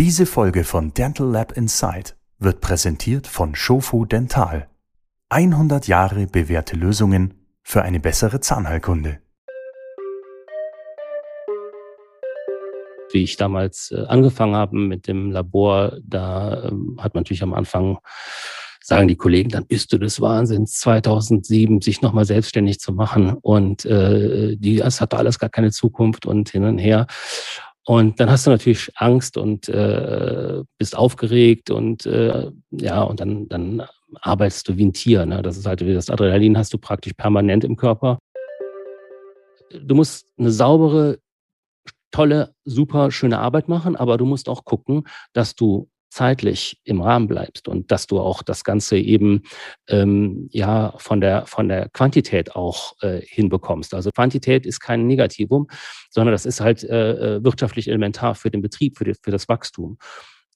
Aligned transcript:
Diese 0.00 0.24
Folge 0.24 0.64
von 0.64 0.94
Dental 0.94 1.26
Lab 1.26 1.52
Inside 1.58 2.12
wird 2.38 2.62
präsentiert 2.62 3.26
von 3.26 3.54
Shofu 3.54 4.06
Dental. 4.06 4.66
100 5.28 5.88
Jahre 5.88 6.26
bewährte 6.26 6.74
Lösungen 6.74 7.34
für 7.62 7.82
eine 7.82 8.00
bessere 8.00 8.40
Zahnheilkunde. 8.40 9.18
Wie 13.12 13.22
ich 13.24 13.36
damals 13.36 13.90
äh, 13.90 14.06
angefangen 14.06 14.56
habe 14.56 14.78
mit 14.78 15.06
dem 15.06 15.32
Labor, 15.32 15.98
da 16.02 16.70
ähm, 16.70 16.96
hat 16.98 17.12
man 17.12 17.20
natürlich 17.20 17.42
am 17.42 17.52
Anfang 17.52 17.98
sagen 18.82 19.06
die 19.06 19.16
Kollegen, 19.16 19.50
dann 19.50 19.66
bist 19.66 19.92
du 19.92 19.98
des 19.98 20.22
Wahnsinns, 20.22 20.80
2007 20.80 21.82
sich 21.82 22.00
nochmal 22.00 22.24
selbstständig 22.24 22.80
zu 22.80 22.94
machen 22.94 23.34
und 23.34 23.84
äh, 23.84 24.56
die, 24.56 24.80
es 24.80 25.02
hat 25.02 25.12
alles 25.12 25.38
gar 25.38 25.50
keine 25.50 25.70
Zukunft 25.70 26.24
und 26.24 26.48
hin 26.48 26.64
und 26.64 26.78
her. 26.78 27.06
Und 27.86 28.20
dann 28.20 28.30
hast 28.30 28.46
du 28.46 28.50
natürlich 28.50 28.90
Angst 28.96 29.36
und 29.36 29.68
äh, 29.68 30.62
bist 30.78 30.96
aufgeregt 30.96 31.70
und 31.70 32.06
äh, 32.06 32.50
ja, 32.70 33.02
und 33.02 33.20
dann, 33.20 33.48
dann 33.48 33.82
arbeitest 34.20 34.68
du 34.68 34.76
wie 34.76 34.84
ein 34.84 34.92
Tier. 34.92 35.24
Ne? 35.26 35.42
Das 35.42 35.56
ist 35.56 35.66
halt 35.66 35.84
wie 35.84 35.94
das 35.94 36.10
Adrenalin 36.10 36.58
hast 36.58 36.72
du 36.72 36.78
praktisch 36.78 37.14
permanent 37.14 37.64
im 37.64 37.76
Körper. 37.76 38.18
Du 39.72 39.94
musst 39.94 40.26
eine 40.38 40.50
saubere, 40.50 41.18
tolle, 42.10 42.54
super 42.64 43.10
schöne 43.10 43.38
Arbeit 43.38 43.68
machen, 43.68 43.96
aber 43.96 44.18
du 44.18 44.26
musst 44.26 44.48
auch 44.48 44.64
gucken, 44.64 45.04
dass 45.32 45.54
du 45.54 45.88
zeitlich 46.10 46.80
im 46.84 47.00
Rahmen 47.00 47.28
bleibst 47.28 47.68
und 47.68 47.90
dass 47.90 48.06
du 48.06 48.20
auch 48.20 48.42
das 48.42 48.64
Ganze 48.64 48.98
eben 48.98 49.42
ähm, 49.88 50.48
ja 50.50 50.92
von 50.98 51.20
der 51.20 51.46
von 51.46 51.68
der 51.68 51.88
Quantität 51.90 52.54
auch 52.56 52.94
äh, 53.00 53.20
hinbekommst. 53.24 53.94
Also 53.94 54.10
Quantität 54.10 54.66
ist 54.66 54.80
kein 54.80 55.06
Negativum, 55.06 55.68
sondern 56.10 56.32
das 56.32 56.46
ist 56.46 56.60
halt 56.60 56.82
äh, 56.84 57.36
äh, 57.36 57.44
wirtschaftlich 57.44 57.88
elementar 57.88 58.34
für 58.34 58.50
den 58.50 58.60
Betrieb, 58.60 58.98
für, 58.98 59.04
die, 59.04 59.14
für 59.22 59.30
das 59.30 59.48
Wachstum. 59.48 59.98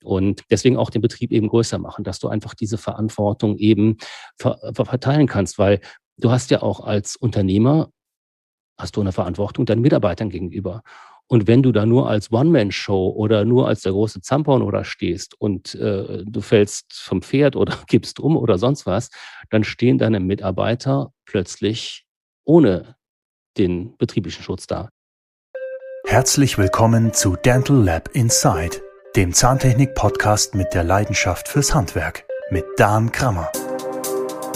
Und 0.02 0.42
deswegen 0.50 0.76
auch 0.76 0.90
den 0.90 1.00
Betrieb 1.00 1.32
eben 1.32 1.48
größer 1.48 1.78
machen, 1.78 2.04
dass 2.04 2.18
du 2.18 2.28
einfach 2.28 2.54
diese 2.54 2.76
Verantwortung 2.76 3.56
eben 3.56 3.96
ver 4.38 4.58
verteilen 4.74 5.26
kannst, 5.26 5.58
weil 5.58 5.80
du 6.18 6.30
hast 6.30 6.50
ja 6.50 6.62
auch 6.62 6.80
als 6.80 7.16
Unternehmer 7.16 7.90
hast 8.76 8.96
du 8.96 9.00
eine 9.00 9.12
Verantwortung 9.12 9.66
deinen 9.66 9.82
Mitarbeitern 9.82 10.30
gegenüber. 10.30 10.82
Und 11.28 11.46
wenn 11.46 11.62
du 11.62 11.72
da 11.72 11.86
nur 11.86 12.08
als 12.08 12.30
One-Man-Show 12.30 13.08
oder 13.16 13.44
nur 13.44 13.66
als 13.66 13.82
der 13.82 13.92
große 13.92 14.20
Zampon 14.20 14.62
oder 14.62 14.84
stehst 14.84 15.40
und 15.40 15.74
äh, 15.74 16.22
du 16.24 16.40
fällst 16.40 16.92
vom 16.92 17.22
Pferd 17.22 17.56
oder 17.56 17.76
gibst 17.86 18.20
um 18.20 18.36
oder 18.36 18.58
sonst 18.58 18.86
was, 18.86 19.10
dann 19.50 19.64
stehen 19.64 19.98
deine 19.98 20.20
Mitarbeiter 20.20 21.12
plötzlich 21.24 22.04
ohne 22.44 22.96
den 23.56 23.96
betrieblichen 23.96 24.42
Schutz 24.42 24.66
da. 24.66 24.90
Herzlich 26.06 26.58
willkommen 26.58 27.14
zu 27.14 27.36
Dental 27.36 27.82
Lab 27.82 28.10
Inside, 28.12 28.82
dem 29.16 29.32
Zahntechnik-Podcast 29.32 30.54
mit 30.54 30.74
der 30.74 30.84
Leidenschaft 30.84 31.48
fürs 31.48 31.74
Handwerk 31.74 32.26
mit 32.50 32.66
Dan 32.76 33.10
Krammer. 33.10 33.50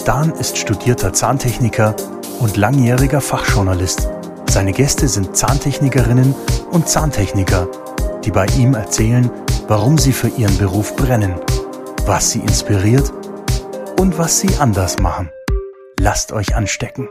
Dan 0.05 0.33
ist 0.33 0.59
studierter 0.59 1.15
Zahntechniker 1.15 1.97
und 2.41 2.59
langjähriger 2.59 3.23
Fachjournalist 3.23 4.11
seine 4.51 4.73
Gäste 4.73 5.09
sind 5.09 5.37
Zahntechnikerinnen 5.37 6.35
und 6.73 6.89
Zahntechniker, 6.89 7.69
die 8.25 8.31
bei 8.31 8.47
ihm 8.59 8.75
erzählen, 8.75 9.31
warum 9.69 9.99
sie 9.99 10.13
für 10.13 10.29
ihren 10.29 10.57
Beruf 10.59 10.97
brennen, 10.97 11.35
was 12.07 12.33
sie 12.33 12.41
inspiriert 12.41 13.13
und 14.01 14.19
was 14.19 14.41
sie 14.41 14.49
anders 14.59 14.99
machen. 14.99 15.31
Lasst 16.01 16.33
euch 16.33 16.57
anstecken. 16.57 17.09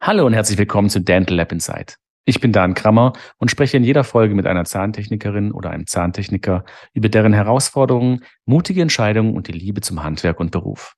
Hallo 0.00 0.26
und 0.26 0.34
herzlich 0.34 0.58
willkommen 0.58 0.90
zu 0.90 1.00
Dental 1.00 1.36
Lab 1.36 1.52
Insight. 1.52 1.96
Ich 2.24 2.40
bin 2.40 2.52
Dan 2.52 2.74
Krammer 2.74 3.12
und 3.38 3.50
spreche 3.50 3.76
in 3.76 3.84
jeder 3.84 4.04
Folge 4.04 4.34
mit 4.34 4.46
einer 4.46 4.64
Zahntechnikerin 4.64 5.52
oder 5.52 5.70
einem 5.70 5.86
Zahntechniker 5.86 6.64
über 6.92 7.08
deren 7.08 7.32
Herausforderungen, 7.32 8.24
mutige 8.46 8.82
Entscheidungen 8.82 9.36
und 9.36 9.48
die 9.48 9.52
Liebe 9.52 9.80
zum 9.80 10.02
Handwerk 10.02 10.40
und 10.40 10.50
Beruf. 10.50 10.94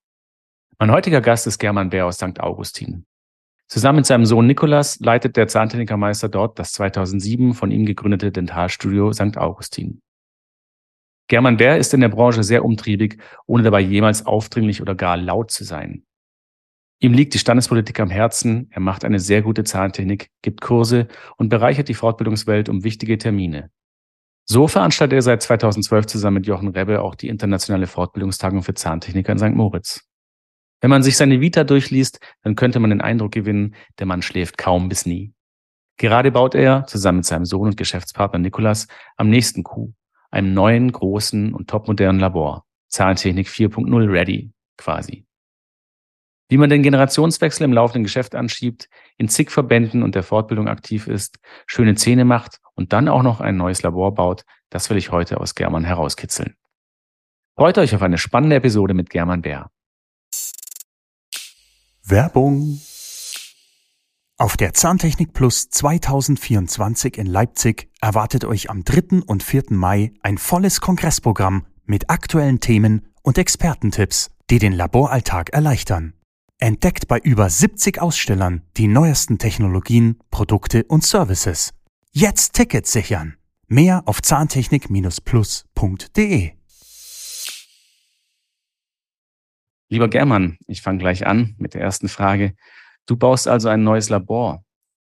Mein 0.79 0.91
heutiger 0.91 1.21
Gast 1.21 1.47
ist 1.47 1.59
German 1.59 1.91
Bär 1.91 2.07
aus 2.07 2.17
St. 2.17 2.41
Augustin. 2.41 3.05
Zusammen 3.67 3.97
mit 3.97 4.07
seinem 4.07 4.27
Sohn 4.27 4.47
Nikolas 4.47 5.01
leitet 5.01 5.37
der 5.37 5.49
Zahntechnikermeister 5.49 6.29
dort 6.29 6.59
das 6.59 6.73
2007 6.73 7.55
von 7.55 7.71
ihm 7.71 7.87
gegründete 7.87 8.31
Dentalstudio 8.31 9.13
St. 9.13 9.37
Augustin. 9.37 10.03
German 11.29 11.57
Bär 11.57 11.79
ist 11.79 11.95
in 11.95 12.01
der 12.01 12.11
Branche 12.11 12.43
sehr 12.43 12.65
umtriebig, 12.65 13.19
ohne 13.47 13.63
dabei 13.63 13.81
jemals 13.81 14.27
aufdringlich 14.27 14.83
oder 14.83 14.95
gar 14.95 15.17
laut 15.17 15.51
zu 15.51 15.65
sein. 15.65 16.05
Ihm 17.01 17.13
liegt 17.13 17.35
die 17.35 17.39
Standespolitik 17.39 17.99
am 18.01 18.11
Herzen, 18.11 18.69
er 18.71 18.81
macht 18.81 19.05
eine 19.05 19.19
sehr 19.19 19.43
gute 19.43 19.65
Zahntechnik, 19.65 20.31
gibt 20.43 20.61
Kurse 20.61 21.09
und 21.37 21.49
bereichert 21.49 21.89
die 21.89 21.95
Fortbildungswelt 21.95 22.69
um 22.69 22.85
wichtige 22.85 23.19
Termine. 23.19 23.71
So 24.47 24.69
veranstaltet 24.69 25.17
er 25.17 25.23
seit 25.23 25.43
2012 25.43 26.07
zusammen 26.07 26.35
mit 26.35 26.47
Jochen 26.47 26.69
Rebbe 26.69 27.01
auch 27.01 27.15
die 27.15 27.29
internationale 27.29 27.87
Fortbildungstagung 27.87 28.63
für 28.63 28.75
Zahntechniker 28.75 29.33
in 29.33 29.39
St. 29.39 29.55
Moritz. 29.55 30.07
Wenn 30.85 30.91
man 30.91 31.03
sich 31.03 31.17
seine 31.17 31.41
Vita 31.41 31.65
durchliest, 31.65 32.21
dann 32.43 32.57
könnte 32.57 32.79
man 32.79 32.91
den 32.91 33.01
Eindruck 33.01 33.33
gewinnen, 33.33 33.75
der 33.99 34.05
Mann 34.05 34.21
schläft 34.21 34.59
kaum 34.59 34.91
bis 34.91 35.07
nie. 35.07 35.33
Gerade 35.97 36.31
baut 36.31 36.55
er, 36.55 36.85
zusammen 36.87 37.21
mit 37.21 37.25
seinem 37.25 37.47
Sohn 37.47 37.69
und 37.69 37.79
Geschäftspartner 37.79 38.39
Nikolas, 38.39 38.87
am 39.17 39.31
nächsten 39.31 39.63
Coup, 39.63 39.95
einem 40.31 40.53
neuen, 40.53 40.93
großen 40.93 41.55
und 41.55 41.71
topmodernen 41.71 42.21
Labor, 42.21 42.67
Zahntechnik 42.91 43.49
4.0 43.49 44.13
ready, 44.13 44.53
quasi. 44.77 45.25
Wie 46.51 46.59
man 46.59 46.69
den 46.69 46.83
Generationswechsel 46.83 47.65
im 47.65 47.73
laufenden 47.73 48.03
Geschäft 48.03 48.35
anschiebt, 48.35 48.91
in 49.17 49.31
zig 49.31 49.51
Verbänden 49.51 50.03
und 50.03 50.15
der 50.15 50.23
Fortbildung 50.23 50.69
aktiv 50.69 51.09
ist, 51.09 51.39
schöne 51.67 51.95
Zähne 51.95 52.27
macht 52.27 52.61
und 52.75 52.93
dann 52.93 53.09
auch 53.09 53.23
noch 53.23 53.41
ein 53.41 53.57
neues 53.57 53.83
Labor 53.83 54.13
baut, 54.13 54.45
das 54.69 54.91
will 54.91 54.99
ich 54.99 55.11
heute 55.11 55.41
aus 55.41 55.55
German 55.55 55.85
herauskitzeln. 55.85 56.57
Freut 57.57 57.79
euch 57.79 57.95
auf 57.95 58.03
eine 58.03 58.19
spannende 58.19 58.57
Episode 58.57 58.93
mit 58.93 59.09
German 59.09 59.41
Bär. 59.41 59.71
Werbung. 62.07 62.83
Auf 64.37 64.59
der 64.59 64.75
Zahntechnik 64.75 65.33
Plus 65.33 65.71
2024 65.71 67.17
in 67.17 67.25
Leipzig 67.27 67.89
erwartet 68.01 68.45
euch 68.45 68.69
am 68.69 68.85
3. 68.85 69.23
und 69.27 69.43
4. 69.43 69.63
Mai 69.71 70.13
ein 70.23 70.37
volles 70.37 70.83
Kongressprogramm 70.83 71.65
mit 71.87 72.11
aktuellen 72.11 72.61
Themen 72.61 73.09
und 73.23 73.39
Expertentipps, 73.39 74.33
die 74.51 74.59
den 74.59 74.75
Laboralltag 74.75 75.55
erleichtern. 75.55 76.13
Entdeckt 76.59 77.09
bei 77.09 77.19
über 77.19 77.49
70 77.49 78.03
Ausstellern 78.03 78.61
die 78.77 78.87
neuesten 78.87 79.39
Technologien, 79.39 80.19
Produkte 80.31 80.85
und 80.85 81.05
Services. 81.05 81.71
Jetzt 82.13 82.53
Tickets 82.53 82.93
sichern. 82.93 83.39
Mehr 83.67 84.03
auf 84.05 84.21
zahntechnik-plus.de. 84.21 86.53
Lieber 89.91 90.09
German, 90.09 90.59
ich 90.67 90.83
fange 90.83 90.99
gleich 90.99 91.27
an 91.27 91.55
mit 91.59 91.75
der 91.75 91.83
ersten 91.83 92.09
Frage. 92.09 92.55
Du 93.07 93.17
baust 93.17 93.47
also 93.47 93.69
ein 93.69 93.85
neues 93.85 94.09
Labor. 94.09 94.65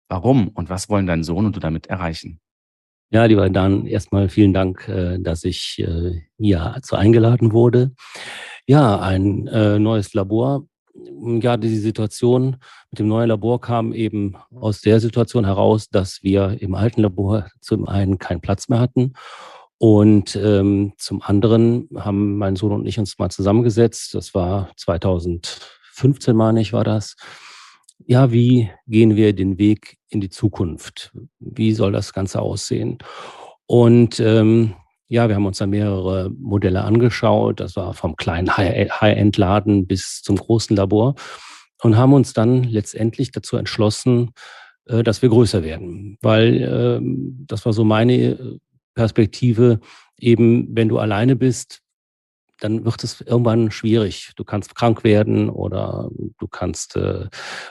Warum 0.07 0.49
und 0.49 0.69
was 0.69 0.89
wollen 0.89 1.07
dein 1.07 1.23
Sohn 1.23 1.45
und 1.45 1.55
du 1.55 1.59
damit 1.59 1.87
erreichen? 1.87 2.39
Ja, 3.11 3.25
lieber 3.25 3.49
Dan, 3.49 3.85
erstmal 3.85 4.29
vielen 4.29 4.53
Dank, 4.53 4.87
äh, 4.87 5.19
dass 5.19 5.43
ich 5.43 5.79
äh, 5.79 6.21
hier 6.37 6.77
zu 6.81 6.95
eingeladen 6.95 7.51
wurde. 7.51 7.91
Ja, 8.65 8.99
ein 8.99 9.47
äh, 9.47 9.79
neues 9.79 10.13
Labor. 10.13 10.65
Ja, 11.41 11.57
die 11.57 11.77
Situation 11.77 12.57
mit 12.89 12.99
dem 12.99 13.07
neuen 13.07 13.29
Labor 13.29 13.59
kam 13.59 13.93
eben 13.93 14.35
aus 14.53 14.81
der 14.81 14.99
Situation 15.01 15.45
heraus, 15.45 15.89
dass 15.89 16.23
wir 16.23 16.61
im 16.61 16.75
alten 16.75 17.01
Labor 17.01 17.49
zum 17.59 17.87
einen 17.87 18.17
keinen 18.17 18.41
Platz 18.41 18.69
mehr 18.69 18.79
hatten 18.79 19.13
und 19.81 20.35
ähm, 20.35 20.93
zum 20.97 21.23
anderen 21.23 21.89
haben 21.95 22.37
mein 22.37 22.55
Sohn 22.55 22.71
und 22.71 22.85
ich 22.85 22.99
uns 22.99 23.17
mal 23.17 23.31
zusammengesetzt. 23.31 24.13
Das 24.13 24.35
war 24.35 24.69
2015, 24.77 26.35
meine 26.35 26.61
ich, 26.61 26.71
war 26.71 26.83
das. 26.83 27.15
Ja, 28.05 28.31
wie 28.31 28.69
gehen 28.85 29.15
wir 29.15 29.33
den 29.33 29.57
Weg 29.57 29.97
in 30.09 30.21
die 30.21 30.29
Zukunft? 30.29 31.11
Wie 31.39 31.73
soll 31.73 31.93
das 31.93 32.13
Ganze 32.13 32.43
aussehen? 32.43 32.99
Und 33.65 34.19
ähm, 34.19 34.75
ja, 35.07 35.27
wir 35.27 35.33
haben 35.33 35.47
uns 35.47 35.57
dann 35.57 35.71
mehrere 35.71 36.29
Modelle 36.29 36.83
angeschaut. 36.83 37.59
Das 37.59 37.75
war 37.75 37.95
vom 37.95 38.15
kleinen 38.17 38.55
High-End-Laden 38.55 39.87
bis 39.87 40.21
zum 40.21 40.35
großen 40.35 40.75
Labor 40.75 41.15
und 41.81 41.97
haben 41.97 42.13
uns 42.13 42.33
dann 42.33 42.65
letztendlich 42.65 43.31
dazu 43.31 43.57
entschlossen, 43.57 44.29
äh, 44.85 45.01
dass 45.01 45.23
wir 45.23 45.29
größer 45.29 45.63
werden, 45.63 46.19
weil 46.21 46.61
äh, 46.61 46.99
das 47.47 47.65
war 47.65 47.73
so 47.73 47.83
meine 47.83 48.59
Perspektive 48.93 49.79
eben, 50.17 50.75
wenn 50.75 50.89
du 50.89 50.99
alleine 50.99 51.35
bist, 51.35 51.81
dann 52.61 52.85
wird 52.85 53.03
es 53.03 53.21
irgendwann 53.21 53.71
schwierig. 53.71 54.31
Du 54.35 54.43
kannst 54.43 54.75
krank 54.75 55.03
werden 55.03 55.49
oder 55.49 56.09
du 56.37 56.47
kannst 56.47 56.95
äh, 56.95 57.27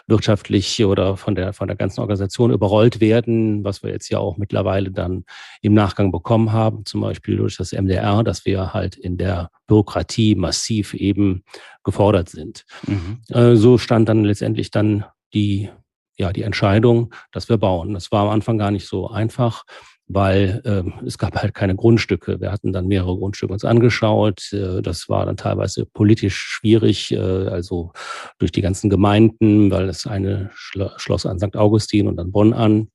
wirtschaftlich 0.08 0.84
oder 0.84 1.16
von 1.16 1.36
der, 1.36 1.52
von 1.52 1.68
der 1.68 1.76
ganzen 1.76 2.00
Organisation 2.00 2.50
überrollt 2.50 3.00
werden, 3.00 3.64
was 3.64 3.82
wir 3.82 3.90
jetzt 3.90 4.08
ja 4.10 4.18
auch 4.18 4.36
mittlerweile 4.36 4.90
dann 4.90 5.24
im 5.62 5.74
Nachgang 5.74 6.10
bekommen 6.10 6.52
haben, 6.52 6.84
zum 6.84 7.00
Beispiel 7.00 7.36
durch 7.36 7.56
das 7.56 7.72
MDR, 7.72 8.24
dass 8.24 8.44
wir 8.44 8.74
halt 8.74 8.96
in 8.96 9.16
der 9.16 9.50
Bürokratie 9.68 10.34
massiv 10.34 10.92
eben 10.94 11.44
gefordert 11.84 12.28
sind. 12.28 12.64
Mhm. 12.86 13.20
Äh, 13.28 13.54
so 13.54 13.78
stand 13.78 14.08
dann 14.08 14.24
letztendlich 14.24 14.72
dann 14.72 15.04
die, 15.32 15.70
ja, 16.16 16.32
die 16.32 16.42
Entscheidung, 16.42 17.14
dass 17.30 17.48
wir 17.48 17.58
bauen. 17.58 17.94
Das 17.94 18.10
war 18.10 18.24
am 18.24 18.30
Anfang 18.30 18.58
gar 18.58 18.72
nicht 18.72 18.88
so 18.88 19.08
einfach 19.08 19.64
weil 20.12 20.60
äh, 20.64 21.06
es 21.06 21.18
gab 21.18 21.36
halt 21.36 21.54
keine 21.54 21.76
Grundstücke. 21.76 22.40
Wir 22.40 22.50
hatten 22.50 22.72
dann 22.72 22.88
mehrere 22.88 23.16
Grundstücke 23.16 23.52
uns 23.52 23.64
angeschaut. 23.64 24.52
Äh, 24.52 24.82
das 24.82 25.08
war 25.08 25.24
dann 25.24 25.36
teilweise 25.36 25.86
politisch 25.86 26.36
schwierig, 26.36 27.12
äh, 27.12 27.18
also 27.18 27.92
durch 28.38 28.50
die 28.50 28.60
ganzen 28.60 28.90
Gemeinden, 28.90 29.70
weil 29.70 29.86
das 29.86 30.08
eine 30.08 30.50
Schlo 30.52 30.90
Schloss 30.96 31.26
an 31.26 31.38
St. 31.38 31.56
Augustin 31.56 32.08
und 32.08 32.16
dann 32.16 32.32
Bonn 32.32 32.52
an, 32.52 32.88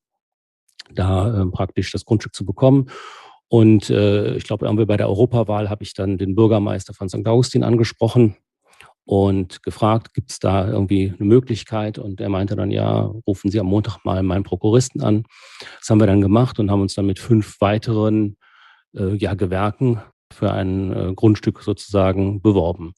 da 0.94 1.42
äh, 1.42 1.46
praktisch 1.46 1.92
das 1.92 2.04
Grundstück 2.04 2.36
zu 2.36 2.46
bekommen. 2.46 2.90
Und 3.48 3.90
äh, 3.90 4.36
ich 4.36 4.44
glaube, 4.44 4.66
irgendwie 4.66 4.86
bei 4.86 4.98
der 4.98 5.08
Europawahl 5.08 5.70
habe 5.70 5.84
ich 5.84 5.94
dann 5.94 6.18
den 6.18 6.36
Bürgermeister 6.36 6.94
von 6.94 7.08
St. 7.08 7.26
Augustin 7.26 7.64
angesprochen 7.64 8.36
und 9.06 9.62
gefragt, 9.64 10.14
gibt 10.14 10.32
es 10.32 10.40
da 10.40 10.68
irgendwie 10.68 11.14
eine 11.18 11.28
Möglichkeit? 11.28 12.00
Und 12.00 12.20
er 12.20 12.30
meinte 12.30 12.56
dann, 12.56 12.72
ja, 12.72 13.12
rufen 13.28 13.52
Sie 13.52 13.60
am 13.60 13.68
Montag 13.68 14.04
mal 14.04 14.24
meinen 14.24 14.44
Prokuristen 14.44 15.02
an. 15.02 15.24
Das 15.80 15.90
haben 15.90 16.00
wir 16.00 16.08
dann 16.08 16.22
gemacht 16.22 16.60
und 16.60 16.72
haben 16.72 16.82
uns 16.82 16.96
dann 16.96 17.06
mit 17.06 17.20
fünf 17.20 17.62
weiteren 17.62 18.38
äh, 18.96 19.16
ja, 19.16 19.36
Gewerken 19.36 20.02
für 20.34 20.52
ein 20.52 20.92
äh, 20.92 21.14
Grundstück 21.16 21.62
sozusagen 21.62 22.42
beworben. 22.42 22.94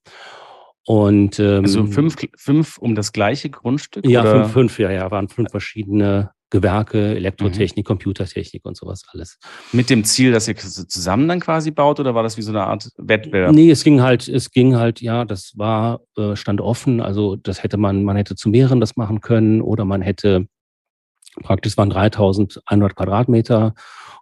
Und, 0.86 1.38
ähm, 1.40 1.66
also 1.66 1.86
fünf, 1.86 2.16
fünf 2.38 2.78
um 2.78 2.96
das 2.96 3.12
gleiche 3.12 3.50
Grundstück? 3.50 4.08
Ja, 4.08 4.22
oder? 4.22 4.32
fünf, 4.32 4.54
fünf, 4.54 4.80
ja, 4.80 4.90
ja, 4.90 5.12
waren 5.12 5.28
fünf 5.28 5.52
verschiedene 5.52 6.32
Gewerke, 6.50 7.16
Elektrotechnik, 7.16 7.86
mhm. 7.86 7.88
Computertechnik 7.88 8.66
und 8.66 8.78
sowas 8.78 9.04
alles. 9.12 9.38
Mit 9.74 9.90
dem 9.90 10.04
Ziel, 10.04 10.32
dass 10.32 10.48
ihr 10.48 10.56
zusammen 10.56 11.28
dann 11.28 11.40
quasi 11.40 11.72
baut 11.72 12.00
oder 12.00 12.16
war 12.16 12.24
das 12.24 12.38
wie 12.38 12.42
so 12.42 12.52
eine 12.52 12.64
Art 12.64 12.90
Wettbewerb? 12.98 13.54
Nee, 13.54 13.70
es 13.70 13.84
ging 13.84 14.02
halt, 14.02 14.28
es 14.28 14.52
ging 14.52 14.76
halt, 14.76 15.02
ja, 15.02 15.26
das 15.26 15.54
war, 15.56 16.02
äh, 16.18 16.36
stand 16.36 16.62
offen. 16.62 17.02
Also 17.02 17.36
das 17.36 17.64
hätte 17.64 17.78
man, 17.78 18.04
man 18.04 18.16
hätte 18.16 18.36
zu 18.36 18.50
mehreren 18.50 18.80
das 18.80 18.96
machen 18.96 19.20
können 19.20 19.62
oder 19.62 19.84
man 19.84 20.02
hätte 20.02 20.48
praktisch, 21.44 21.78
waren 21.78 21.90
3100 21.90 22.96
Quadratmeter 22.96 23.74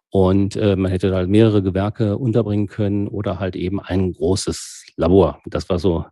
und 0.09 0.55
äh, 0.55 0.75
man 0.75 0.91
hätte 0.91 1.13
halt 1.13 1.29
mehrere 1.29 1.61
Gewerke 1.61 2.17
unterbringen 2.17 2.67
können 2.67 3.07
oder 3.07 3.39
halt 3.39 3.55
eben 3.55 3.79
ein 3.79 4.13
großes 4.13 4.85
Labor. 4.95 5.41
Das 5.45 5.69
war 5.69 5.77
so 5.77 6.05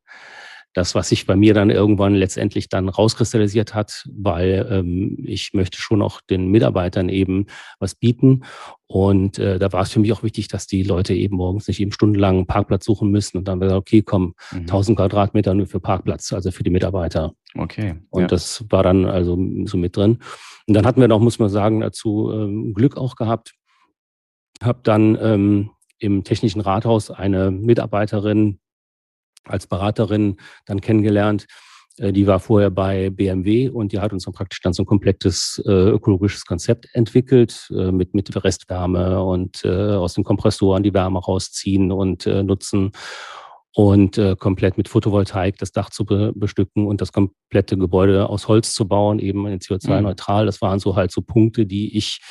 das, 0.73 0.95
was 0.95 1.09
sich 1.09 1.25
bei 1.25 1.35
mir 1.35 1.53
dann 1.53 1.69
irgendwann 1.69 2.15
letztendlich 2.15 2.67
dann 2.67 2.89
rauskristallisiert 2.89 3.75
hat, 3.75 4.05
weil 4.11 4.67
ähm, 4.69 5.17
ich 5.23 5.51
möchte 5.53 5.77
schon 5.77 6.01
auch 6.01 6.21
den 6.21 6.47
Mitarbeitern 6.47 7.09
eben 7.09 7.45
was 7.79 7.95
bieten. 7.95 8.43
Und 8.87 9.39
äh, 9.39 9.59
da 9.59 9.71
war 9.71 9.83
es 9.83 9.91
für 9.91 9.99
mich 9.99 10.11
auch 10.11 10.23
wichtig, 10.23 10.47
dass 10.47 10.67
die 10.67 10.83
Leute 10.83 11.13
eben 11.13 11.37
morgens 11.37 11.67
nicht 11.67 11.79
eben 11.79 11.91
stundenlang 11.91 12.37
einen 12.37 12.47
Parkplatz 12.47 12.85
suchen 12.85 13.11
müssen 13.11 13.37
und 13.37 13.47
dann 13.47 13.59
gesagt, 13.59 13.79
okay, 13.79 14.01
komm, 14.01 14.33
mhm. 14.51 14.61
1000 14.61 14.97
Quadratmeter 14.97 15.53
nur 15.53 15.67
für 15.67 15.79
Parkplatz, 15.79 16.33
also 16.33 16.51
für 16.51 16.63
die 16.63 16.71
Mitarbeiter. 16.71 17.33
Okay. 17.55 17.95
Und 18.09 18.21
ja. 18.21 18.27
das 18.27 18.65
war 18.69 18.83
dann 18.83 19.05
also 19.05 19.37
so 19.65 19.77
mit 19.77 19.95
drin. 19.95 20.19
Und 20.67 20.73
dann 20.73 20.85
hatten 20.85 21.01
wir 21.01 21.07
noch, 21.07 21.19
muss 21.19 21.39
man 21.39 21.49
sagen, 21.49 21.81
dazu 21.81 22.31
ähm, 22.33 22.73
Glück 22.73 22.97
auch 22.97 23.15
gehabt. 23.15 23.53
Hab 24.61 24.83
dann 24.83 25.17
ähm, 25.21 25.69
im 25.99 26.23
Technischen 26.23 26.61
Rathaus 26.61 27.11
eine 27.11 27.51
Mitarbeiterin 27.51 28.59
als 29.45 29.67
Beraterin 29.67 30.37
dann 30.65 30.81
kennengelernt. 30.81 31.45
Äh, 31.97 32.13
die 32.13 32.27
war 32.27 32.39
vorher 32.39 32.69
bei 32.69 33.09
BMW 33.09 33.69
und 33.69 33.91
die 33.91 33.99
hat 33.99 34.13
uns 34.13 34.25
dann 34.25 34.33
praktisch 34.33 34.61
dann 34.61 34.73
so 34.73 34.83
ein 34.83 34.87
komplettes 34.87 35.61
äh, 35.65 35.71
ökologisches 35.71 36.45
Konzept 36.45 36.87
entwickelt 36.93 37.69
äh, 37.75 37.91
mit, 37.91 38.13
mit 38.13 38.43
Restwärme 38.43 39.23
und 39.23 39.63
äh, 39.63 39.69
aus 39.69 40.13
den 40.13 40.23
Kompressoren 40.23 40.83
die 40.83 40.93
Wärme 40.93 41.19
rausziehen 41.19 41.91
und 41.91 42.25
äh, 42.25 42.43
nutzen 42.43 42.91
und 43.75 44.19
äh, 44.19 44.35
komplett 44.37 44.77
mit 44.77 44.87
Photovoltaik 44.87 45.57
das 45.57 45.71
Dach 45.71 45.89
zu 45.89 46.05
be 46.05 46.31
bestücken 46.35 46.85
und 46.85 47.01
das 47.01 47.11
komplette 47.11 47.75
Gebäude 47.75 48.29
aus 48.29 48.47
Holz 48.47 48.73
zu 48.73 48.87
bauen, 48.87 49.17
eben 49.17 49.47
CO2-neutral. 49.47 50.43
Mhm. 50.43 50.45
Das 50.45 50.61
waren 50.61 50.79
so 50.79 50.95
halt 50.95 51.11
so 51.11 51.21
Punkte, 51.21 51.65
die 51.65 51.97
ich 51.97 52.21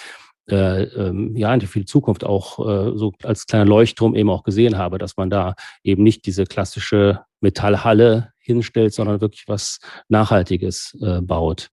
äh, 0.48 0.82
ähm, 0.84 1.36
ja, 1.36 1.52
in 1.54 1.60
der 1.60 1.86
Zukunft 1.86 2.24
auch 2.24 2.58
äh, 2.58 2.96
so 2.96 3.12
als 3.22 3.46
kleiner 3.46 3.64
Leuchtturm 3.64 4.14
eben 4.14 4.30
auch 4.30 4.42
gesehen 4.42 4.76
habe, 4.76 4.98
dass 4.98 5.16
man 5.16 5.30
da 5.30 5.54
eben 5.84 6.02
nicht 6.02 6.26
diese 6.26 6.44
klassische 6.44 7.20
Metallhalle 7.40 8.32
hinstellt, 8.38 8.92
sondern 8.92 9.20
wirklich 9.20 9.44
was 9.46 9.78
Nachhaltiges 10.08 10.98
äh, 11.00 11.20
baut. 11.20 11.68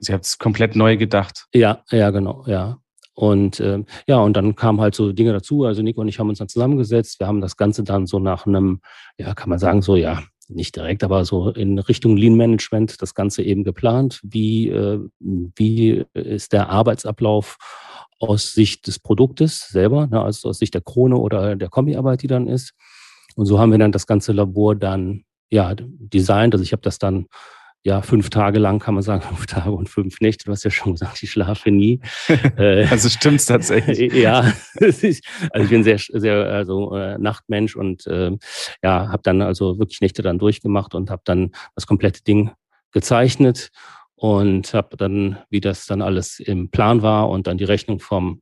Sie 0.00 0.12
hat 0.12 0.24
es 0.24 0.38
komplett 0.38 0.76
neu 0.76 0.96
gedacht. 0.96 1.46
Ja, 1.52 1.82
ja, 1.90 2.10
genau, 2.10 2.44
ja. 2.46 2.78
Und 3.14 3.60
äh, 3.60 3.84
ja, 4.06 4.18
und 4.20 4.34
dann 4.36 4.56
kamen 4.56 4.80
halt 4.80 4.94
so 4.94 5.12
Dinge 5.12 5.32
dazu. 5.32 5.64
Also 5.64 5.82
Nico 5.82 6.00
und 6.00 6.08
ich 6.08 6.18
haben 6.18 6.28
uns 6.28 6.38
dann 6.38 6.48
zusammengesetzt. 6.48 7.20
Wir 7.20 7.26
haben 7.26 7.40
das 7.40 7.56
Ganze 7.56 7.84
dann 7.84 8.06
so 8.06 8.18
nach 8.18 8.46
einem, 8.46 8.80
ja, 9.18 9.34
kann 9.34 9.50
man 9.50 9.58
sagen, 9.58 9.82
so 9.82 9.96
ja, 9.96 10.22
nicht 10.48 10.76
direkt, 10.76 11.04
aber 11.04 11.24
so 11.24 11.50
in 11.50 11.78
Richtung 11.78 12.16
Lean 12.16 12.36
Management 12.36 13.00
das 13.02 13.14
Ganze 13.14 13.42
eben 13.42 13.64
geplant. 13.64 14.20
Wie, 14.22 14.68
äh, 14.68 15.00
wie 15.20 16.04
ist 16.14 16.52
der 16.52 16.70
Arbeitsablauf 16.70 17.58
aus 18.22 18.52
Sicht 18.52 18.86
des 18.86 18.98
Produktes 18.98 19.68
selber, 19.68 20.06
ne, 20.06 20.22
also 20.22 20.48
aus 20.48 20.58
Sicht 20.58 20.74
der 20.74 20.80
Krone 20.80 21.16
oder 21.16 21.56
der 21.56 21.68
Kombiarbeit, 21.68 22.22
die 22.22 22.28
dann 22.28 22.46
ist. 22.46 22.72
Und 23.34 23.46
so 23.46 23.58
haben 23.58 23.72
wir 23.72 23.78
dann 23.78 23.92
das 23.92 24.06
ganze 24.06 24.32
Labor 24.32 24.76
dann 24.76 25.24
ja 25.50 25.74
designt. 25.76 26.54
Also 26.54 26.62
ich 26.62 26.72
habe 26.72 26.82
das 26.82 26.98
dann 26.98 27.26
ja 27.84 28.00
fünf 28.00 28.30
Tage 28.30 28.60
lang, 28.60 28.78
kann 28.78 28.94
man 28.94 29.02
sagen, 29.02 29.22
fünf 29.28 29.46
Tage 29.46 29.72
und 29.72 29.88
fünf 29.88 30.20
Nächte. 30.20 30.44
Du 30.44 30.52
hast 30.52 30.62
ja 30.62 30.70
schon 30.70 30.92
gesagt, 30.92 31.22
ich 31.22 31.30
schlafe 31.30 31.70
nie. 31.70 32.00
Äh, 32.56 32.86
also 32.86 33.08
stimmt's 33.08 33.46
tatsächlich. 33.46 34.12
ja, 34.12 34.52
also 34.78 35.06
ich 35.06 35.22
bin 35.68 35.82
sehr, 35.82 35.98
sehr 35.98 36.46
also 36.46 36.94
äh, 36.94 37.18
Nachtmensch 37.18 37.76
und 37.76 38.06
äh, 38.06 38.30
ja, 38.82 39.08
habe 39.08 39.22
dann 39.22 39.42
also 39.42 39.78
wirklich 39.78 40.00
Nächte 40.00 40.22
dann 40.22 40.38
durchgemacht 40.38 40.94
und 40.94 41.10
habe 41.10 41.22
dann 41.24 41.52
das 41.74 41.86
komplette 41.86 42.22
Ding 42.22 42.50
gezeichnet 42.92 43.70
und 44.22 44.72
habe 44.72 44.96
dann, 44.96 45.38
wie 45.50 45.60
das 45.60 45.86
dann 45.86 46.00
alles 46.00 46.38
im 46.38 46.70
Plan 46.70 47.02
war 47.02 47.28
und 47.28 47.48
dann 47.48 47.58
die 47.58 47.64
Rechnung 47.64 47.98
vom 47.98 48.40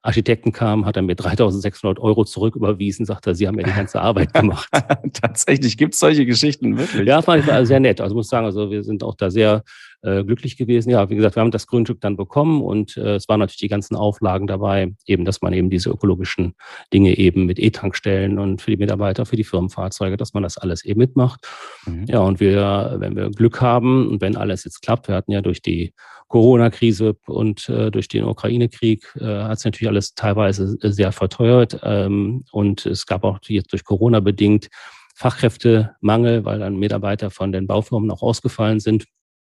Architekten 0.00 0.52
kam, 0.52 0.86
hat 0.86 0.96
er 0.96 1.02
mir 1.02 1.16
3600 1.16 1.98
Euro 1.98 2.24
zurücküberwiesen, 2.24 3.04
sagt 3.04 3.26
er, 3.26 3.34
Sie 3.34 3.46
haben 3.46 3.58
ja 3.58 3.66
die 3.66 3.74
ganze 3.74 4.00
Arbeit 4.00 4.32
gemacht. 4.32 4.70
Tatsächlich 5.12 5.76
gibt 5.76 5.92
es 5.92 6.00
solche 6.00 6.24
Geschichten 6.24 6.78
wirklich. 6.78 7.06
Ja, 7.06 7.20
fand 7.20 7.46
ich 7.46 7.66
sehr 7.68 7.78
nett. 7.78 8.00
Also 8.00 8.14
muss 8.14 8.30
sagen, 8.30 8.46
also 8.46 8.70
wir 8.70 8.82
sind 8.82 9.02
auch 9.02 9.16
da 9.16 9.30
sehr 9.30 9.64
äh, 10.02 10.24
glücklich 10.24 10.56
gewesen. 10.56 10.90
Ja, 10.90 11.10
wie 11.10 11.16
gesagt, 11.16 11.36
wir 11.36 11.40
haben 11.40 11.50
das 11.50 11.66
Grundstück 11.66 12.00
dann 12.00 12.16
bekommen 12.16 12.62
und 12.62 12.96
äh, 12.96 13.16
es 13.16 13.28
waren 13.28 13.40
natürlich 13.40 13.58
die 13.58 13.68
ganzen 13.68 13.96
Auflagen 13.96 14.46
dabei, 14.46 14.94
eben, 15.06 15.24
dass 15.24 15.42
man 15.42 15.52
eben 15.52 15.70
diese 15.70 15.90
ökologischen 15.90 16.54
Dinge 16.92 17.16
eben 17.18 17.46
mit 17.46 17.58
E-Tankstellen 17.58 18.38
und 18.38 18.62
für 18.62 18.70
die 18.70 18.76
Mitarbeiter, 18.76 19.26
für 19.26 19.36
die 19.36 19.44
Firmenfahrzeuge, 19.44 20.16
dass 20.16 20.34
man 20.34 20.42
das 20.42 20.58
alles 20.58 20.84
eben 20.84 20.98
mitmacht. 20.98 21.46
Mhm. 21.86 22.04
Ja, 22.06 22.20
und 22.20 22.40
wir, 22.40 22.96
wenn 22.98 23.16
wir 23.16 23.30
Glück 23.30 23.60
haben 23.60 24.08
und 24.08 24.20
wenn 24.20 24.36
alles 24.36 24.64
jetzt 24.64 24.82
klappt, 24.82 25.08
wir 25.08 25.14
hatten 25.14 25.32
ja 25.32 25.40
durch 25.40 25.62
die 25.62 25.92
Corona-Krise 26.28 27.16
und 27.26 27.68
äh, 27.68 27.90
durch 27.90 28.08
den 28.08 28.24
Ukraine-Krieg 28.24 29.04
äh, 29.18 29.24
hat 29.24 29.58
es 29.58 29.64
natürlich 29.64 29.88
alles 29.88 30.14
teilweise 30.14 30.76
sehr 30.80 31.10
verteuert. 31.12 31.80
Ähm, 31.82 32.44
und 32.52 32.86
es 32.86 33.06
gab 33.06 33.24
auch 33.24 33.38
jetzt 33.48 33.72
durch 33.72 33.84
Corona 33.84 34.20
bedingt 34.20 34.68
Fachkräftemangel, 35.14 36.44
weil 36.44 36.60
dann 36.60 36.76
Mitarbeiter 36.76 37.30
von 37.30 37.50
den 37.50 37.66
Baufirmen 37.66 38.10
auch 38.10 38.22
ausgefallen 38.22 38.78
sind. 38.78 39.06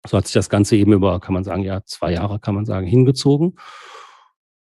So 0.09 0.17
hat 0.17 0.27
sich 0.27 0.35
das 0.35 0.49
Ganze 0.49 0.77
eben 0.77 0.93
über, 0.93 1.21
kann 1.21 1.35
man 1.35 1.45
sagen, 1.45 1.62
ja, 1.62 1.83
zwei 1.85 2.12
Jahre, 2.12 2.38
kann 2.38 2.55
man 2.55 2.65
sagen, 2.65 2.87
hingezogen. 2.87 3.57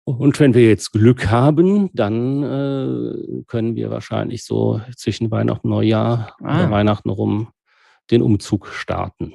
Und 0.04 0.40
wenn 0.40 0.54
wir 0.54 0.68
jetzt 0.68 0.92
Glück 0.92 1.30
haben, 1.30 1.90
dann 1.94 2.44
äh, 2.44 3.44
können 3.48 3.76
wir 3.76 3.90
wahrscheinlich 3.90 4.44
so 4.44 4.82
zwischen 4.96 5.32
Weihnachten 5.32 5.68
und 5.68 5.72
Neujahr 5.72 6.36
ah. 6.44 6.60
oder 6.60 6.72
Weihnachten 6.72 7.10
rum 7.10 7.50
den 8.12 8.22
Umzug 8.22 8.68
starten. 8.68 9.34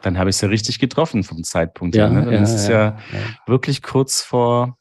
Dann 0.00 0.18
habe 0.18 0.30
ich 0.30 0.36
es 0.36 0.40
ja 0.40 0.48
richtig 0.48 0.78
getroffen 0.78 1.24
vom 1.24 1.44
Zeitpunkt 1.44 1.94
ja, 1.94 2.08
her. 2.08 2.20
Ne? 2.20 2.24
Dann 2.24 2.34
ja, 2.34 2.42
ist 2.42 2.54
es 2.54 2.68
ja, 2.68 2.84
ja, 2.84 2.96
wirklich 3.46 3.82
kurz 3.82 4.22
vor, 4.22 4.78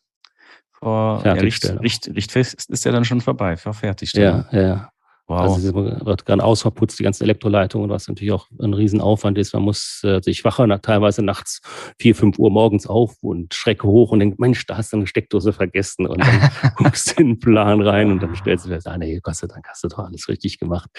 vor 0.71 1.21
ja, 1.25 1.33
Richt, 1.33 1.65
Richt, 1.81 2.07
Richtfest 2.07 2.69
ist 2.69 2.85
ja 2.85 2.91
dann 2.91 3.05
schon 3.05 3.21
vorbei, 3.21 3.57
vor 3.57 3.73
Fertigstellung. 3.73 4.45
Ja, 4.51 4.61
ja. 4.61 4.89
Wow. 5.31 5.53
Also 5.53 5.73
wird 5.73 6.25
gerade 6.25 6.43
ausverputzt, 6.43 6.99
die 6.99 7.03
ganzen 7.03 7.23
Elektroleitungen, 7.23 7.89
was 7.89 8.09
natürlich 8.09 8.33
auch 8.33 8.47
ein 8.59 8.73
Riesenaufwand 8.73 9.37
ist. 9.37 9.53
Man 9.53 9.63
muss 9.63 10.01
äh, 10.03 10.19
sich 10.21 10.43
wache 10.43 10.67
nach, 10.67 10.79
teilweise 10.79 11.23
nachts 11.23 11.61
vier, 11.97 12.15
fünf 12.15 12.37
Uhr 12.37 12.51
morgens 12.51 12.85
auf 12.85 13.15
und 13.21 13.53
schrecke 13.53 13.87
hoch 13.87 14.11
und 14.11 14.19
denkt, 14.19 14.39
Mensch, 14.39 14.65
da 14.65 14.75
hast 14.75 14.91
du 14.91 14.97
eine 14.97 15.07
Steckdose 15.07 15.53
vergessen. 15.53 16.05
Und 16.05 16.19
dann 16.19 16.51
guckst 16.75 17.17
du 17.17 17.21
in 17.21 17.27
den 17.27 17.39
Plan 17.39 17.81
rein 17.81 18.11
und 18.11 18.21
dann 18.21 18.35
stellst 18.35 18.65
du 18.65 18.69
fest, 18.69 18.87
ah 18.87 18.97
nee, 18.97 19.21
Gott 19.23 19.35
sei 19.35 19.47
Dank 19.47 19.65
hast 19.69 19.85
du 19.85 19.87
doch 19.87 19.99
alles 19.99 20.27
richtig 20.27 20.59
gemacht. 20.59 20.89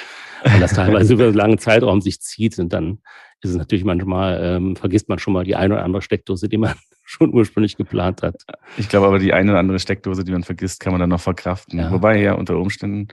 Weil 0.44 0.60
das 0.60 0.72
teilweise 0.72 1.12
über 1.12 1.24
einen 1.24 1.34
langen 1.34 1.58
Zeitraum 1.58 2.00
sich 2.00 2.22
zieht 2.22 2.58
und 2.58 2.72
dann 2.72 3.00
ist 3.42 3.50
es 3.50 3.56
natürlich 3.56 3.84
manchmal, 3.84 4.40
ähm, 4.42 4.76
vergisst 4.76 5.10
man 5.10 5.18
schon 5.18 5.34
mal 5.34 5.44
die 5.44 5.56
eine 5.56 5.74
oder 5.74 5.84
andere 5.84 6.00
Steckdose, 6.00 6.48
die 6.48 6.56
man 6.56 6.74
schon 7.12 7.32
ursprünglich 7.32 7.76
geplant 7.76 8.22
hat. 8.22 8.42
Ich 8.78 8.88
glaube 8.88 9.06
aber, 9.06 9.18
die 9.18 9.34
eine 9.34 9.50
oder 9.50 9.60
andere 9.60 9.78
Steckdose, 9.78 10.24
die 10.24 10.32
man 10.32 10.44
vergisst, 10.44 10.80
kann 10.80 10.92
man 10.92 11.00
dann 11.00 11.10
noch 11.10 11.20
verkraften. 11.20 11.78
Ja. 11.78 11.90
Wobei 11.90 12.20
ja 12.20 12.32
unter 12.32 12.56
Umständen 12.56 13.08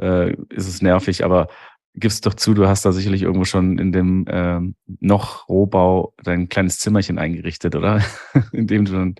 äh, 0.00 0.32
ist 0.50 0.68
es 0.68 0.82
nervig, 0.82 1.24
aber 1.24 1.48
gibst 1.94 2.26
doch 2.26 2.34
zu, 2.34 2.54
du 2.54 2.68
hast 2.68 2.84
da 2.84 2.92
sicherlich 2.92 3.22
irgendwo 3.22 3.44
schon 3.44 3.78
in 3.78 3.90
dem 3.90 4.24
ähm, 4.28 4.76
noch 5.00 5.48
Rohbau 5.48 6.14
dein 6.22 6.48
kleines 6.48 6.78
Zimmerchen 6.78 7.18
eingerichtet, 7.18 7.74
oder? 7.74 8.02
in 8.52 8.68
dem 8.68 8.84
du 8.84 8.92
dann, 8.92 9.14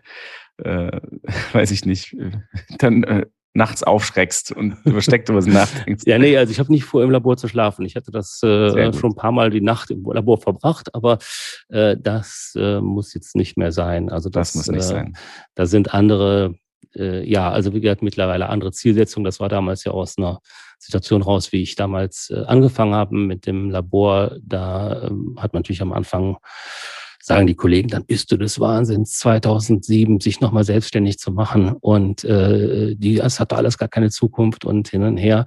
äh, 0.59 1.01
weiß 1.53 1.73
ich 1.73 1.85
nicht, 1.85 2.17
dann 2.79 3.03
äh, 3.03 3.27
nachts 3.53 3.83
aufschreckst 3.83 4.53
und 4.53 4.77
über 4.85 5.03
Steckdosen 5.03 5.53
nachdenkst. 5.53 6.05
Ja, 6.07 6.19
nee, 6.19 6.37
also 6.37 6.53
ich 6.53 6.61
habe 6.61 6.73
nicht 6.73 6.85
vor, 6.85 7.03
im 7.03 7.11
Labor 7.11 7.37
zu 7.37 7.49
schlafen. 7.49 7.85
Ich 7.85 7.97
hatte 7.97 8.11
das 8.11 8.41
äh, 8.43 8.93
schon 8.93 9.13
ein 9.13 9.17
paar 9.17 9.33
Mal 9.33 9.51
die 9.51 9.61
Nacht 9.61 9.91
im 9.91 10.05
Labor 10.05 10.41
verbracht, 10.41 10.95
aber 10.95 11.19
äh, 11.69 11.97
das 11.99 12.55
äh, 12.57 12.81
muss 12.81 13.13
jetzt 13.15 13.35
nicht 13.35 13.57
mehr 13.57 13.73
sein. 13.73 14.11
Also 14.11 14.29
das, 14.29 14.53
das 14.53 14.57
muss 14.57 14.69
nicht 14.69 14.85
äh, 14.85 14.95
sein. 14.95 15.17
Da 15.55 15.67
sind 15.67 15.93
andere 15.95 16.55
äh, 16.97 17.29
ja, 17.29 17.51
also 17.51 17.75
wie 17.75 17.81
gesagt, 17.81 18.03
mittlerweile 18.03 18.49
andere 18.49 18.73
Zielsetzung. 18.73 19.25
Das 19.25 19.41
war 19.41 19.49
damals 19.49 19.85
ja 19.85 19.93
aus 19.93 20.19
einer 20.19 20.41
Situation 20.79 21.23
raus, 21.23 21.53
wie 21.53 21.63
ich 21.63 21.77
damals 21.77 22.31
äh, 22.31 22.45
angefangen 22.45 22.95
habe 22.95 23.15
mit 23.15 23.47
dem 23.47 23.71
Labor. 23.71 24.37
Da 24.43 25.05
ähm, 25.05 25.37
hat 25.39 25.53
man 25.53 25.61
natürlich 25.61 25.83
am 25.83 25.93
Anfang 25.93 26.39
sagen 27.23 27.47
die 27.47 27.55
Kollegen, 27.55 27.89
dann 27.89 28.05
bist 28.05 28.33
du 28.33 28.37
des 28.37 28.59
Wahnsinns, 28.61 29.19
2007 29.19 30.21
sich 30.21 30.41
nochmal 30.41 30.65
selbstständig 30.65 31.19
zu 31.19 31.33
machen 31.33 31.73
und 31.81 32.25
äh, 32.25 32.95
die, 32.97 33.17
das 33.17 33.41
hat 33.41 33.53
alles 33.53 33.79
gar 33.79 33.89
keine 33.89 34.11
Zukunft 34.11 34.65
und 34.65 34.89
hin 34.89 35.03
und 35.03 35.17
her. 35.17 35.47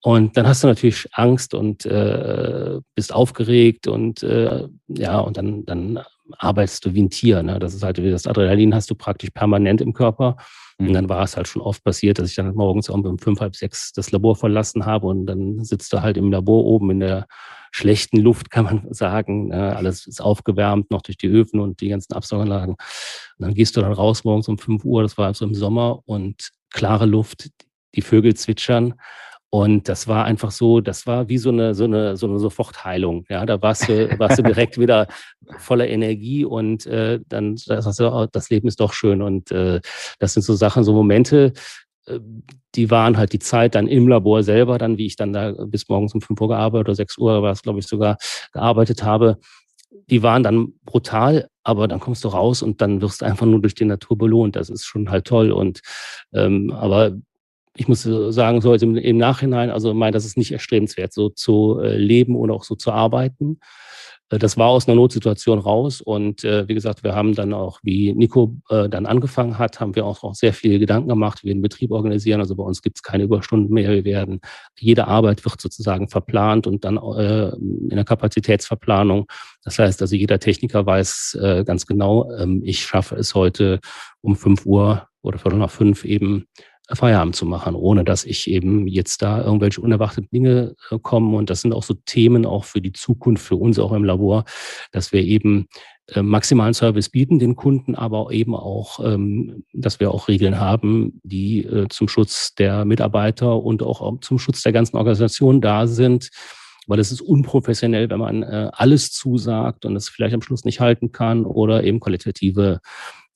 Und 0.00 0.36
dann 0.36 0.46
hast 0.46 0.62
du 0.62 0.68
natürlich 0.68 1.08
Angst 1.12 1.54
und 1.54 1.84
äh, 1.84 2.78
bist 2.94 3.12
aufgeregt 3.12 3.88
und 3.88 4.22
äh, 4.22 4.68
ja, 4.88 5.18
und 5.18 5.36
dann, 5.36 5.64
dann 5.64 6.00
arbeitest 6.36 6.84
du 6.84 6.94
wie 6.94 7.02
ein 7.02 7.10
Tier. 7.10 7.42
Ne? 7.42 7.58
Das 7.58 7.74
ist 7.74 7.82
halt 7.82 8.02
wie 8.02 8.10
das 8.10 8.26
Adrenalin 8.26 8.74
hast 8.74 8.90
du 8.90 8.94
praktisch 8.94 9.30
permanent 9.30 9.80
im 9.80 9.92
Körper. 9.92 10.36
Und 10.78 10.92
dann 10.92 11.08
war 11.08 11.24
es 11.24 11.36
halt 11.36 11.48
schon 11.48 11.60
oft 11.60 11.82
passiert, 11.82 12.18
dass 12.18 12.30
ich 12.30 12.36
dann 12.36 12.54
morgens 12.54 12.88
um 12.88 13.18
fünf, 13.18 13.40
halb 13.40 13.56
sechs 13.56 13.92
das 13.92 14.12
Labor 14.12 14.36
verlassen 14.36 14.86
habe 14.86 15.08
und 15.08 15.26
dann 15.26 15.64
sitzt 15.64 15.92
du 15.92 16.02
halt 16.02 16.16
im 16.16 16.30
Labor 16.30 16.64
oben 16.64 16.92
in 16.92 17.00
der 17.00 17.26
schlechten 17.72 18.18
Luft, 18.18 18.50
kann 18.50 18.64
man 18.64 18.86
sagen. 18.94 19.48
Ne? 19.48 19.76
Alles 19.76 20.06
ist 20.06 20.20
aufgewärmt, 20.20 20.90
noch 20.90 21.02
durch 21.02 21.16
die 21.16 21.26
Öfen 21.26 21.58
und 21.58 21.80
die 21.80 21.88
ganzen 21.88 22.14
Absauganlagen. 22.14 22.74
Und 22.74 22.78
dann 23.38 23.54
gehst 23.54 23.76
du 23.76 23.80
dann 23.80 23.92
raus 23.92 24.22
morgens 24.22 24.48
um 24.48 24.56
fünf 24.56 24.84
Uhr, 24.84 25.02
das 25.02 25.18
war 25.18 25.26
also 25.26 25.44
im 25.44 25.54
Sommer 25.54 26.00
und 26.06 26.50
klare 26.70 27.06
Luft, 27.06 27.50
die 27.94 28.02
Vögel 28.02 28.34
zwitschern 28.34 28.94
und 29.50 29.88
das 29.88 30.06
war 30.08 30.26
einfach 30.26 30.50
so, 30.50 30.80
das 30.80 31.06
war 31.06 31.28
wie 31.28 31.38
so 31.38 31.48
eine, 31.48 31.74
so 31.74 31.84
eine, 31.84 32.16
so 32.16 32.26
eine 32.26 32.38
Sofortheilung. 32.38 33.24
Ja, 33.30 33.46
da 33.46 33.60
warst 33.62 33.88
du, 33.88 34.18
warst 34.18 34.38
du 34.38 34.42
direkt 34.42 34.78
wieder 34.78 35.06
voller 35.58 35.88
Energie 35.88 36.44
und 36.44 36.86
äh, 36.86 37.20
dann 37.26 37.56
sagst 37.56 37.98
du, 37.98 38.12
oh, 38.12 38.26
das 38.30 38.50
Leben 38.50 38.68
ist 38.68 38.80
doch 38.80 38.92
schön. 38.92 39.22
Und 39.22 39.50
äh, 39.50 39.80
das 40.18 40.34
sind 40.34 40.42
so 40.42 40.54
Sachen, 40.54 40.84
so 40.84 40.92
Momente, 40.92 41.54
äh, 42.06 42.20
die 42.74 42.90
waren 42.90 43.16
halt 43.16 43.32
die 43.32 43.38
Zeit 43.38 43.74
dann 43.74 43.88
im 43.88 44.06
Labor 44.06 44.42
selber, 44.42 44.76
dann 44.76 44.98
wie 44.98 45.06
ich 45.06 45.16
dann 45.16 45.32
da 45.32 45.52
bis 45.52 45.88
morgens 45.88 46.14
um 46.14 46.20
fünf 46.20 46.38
Uhr 46.40 46.48
gearbeitet 46.48 46.88
oder 46.88 46.94
sechs 46.94 47.16
Uhr 47.16 47.42
war 47.42 47.52
es, 47.52 47.62
glaube 47.62 47.78
ich, 47.78 47.86
sogar 47.86 48.18
gearbeitet 48.52 49.02
habe. 49.02 49.38
Die 50.10 50.22
waren 50.22 50.42
dann 50.42 50.74
brutal, 50.84 51.48
aber 51.62 51.88
dann 51.88 52.00
kommst 52.00 52.22
du 52.24 52.28
raus 52.28 52.62
und 52.62 52.82
dann 52.82 53.00
wirst 53.00 53.22
du 53.22 53.26
einfach 53.26 53.46
nur 53.46 53.62
durch 53.62 53.74
die 53.74 53.86
Natur 53.86 54.18
belohnt. 54.18 54.56
Das 54.56 54.68
ist 54.68 54.84
schon 54.84 55.10
halt 55.10 55.26
toll. 55.26 55.52
Und 55.52 55.80
ähm, 56.34 56.70
aber 56.70 57.16
ich 57.78 57.86
muss 57.88 58.02
sagen, 58.02 58.60
so 58.60 58.74
im, 58.74 58.96
im 58.96 59.16
Nachhinein, 59.16 59.70
also 59.70 59.94
mein, 59.94 60.12
das 60.12 60.24
ist 60.24 60.36
nicht 60.36 60.52
erstrebenswert, 60.52 61.12
so 61.12 61.28
zu 61.28 61.78
äh, 61.80 61.96
leben 61.96 62.34
oder 62.34 62.54
auch 62.54 62.64
so 62.64 62.74
zu 62.74 62.90
arbeiten. 62.90 63.60
Äh, 64.30 64.38
das 64.38 64.56
war 64.56 64.68
aus 64.68 64.88
einer 64.88 64.96
Notsituation 64.96 65.60
raus 65.60 66.00
und 66.00 66.42
äh, 66.42 66.66
wie 66.66 66.74
gesagt, 66.74 67.04
wir 67.04 67.14
haben 67.14 67.34
dann 67.34 67.54
auch, 67.54 67.78
wie 67.84 68.12
Nico 68.14 68.56
äh, 68.68 68.88
dann 68.88 69.06
angefangen 69.06 69.58
hat, 69.58 69.78
haben 69.78 69.94
wir 69.94 70.04
auch, 70.04 70.24
auch 70.24 70.34
sehr 70.34 70.52
viele 70.52 70.80
Gedanken 70.80 71.08
gemacht, 71.08 71.42
wie 71.42 71.48
wir 71.48 71.54
den 71.54 71.62
Betrieb 71.62 71.92
organisieren. 71.92 72.40
Also 72.40 72.56
bei 72.56 72.64
uns 72.64 72.82
gibt 72.82 72.98
es 72.98 73.02
keine 73.02 73.24
Überstunden 73.24 73.72
mehr. 73.72 73.90
Wir 73.90 74.04
werden, 74.04 74.40
jede 74.76 75.06
Arbeit 75.06 75.44
wird 75.44 75.60
sozusagen 75.60 76.08
verplant 76.08 76.66
und 76.66 76.84
dann 76.84 76.96
äh, 76.96 77.50
in 77.54 77.94
der 77.94 78.04
Kapazitätsverplanung. 78.04 79.26
Das 79.62 79.78
heißt 79.78 80.02
also, 80.02 80.16
jeder 80.16 80.40
Techniker 80.40 80.84
weiß 80.84 81.38
äh, 81.40 81.64
ganz 81.64 81.86
genau, 81.86 82.28
ähm, 82.32 82.62
ich 82.64 82.80
schaffe 82.80 83.14
es 83.14 83.36
heute 83.36 83.78
um 84.20 84.34
fünf 84.34 84.66
Uhr 84.66 85.06
oder 85.22 85.38
viertel 85.38 85.58
nach 85.58 85.70
fünf 85.70 86.04
eben 86.04 86.46
Feierabend 86.94 87.36
zu 87.36 87.44
machen, 87.44 87.74
ohne 87.74 88.04
dass 88.04 88.24
ich 88.24 88.48
eben 88.48 88.86
jetzt 88.86 89.20
da 89.20 89.42
irgendwelche 89.42 89.80
unerwarteten 89.80 90.30
Dinge 90.30 90.74
äh, 90.90 90.98
kommen. 90.98 91.34
Und 91.34 91.50
das 91.50 91.60
sind 91.60 91.72
auch 91.72 91.82
so 91.82 91.94
Themen 91.94 92.46
auch 92.46 92.64
für 92.64 92.80
die 92.80 92.92
Zukunft, 92.92 93.44
für 93.44 93.56
uns 93.56 93.78
auch 93.78 93.92
im 93.92 94.04
Labor, 94.04 94.44
dass 94.90 95.12
wir 95.12 95.22
eben 95.22 95.68
äh, 96.06 96.22
maximalen 96.22 96.72
Service 96.72 97.10
bieten 97.10 97.38
den 97.38 97.56
Kunden, 97.56 97.94
aber 97.94 98.30
eben 98.30 98.54
auch, 98.54 99.04
ähm, 99.04 99.64
dass 99.74 100.00
wir 100.00 100.10
auch 100.10 100.28
Regeln 100.28 100.58
haben, 100.58 101.20
die 101.22 101.64
äh, 101.64 101.88
zum 101.90 102.08
Schutz 102.08 102.54
der 102.54 102.86
Mitarbeiter 102.86 103.62
und 103.62 103.82
auch 103.82 104.20
zum 104.20 104.38
Schutz 104.38 104.62
der 104.62 104.72
ganzen 104.72 104.96
Organisation 104.96 105.60
da 105.60 105.86
sind. 105.86 106.30
Weil 106.86 107.00
es 107.00 107.12
ist 107.12 107.20
unprofessionell, 107.20 108.08
wenn 108.08 108.18
man 108.18 108.42
alles 108.42 109.12
zusagt 109.12 109.84
und 109.84 109.94
es 109.94 110.08
vielleicht 110.08 110.32
am 110.32 110.40
Schluss 110.40 110.64
nicht 110.64 110.80
halten 110.80 111.12
kann 111.12 111.44
oder 111.44 111.84
eben 111.84 112.00
qualitative 112.00 112.80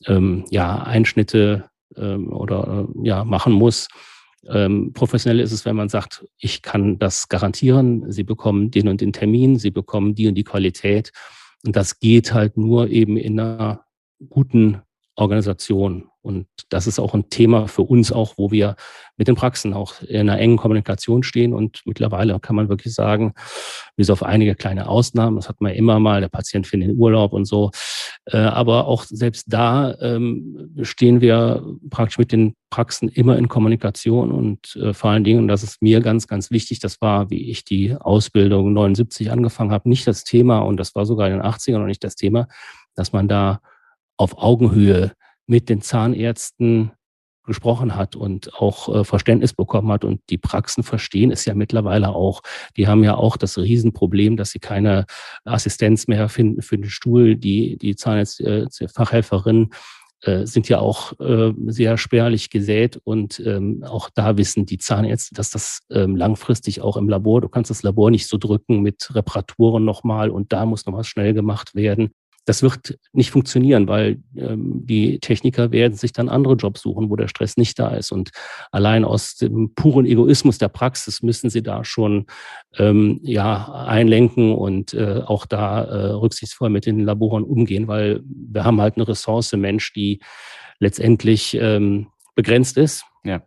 ähm, 0.06 0.46
ja, 0.48 0.82
Einschnitte 0.82 1.64
ähm, 1.96 2.32
oder 2.32 2.88
äh, 2.88 3.06
ja, 3.06 3.24
machen 3.24 3.52
muss. 3.52 3.88
Ähm, 4.48 4.92
professionell 4.92 5.40
ist 5.40 5.52
es, 5.52 5.64
wenn 5.64 5.76
man 5.76 5.88
sagt, 5.88 6.26
ich 6.38 6.62
kann 6.62 6.98
das 6.98 7.28
garantieren, 7.28 8.10
Sie 8.10 8.24
bekommen 8.24 8.70
den 8.70 8.88
und 8.88 9.00
den 9.00 9.12
Termin, 9.12 9.58
Sie 9.58 9.70
bekommen 9.70 10.14
die 10.14 10.26
und 10.26 10.34
die 10.34 10.44
Qualität. 10.44 11.12
Und 11.64 11.76
das 11.76 12.00
geht 12.00 12.34
halt 12.34 12.56
nur 12.56 12.88
eben 12.88 13.16
in 13.16 13.38
einer 13.38 13.84
guten 14.28 14.82
Organisation. 15.14 16.08
Und 16.22 16.46
das 16.68 16.86
ist 16.86 16.98
auch 16.98 17.14
ein 17.14 17.28
Thema 17.30 17.66
für 17.66 17.82
uns 17.82 18.12
auch, 18.12 18.34
wo 18.36 18.50
wir 18.50 18.76
mit 19.16 19.28
den 19.28 19.34
Praxen 19.34 19.74
auch 19.74 20.00
in 20.02 20.28
einer 20.28 20.38
engen 20.38 20.56
Kommunikation 20.56 21.22
stehen. 21.22 21.52
Und 21.52 21.82
mittlerweile 21.84 22.38
kann 22.40 22.56
man 22.56 22.68
wirklich 22.68 22.94
sagen, 22.94 23.34
bis 23.96 24.08
auf 24.08 24.22
einige 24.22 24.54
kleine 24.54 24.88
Ausnahmen, 24.88 25.36
das 25.36 25.48
hat 25.48 25.60
man 25.60 25.72
immer 25.72 25.98
mal, 25.98 26.20
der 26.20 26.28
Patient 26.28 26.66
findet 26.66 26.90
den 26.90 26.98
Urlaub 26.98 27.32
und 27.32 27.44
so. 27.44 27.70
Äh, 28.26 28.38
aber 28.38 28.86
auch 28.86 29.04
selbst 29.04 29.46
da 29.48 29.96
ähm, 30.00 30.70
stehen 30.82 31.20
wir 31.20 31.64
praktisch 31.90 32.18
mit 32.18 32.30
den 32.30 32.54
Praxen 32.70 33.08
immer 33.08 33.36
in 33.36 33.48
Kommunikation 33.48 34.30
und 34.30 34.76
äh, 34.76 34.94
vor 34.94 35.10
allen 35.10 35.24
Dingen, 35.24 35.40
und 35.40 35.48
das 35.48 35.64
ist 35.64 35.82
mir 35.82 36.00
ganz, 36.00 36.28
ganz 36.28 36.50
wichtig, 36.50 36.78
das 36.78 37.00
war, 37.00 37.30
wie 37.30 37.50
ich 37.50 37.64
die 37.64 37.96
Ausbildung 37.96 38.72
79 38.72 39.30
angefangen 39.30 39.72
habe, 39.72 39.88
nicht 39.88 40.06
das 40.06 40.22
Thema 40.22 40.60
und 40.60 40.78
das 40.78 40.94
war 40.94 41.04
sogar 41.04 41.26
in 41.26 41.34
den 41.34 41.42
80ern 41.42 41.78
noch 41.78 41.86
nicht 41.86 42.04
das 42.04 42.14
Thema, 42.14 42.46
dass 42.94 43.12
man 43.12 43.26
da 43.26 43.60
auf 44.16 44.38
Augenhöhe 44.38 45.12
mit 45.52 45.68
den 45.68 45.82
Zahnärzten 45.82 46.92
gesprochen 47.44 47.94
hat 47.94 48.16
und 48.16 48.54
auch 48.54 48.88
äh, 48.94 49.04
Verständnis 49.04 49.52
bekommen 49.52 49.92
hat. 49.92 50.02
Und 50.02 50.22
die 50.30 50.38
Praxen 50.38 50.82
verstehen 50.82 51.30
es 51.30 51.44
ja 51.44 51.54
mittlerweile 51.54 52.08
auch. 52.08 52.40
Die 52.78 52.88
haben 52.88 53.04
ja 53.04 53.16
auch 53.16 53.36
das 53.36 53.58
Riesenproblem, 53.58 54.38
dass 54.38 54.50
sie 54.50 54.60
keine 54.60 55.04
Assistenz 55.44 56.08
mehr 56.08 56.30
finden 56.30 56.62
für 56.62 56.78
den 56.78 56.88
Stuhl. 56.88 57.36
Die, 57.36 57.76
die 57.76 57.96
Zahnarztfachhelferinnen 57.96 59.74
äh, 60.22 60.46
sind 60.46 60.70
ja 60.70 60.78
auch 60.78 61.20
äh, 61.20 61.52
sehr 61.66 61.98
spärlich 61.98 62.48
gesät 62.48 62.98
und 63.04 63.38
ähm, 63.40 63.84
auch 63.86 64.08
da 64.08 64.38
wissen 64.38 64.64
die 64.64 64.78
Zahnärzte, 64.78 65.34
dass 65.34 65.50
das 65.50 65.80
ähm, 65.90 66.16
langfristig 66.16 66.80
auch 66.80 66.96
im 66.96 67.10
Labor, 67.10 67.42
du 67.42 67.50
kannst 67.50 67.68
das 67.68 67.82
Labor 67.82 68.10
nicht 68.10 68.26
so 68.26 68.38
drücken 68.38 68.80
mit 68.80 69.14
Reparaturen 69.14 69.84
nochmal 69.84 70.30
und 70.30 70.54
da 70.54 70.64
muss 70.64 70.86
noch 70.86 70.94
was 70.94 71.08
schnell 71.08 71.34
gemacht 71.34 71.74
werden 71.74 72.12
das 72.44 72.62
wird 72.62 72.98
nicht 73.12 73.30
funktionieren, 73.30 73.86
weil 73.86 74.20
ähm, 74.36 74.84
die 74.84 75.20
Techniker 75.20 75.70
werden 75.70 75.94
sich 75.94 76.12
dann 76.12 76.28
andere 76.28 76.54
Jobs 76.54 76.82
suchen, 76.82 77.08
wo 77.08 77.16
der 77.16 77.28
Stress 77.28 77.56
nicht 77.56 77.78
da 77.78 77.94
ist. 77.94 78.10
Und 78.10 78.30
allein 78.72 79.04
aus 79.04 79.36
dem 79.36 79.74
puren 79.74 80.06
Egoismus 80.06 80.58
der 80.58 80.68
Praxis 80.68 81.22
müssen 81.22 81.50
sie 81.50 81.62
da 81.62 81.84
schon 81.84 82.26
ähm, 82.78 83.20
ja 83.22 83.72
einlenken 83.86 84.54
und 84.54 84.92
äh, 84.94 85.22
auch 85.24 85.46
da 85.46 85.84
äh, 85.84 86.10
rücksichtsvoll 86.12 86.70
mit 86.70 86.86
den 86.86 87.00
Laboren 87.00 87.44
umgehen, 87.44 87.86
weil 87.86 88.20
wir 88.24 88.64
haben 88.64 88.80
halt 88.80 88.96
eine 88.96 89.06
Ressource 89.06 89.52
Mensch, 89.52 89.92
die 89.92 90.20
letztendlich 90.80 91.54
ähm, 91.54 92.08
begrenzt 92.34 92.76
ist. 92.76 93.04
Ja. 93.24 93.42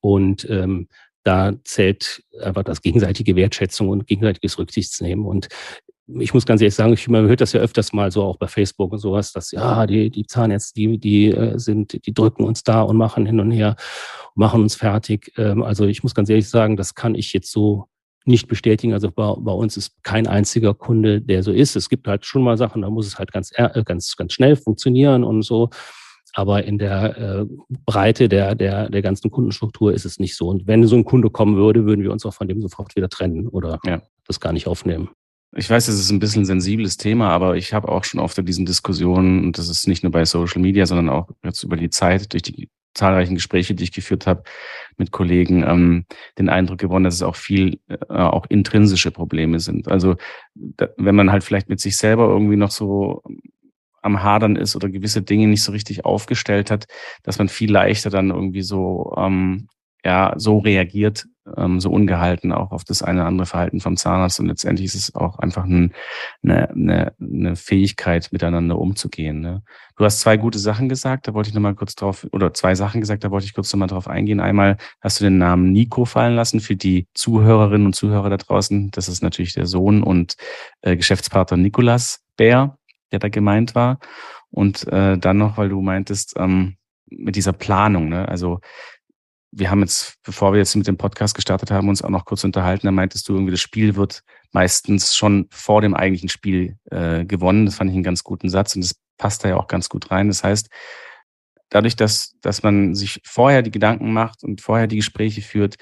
Und 0.00 0.48
ähm, 0.48 0.88
da 1.22 1.52
zählt 1.64 2.22
einfach 2.40 2.62
das 2.62 2.80
gegenseitige 2.80 3.34
Wertschätzung 3.36 3.88
und 3.88 4.06
gegenseitiges 4.06 4.58
Rücksichtsnehmen. 4.58 5.26
Und 5.26 5.48
ich 6.08 6.32
muss 6.32 6.46
ganz 6.46 6.60
ehrlich 6.60 6.74
sagen, 6.74 6.92
ich, 6.92 7.08
man 7.08 7.26
hört 7.26 7.40
das 7.40 7.52
ja 7.52 7.60
öfters 7.60 7.92
mal 7.92 8.10
so 8.12 8.22
auch 8.22 8.36
bei 8.36 8.46
Facebook 8.46 8.92
und 8.92 8.98
sowas, 8.98 9.32
dass 9.32 9.50
ja, 9.50 9.86
die, 9.86 10.10
die 10.10 10.26
Zahnärzte, 10.26 10.74
die, 10.74 10.98
die 10.98 11.30
äh, 11.30 11.58
sind, 11.58 12.06
die 12.06 12.14
drücken 12.14 12.44
uns 12.44 12.62
da 12.62 12.82
und 12.82 12.96
machen 12.96 13.26
hin 13.26 13.40
und 13.40 13.50
her, 13.50 13.76
machen 14.34 14.62
uns 14.62 14.76
fertig. 14.76 15.32
Ähm, 15.36 15.62
also 15.62 15.86
ich 15.86 16.02
muss 16.02 16.14
ganz 16.14 16.28
ehrlich 16.28 16.48
sagen, 16.48 16.76
das 16.76 16.94
kann 16.94 17.14
ich 17.14 17.32
jetzt 17.32 17.50
so 17.50 17.86
nicht 18.24 18.46
bestätigen. 18.46 18.92
Also 18.92 19.10
bei, 19.10 19.34
bei 19.38 19.52
uns 19.52 19.76
ist 19.76 20.02
kein 20.04 20.26
einziger 20.26 20.74
Kunde, 20.74 21.20
der 21.20 21.42
so 21.42 21.52
ist. 21.52 21.74
Es 21.76 21.88
gibt 21.88 22.06
halt 22.06 22.24
schon 22.24 22.42
mal 22.42 22.56
Sachen, 22.56 22.82
da 22.82 22.90
muss 22.90 23.06
es 23.06 23.18
halt 23.18 23.32
ganz, 23.32 23.50
äh, 23.54 23.82
ganz, 23.84 24.16
ganz 24.16 24.32
schnell 24.32 24.56
funktionieren 24.56 25.24
und 25.24 25.42
so. 25.42 25.70
Aber 26.34 26.64
in 26.64 26.78
der 26.78 27.16
äh, 27.16 27.46
Breite 27.86 28.28
der, 28.28 28.54
der, 28.54 28.90
der 28.90 29.02
ganzen 29.02 29.30
Kundenstruktur 29.30 29.92
ist 29.92 30.04
es 30.04 30.18
nicht 30.20 30.36
so. 30.36 30.48
Und 30.48 30.66
wenn 30.66 30.86
so 30.86 30.94
ein 30.94 31.04
Kunde 31.04 31.30
kommen 31.30 31.56
würde, 31.56 31.86
würden 31.86 32.02
wir 32.02 32.12
uns 32.12 32.26
auch 32.26 32.34
von 32.34 32.46
dem 32.46 32.60
sofort 32.60 32.94
wieder 32.94 33.08
trennen 33.08 33.48
oder 33.48 33.80
ja. 33.86 34.02
das 34.26 34.38
gar 34.38 34.52
nicht 34.52 34.66
aufnehmen. 34.66 35.08
Ich 35.54 35.70
weiß, 35.70 35.88
es 35.88 35.98
ist 35.98 36.10
ein 36.10 36.18
bisschen 36.18 36.42
ein 36.42 36.46
sensibles 36.46 36.96
Thema, 36.96 37.30
aber 37.30 37.56
ich 37.56 37.72
habe 37.72 37.88
auch 37.88 38.04
schon 38.04 38.20
oft 38.20 38.36
in 38.38 38.46
diesen 38.46 38.66
Diskussionen, 38.66 39.44
und 39.44 39.58
das 39.58 39.68
ist 39.68 39.86
nicht 39.86 40.02
nur 40.02 40.12
bei 40.12 40.24
Social 40.24 40.60
Media, 40.60 40.86
sondern 40.86 41.08
auch 41.08 41.28
jetzt 41.44 41.62
über 41.62 41.76
die 41.76 41.90
Zeit, 41.90 42.32
durch 42.32 42.42
die 42.42 42.68
zahlreichen 42.96 43.34
Gespräche, 43.34 43.74
die 43.74 43.84
ich 43.84 43.92
geführt 43.92 44.26
habe 44.26 44.42
mit 44.96 45.12
Kollegen, 45.12 45.62
ähm, 45.62 46.06
den 46.38 46.48
Eindruck 46.48 46.78
gewonnen, 46.78 47.04
dass 47.04 47.14
es 47.14 47.22
auch 47.22 47.36
viel 47.36 47.78
äh, 47.88 47.96
auch 48.08 48.46
intrinsische 48.48 49.10
Probleme 49.10 49.60
sind. 49.60 49.88
Also 49.88 50.16
da, 50.54 50.88
wenn 50.96 51.14
man 51.14 51.30
halt 51.30 51.44
vielleicht 51.44 51.68
mit 51.68 51.80
sich 51.80 51.96
selber 51.96 52.28
irgendwie 52.28 52.56
noch 52.56 52.70
so 52.70 53.22
am 54.02 54.22
Hadern 54.22 54.56
ist 54.56 54.76
oder 54.76 54.88
gewisse 54.88 55.22
Dinge 55.22 55.46
nicht 55.48 55.62
so 55.62 55.72
richtig 55.72 56.04
aufgestellt 56.04 56.70
hat, 56.70 56.86
dass 57.22 57.38
man 57.38 57.48
viel 57.48 57.70
leichter 57.70 58.10
dann 58.10 58.30
irgendwie 58.30 58.62
so 58.62 59.14
ähm, 59.18 59.68
ja 60.04 60.32
so 60.36 60.58
reagiert, 60.58 61.26
ähm, 61.56 61.80
so 61.80 61.90
ungehalten 61.90 62.52
auch 62.52 62.72
auf 62.72 62.84
das 62.84 63.02
eine 63.02 63.20
oder 63.20 63.28
andere 63.28 63.46
Verhalten 63.46 63.80
vom 63.80 63.96
Zahnarzt 63.96 64.40
und 64.40 64.46
letztendlich 64.46 64.86
ist 64.86 64.94
es 64.94 65.14
auch 65.14 65.38
einfach 65.38 65.64
ein, 65.64 65.92
eine, 66.42 66.70
eine, 66.70 67.12
eine 67.20 67.56
Fähigkeit, 67.56 68.28
miteinander 68.32 68.78
umzugehen. 68.78 69.40
Ne? 69.40 69.62
Du 69.96 70.04
hast 70.04 70.20
zwei 70.20 70.36
gute 70.36 70.58
Sachen 70.58 70.88
gesagt, 70.88 71.28
da 71.28 71.34
wollte 71.34 71.48
ich 71.48 71.54
nochmal 71.54 71.74
kurz 71.74 71.94
drauf, 71.94 72.26
oder 72.32 72.52
zwei 72.54 72.74
Sachen 72.74 73.00
gesagt, 73.00 73.24
da 73.24 73.30
wollte 73.30 73.46
ich 73.46 73.54
kurz 73.54 73.72
nochmal 73.72 73.88
drauf 73.88 74.08
eingehen. 74.08 74.40
Einmal 74.40 74.76
hast 75.00 75.20
du 75.20 75.24
den 75.24 75.38
Namen 75.38 75.72
Nico 75.72 76.04
fallen 76.04 76.34
lassen 76.34 76.60
für 76.60 76.76
die 76.76 77.08
Zuhörerinnen 77.14 77.86
und 77.86 77.94
Zuhörer 77.94 78.30
da 78.30 78.36
draußen. 78.36 78.90
Das 78.90 79.08
ist 79.08 79.22
natürlich 79.22 79.54
der 79.54 79.66
Sohn 79.66 80.02
und 80.02 80.36
äh, 80.82 80.96
Geschäftspartner 80.96 81.56
Nikolas 81.56 82.24
Bär, 82.36 82.78
der 83.12 83.18
da 83.18 83.28
gemeint 83.28 83.74
war. 83.74 83.98
Und 84.50 84.86
äh, 84.88 85.18
dann 85.18 85.38
noch, 85.38 85.56
weil 85.58 85.68
du 85.68 85.80
meintest, 85.80 86.34
ähm, 86.36 86.76
mit 87.08 87.36
dieser 87.36 87.52
Planung, 87.52 88.08
ne? 88.08 88.28
also 88.28 88.60
wir 89.58 89.70
haben 89.70 89.80
jetzt, 89.80 90.18
bevor 90.22 90.52
wir 90.52 90.58
jetzt 90.58 90.76
mit 90.76 90.86
dem 90.86 90.98
Podcast 90.98 91.34
gestartet 91.34 91.70
haben, 91.70 91.88
uns 91.88 92.02
auch 92.02 92.10
noch 92.10 92.26
kurz 92.26 92.44
unterhalten. 92.44 92.86
Da 92.86 92.92
meintest 92.92 93.26
du 93.28 93.32
irgendwie, 93.32 93.52
das 93.52 93.60
Spiel 93.60 93.96
wird 93.96 94.20
meistens 94.52 95.14
schon 95.14 95.46
vor 95.50 95.80
dem 95.80 95.94
eigentlichen 95.94 96.28
Spiel 96.28 96.76
äh, 96.90 97.24
gewonnen. 97.24 97.64
Das 97.64 97.76
fand 97.76 97.90
ich 97.90 97.94
einen 97.94 98.04
ganz 98.04 98.22
guten 98.22 98.50
Satz 98.50 98.74
und 98.76 98.82
das 98.82 98.96
passt 99.16 99.44
da 99.44 99.48
ja 99.48 99.56
auch 99.56 99.66
ganz 99.66 99.88
gut 99.88 100.10
rein. 100.10 100.28
Das 100.28 100.44
heißt, 100.44 100.68
dadurch, 101.70 101.96
dass, 101.96 102.34
dass 102.42 102.62
man 102.62 102.94
sich 102.94 103.22
vorher 103.24 103.62
die 103.62 103.70
Gedanken 103.70 104.12
macht 104.12 104.44
und 104.44 104.60
vorher 104.60 104.86
die 104.86 104.96
Gespräche 104.96 105.40
führt, 105.40 105.76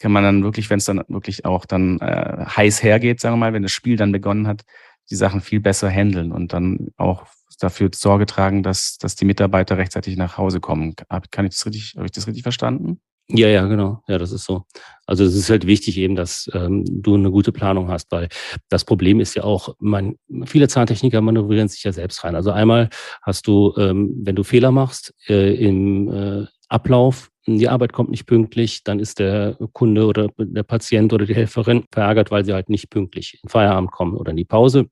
kann 0.00 0.10
man 0.10 0.24
dann 0.24 0.42
wirklich, 0.42 0.68
wenn 0.68 0.78
es 0.78 0.84
dann 0.84 1.04
wirklich 1.06 1.44
auch 1.44 1.64
dann 1.64 2.00
äh, 2.00 2.44
heiß 2.44 2.82
hergeht, 2.82 3.20
sagen 3.20 3.34
wir 3.34 3.38
mal, 3.38 3.52
wenn 3.52 3.62
das 3.62 3.70
Spiel 3.70 3.96
dann 3.96 4.10
begonnen 4.10 4.48
hat, 4.48 4.62
die 5.10 5.16
Sachen 5.16 5.40
viel 5.40 5.60
besser 5.60 5.88
handeln 5.88 6.32
und 6.32 6.52
dann 6.52 6.88
auch 6.96 7.26
dafür 7.60 7.90
Sorge 7.94 8.26
tragen, 8.26 8.64
dass, 8.64 8.98
dass 8.98 9.14
die 9.14 9.24
Mitarbeiter 9.24 9.78
rechtzeitig 9.78 10.16
nach 10.16 10.38
Hause 10.38 10.58
kommen. 10.58 10.96
Kann 11.30 11.44
ich 11.44 11.52
das 11.52 11.66
richtig, 11.66 11.94
habe 11.94 12.06
ich 12.06 12.12
das 12.12 12.26
richtig 12.26 12.42
verstanden? 12.42 13.00
Ja, 13.28 13.48
ja, 13.48 13.64
genau. 13.66 14.02
Ja, 14.08 14.18
das 14.18 14.32
ist 14.32 14.44
so. 14.44 14.64
Also 15.06 15.24
es 15.24 15.34
ist 15.34 15.48
halt 15.48 15.66
wichtig 15.66 15.96
eben, 15.96 16.16
dass 16.16 16.50
ähm, 16.54 16.84
du 16.86 17.14
eine 17.14 17.30
gute 17.30 17.52
Planung 17.52 17.88
hast, 17.88 18.10
weil 18.12 18.28
das 18.68 18.84
Problem 18.84 19.20
ist 19.20 19.34
ja 19.34 19.44
auch, 19.44 19.74
man, 19.78 20.16
viele 20.44 20.68
Zahntechniker 20.68 21.20
manövrieren 21.20 21.68
sich 21.68 21.82
ja 21.84 21.92
selbst 21.92 22.24
rein. 22.24 22.34
Also 22.34 22.50
einmal 22.50 22.90
hast 23.22 23.46
du, 23.46 23.74
ähm, 23.78 24.12
wenn 24.22 24.36
du 24.36 24.42
Fehler 24.42 24.70
machst 24.70 25.14
äh, 25.28 25.54
im 25.54 26.08
äh, 26.12 26.46
Ablauf, 26.68 27.30
die 27.46 27.68
Arbeit 27.68 27.92
kommt 27.92 28.10
nicht 28.10 28.26
pünktlich, 28.26 28.84
dann 28.84 29.00
ist 29.00 29.18
der 29.18 29.56
Kunde 29.72 30.06
oder 30.06 30.28
der 30.38 30.62
Patient 30.62 31.12
oder 31.12 31.26
die 31.26 31.34
Helferin 31.34 31.84
verärgert, 31.90 32.30
weil 32.30 32.44
sie 32.44 32.52
halt 32.52 32.68
nicht 32.68 32.90
pünktlich 32.90 33.40
in 33.42 33.48
Feierabend 33.48 33.90
kommen 33.90 34.14
oder 34.16 34.30
in 34.30 34.36
die 34.36 34.44
Pause. 34.44 34.86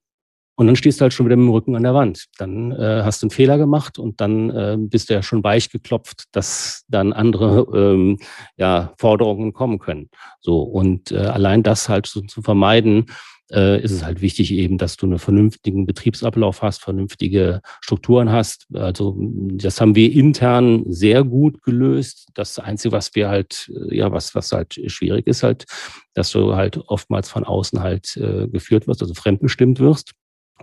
Und 0.61 0.67
dann 0.67 0.76
stehst 0.76 1.00
du 1.00 1.05
halt 1.05 1.14
schon 1.14 1.25
wieder 1.25 1.37
mit 1.37 1.47
dem 1.47 1.52
Rücken 1.52 1.75
an 1.75 1.85
der 1.85 1.95
Wand. 1.95 2.26
Dann 2.37 2.71
äh, 2.73 3.00
hast 3.02 3.23
du 3.23 3.25
einen 3.25 3.31
Fehler 3.31 3.57
gemacht 3.57 3.99
und 3.99 4.21
dann 4.21 4.50
äh, 4.50 4.76
bist 4.79 5.09
du 5.09 5.14
ja 5.14 5.23
schon 5.23 5.43
weich 5.43 5.71
geklopft, 5.71 6.25
dass 6.33 6.85
dann 6.87 7.14
andere 7.14 7.67
ähm, 7.75 8.19
ja, 8.59 8.93
Forderungen 8.99 9.55
kommen 9.55 9.79
können. 9.79 10.11
So 10.43 10.61
und 10.61 11.12
äh, 11.12 11.17
allein 11.17 11.62
das 11.62 11.88
halt 11.88 12.05
so 12.05 12.21
zu 12.21 12.43
vermeiden, 12.43 13.07
äh, 13.50 13.83
ist 13.83 13.90
es 13.90 14.05
halt 14.05 14.21
wichtig 14.21 14.52
eben, 14.52 14.76
dass 14.76 14.99
du 14.99 15.07
einen 15.07 15.19
vernünftigen 15.19 15.87
Betriebsablauf 15.87 16.61
hast, 16.61 16.83
vernünftige 16.83 17.62
Strukturen 17.81 18.31
hast. 18.31 18.67
Also 18.75 19.17
das 19.19 19.81
haben 19.81 19.95
wir 19.95 20.12
intern 20.12 20.85
sehr 20.88 21.25
gut 21.25 21.62
gelöst. 21.62 22.29
Das 22.35 22.59
Einzige, 22.59 22.93
was 22.93 23.14
wir 23.14 23.31
halt, 23.31 23.73
äh, 23.75 23.97
ja, 23.97 24.12
was, 24.12 24.35
was 24.35 24.52
halt 24.52 24.79
schwierig 24.88 25.26
ist, 25.26 25.43
halt, 25.43 25.64
dass 26.12 26.31
du 26.33 26.55
halt 26.55 26.76
oftmals 26.87 27.31
von 27.31 27.45
außen 27.45 27.81
halt 27.81 28.14
äh, 28.19 28.47
geführt 28.47 28.87
wirst, 28.87 29.00
also 29.00 29.14
fremdbestimmt 29.14 29.81
wirst. 29.81 30.12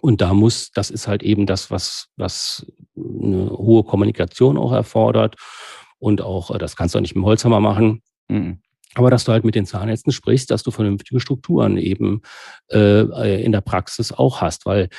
Und 0.01 0.22
da 0.22 0.34
muss, 0.34 0.72
das 0.72 0.89
ist 0.89 1.08
halt 1.08 1.24
eben 1.24 1.46
das, 1.46 1.72
was, 1.72 2.08
was 2.18 2.66
eine 2.96 3.50
hohe 3.50 3.84
Kommunikation 3.84 4.58
auch 4.58 4.72
erfordert. 4.72 5.36
Und 6.00 6.22
auch, 6.22 6.51
äh, 6.54 6.58
das 6.58 6.75
kannst 6.75 6.96
du 6.96 7.00
auch 7.00 7.01
nicht 7.01 7.16
mit 7.16 7.24
dem 7.24 7.25
Holzhammer 7.25 7.60
machen. 7.60 8.01
Mhm. 8.27 8.60
Aber 8.96 9.12
dass 9.12 9.25
du 9.25 9.32
halt 9.32 9.44
mit 9.44 9.56
den 9.56 9.66
Zahnärzten 9.66 10.12
sprichst, 10.12 10.50
dass 10.50 10.63
du 10.63 10.72
vernünftige 10.72 11.20
Strukturen 11.20 11.77
eben 11.77 12.22
äh, 12.72 13.44
in 13.44 13.51
der 13.51 13.62
Praxis 13.62 14.12
auch 14.12 14.42
hast, 14.42 14.66
weil 14.66 14.89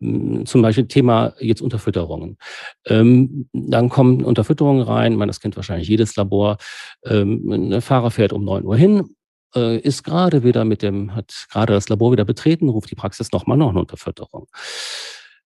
hm, 0.00 0.46
zum 0.46 0.62
Beispiel 0.62 0.86
Thema 0.86 1.34
jetzt 1.40 1.62
Unterfütterungen. 1.62 2.36
Ähm, 2.86 3.48
dann 3.52 3.88
kommen 3.88 4.24
Unterfütterungen 4.24 4.82
rein, 4.82 5.16
man, 5.16 5.28
das 5.28 5.40
kennt 5.40 5.56
wahrscheinlich 5.56 5.88
jedes 5.88 6.16
Labor. 6.16 6.58
Ähm, 7.04 7.48
ein 7.50 7.80
Fahrer 7.80 8.10
fährt 8.10 8.32
um 8.32 8.44
neun 8.44 8.64
Uhr 8.64 8.76
hin, 8.76 8.98
äh, 8.98 9.04
ist 9.54 10.02
gerade 10.02 10.44
wieder 10.44 10.64
mit 10.64 10.82
dem, 10.82 11.14
hat 11.14 11.46
gerade 11.50 11.72
das 11.72 11.88
Labor 11.88 12.12
wieder 12.12 12.24
betreten, 12.24 12.68
ruft 12.68 12.90
die 12.90 12.94
Praxis 12.94 13.32
nochmal 13.32 13.56
noch 13.56 13.70
eine 13.70 13.80
Unterfütterung. 13.80 14.46